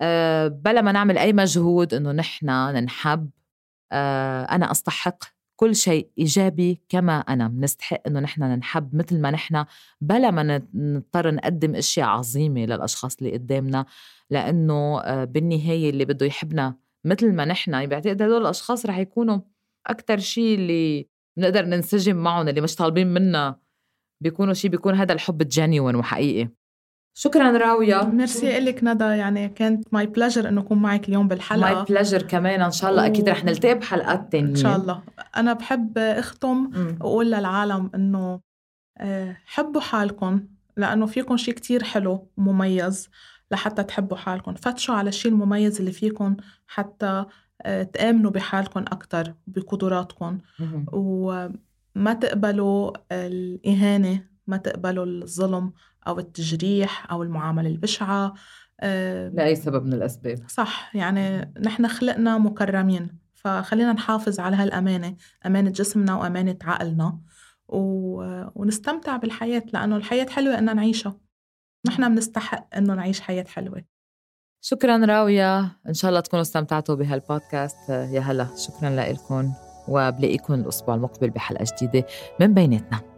أه 0.00 0.48
بلا 0.48 0.82
ما 0.82 0.92
نعمل 0.92 1.18
أي 1.18 1.32
مجهود 1.32 1.94
إنه 1.94 2.12
نحن 2.12 2.46
ننحب. 2.46 3.30
أه 3.92 4.42
أنا 4.44 4.70
أستحق. 4.70 5.35
كل 5.56 5.76
شيء 5.76 6.10
إيجابي 6.18 6.82
كما 6.88 7.18
أنا. 7.18 7.48
بنستحق 7.48 8.00
إنه 8.06 8.20
نحن 8.20 8.42
ننحب 8.42 8.94
مثل 8.94 9.20
ما 9.20 9.30
نحن 9.30 9.64
بلا 10.00 10.30
ما 10.30 10.62
نضطر 10.74 11.34
نقدم 11.34 11.74
أشياء 11.74 12.08
عظيمة 12.08 12.64
للأشخاص 12.64 13.16
اللي 13.16 13.32
قدامنا. 13.32 13.86
لأنه 14.30 15.00
آه، 15.00 15.24
بالنهاية 15.24 15.90
اللي 15.90 16.04
بده 16.04 16.26
يحبنا 16.26 16.76
مثل 17.04 17.32
ما 17.32 17.44
نحن 17.44 17.86
بعتقد 17.86 18.22
هدول 18.22 18.42
الأشخاص 18.42 18.86
رح 18.86 18.98
يكونوا 18.98 19.40
أكتر 19.86 20.18
شيء 20.18 20.54
اللي 20.54 21.08
بنقدر 21.36 21.64
ننسجم 21.64 22.16
معهم 22.16 22.48
اللي 22.48 22.60
مش 22.60 22.74
طالبين 22.74 23.06
منا. 23.06 23.60
بيكونوا 24.20 24.54
شيء 24.54 24.70
بيكون 24.70 24.94
هذا 24.94 25.12
الحب 25.12 25.42
genuine 25.42 25.94
وحقيقي. 25.94 26.48
شكرا 27.18 27.58
راوية. 27.58 28.04
ميرسي 28.04 28.60
لك 28.60 28.84
ندى 28.84 29.04
يعني 29.04 29.48
كانت 29.48 29.94
my 29.94 30.06
pleasure 30.06 30.48
إنه 30.48 30.60
أكون 30.60 30.78
معك 30.78 31.08
اليوم 31.08 31.28
بالحلقة. 31.28 31.74
my 31.74 31.84
pleasure 31.84 32.22
كمان 32.22 32.60
إن 32.60 32.70
شاء 32.70 32.90
الله. 32.90 33.02
و... 33.02 33.06
أكيد 33.06 33.28
رح 33.28 33.44
نلتقي 33.44 33.74
بحلقات 33.74 34.32
تانية. 34.32 34.50
إن 34.50 34.56
شاء 34.56 34.76
الله. 34.76 35.02
أنا 35.36 35.52
بحب 35.52 35.98
أختم 35.98 36.70
وأقول 37.00 37.26
للعالم 37.26 37.90
إنه 37.94 38.40
آه، 38.98 39.36
حبوا 39.46 39.80
حالكم 39.80 40.40
لأنه 40.76 41.06
فيكم 41.06 41.36
شيء 41.36 41.54
كتير 41.54 41.84
حلو 41.84 42.28
ومميز 42.36 43.08
لحتى 43.50 43.82
تحبوا 43.82 44.16
حالكم. 44.16 44.54
فتشوا 44.54 44.94
على 44.94 45.08
الشيء 45.08 45.32
المميز 45.32 45.78
اللي 45.78 45.92
فيكم 45.92 46.36
حتى 46.66 47.24
آه، 47.62 47.82
تآمنوا 47.82 48.30
بحالكم 48.30 48.80
أكتر 48.80 49.34
بقدراتكم. 49.46 50.38
وما 50.92 52.12
تقبلوا 52.20 52.92
الإهانة 53.12 54.22
ما 54.46 54.56
تقبلوا 54.56 55.04
الظلم. 55.04 55.72
أو 56.06 56.18
التجريح 56.18 57.10
أو 57.10 57.22
المعاملة 57.22 57.68
البشعة 57.68 58.34
لأي 58.82 59.54
سبب 59.54 59.86
من 59.86 59.92
الأسباب. 59.92 60.38
صح 60.48 60.96
يعني 60.96 61.52
نحن 61.60 61.88
خلقنا 61.88 62.38
مكرمين 62.38 63.18
فخلينا 63.34 63.92
نحافظ 63.92 64.40
على 64.40 64.56
هالأمانة 64.56 65.16
أمانة 65.46 65.70
جسمنا 65.70 66.14
وأمانة 66.14 66.56
عقلنا 66.64 67.18
و... 67.68 67.80
ونستمتع 68.54 69.16
بالحياة 69.16 69.62
لأنه 69.72 69.96
الحياة 69.96 70.26
حلوة 70.26 70.58
إننا 70.58 70.72
نعيشها. 70.72 71.16
نحن 71.86 72.14
بنستحق 72.14 72.76
إنه 72.76 72.94
نعيش 72.94 73.20
حياة 73.20 73.44
حلوة. 73.44 73.84
شكرا 74.60 75.06
راوية. 75.06 75.60
إن 75.88 75.94
شاء 75.94 76.08
الله 76.08 76.20
تكونوا 76.20 76.42
استمتعتوا 76.42 76.94
بهالبودكاست. 76.94 77.88
يا 77.88 78.20
هلا 78.20 78.48
شكرا 78.56 78.90
لكم 78.90 79.52
وبلاقيكم 79.88 80.54
الأسبوع 80.54 80.94
المقبل 80.94 81.30
بحلقة 81.30 81.66
جديدة 81.82 82.06
من 82.40 82.54
بيناتنا. 82.54 83.15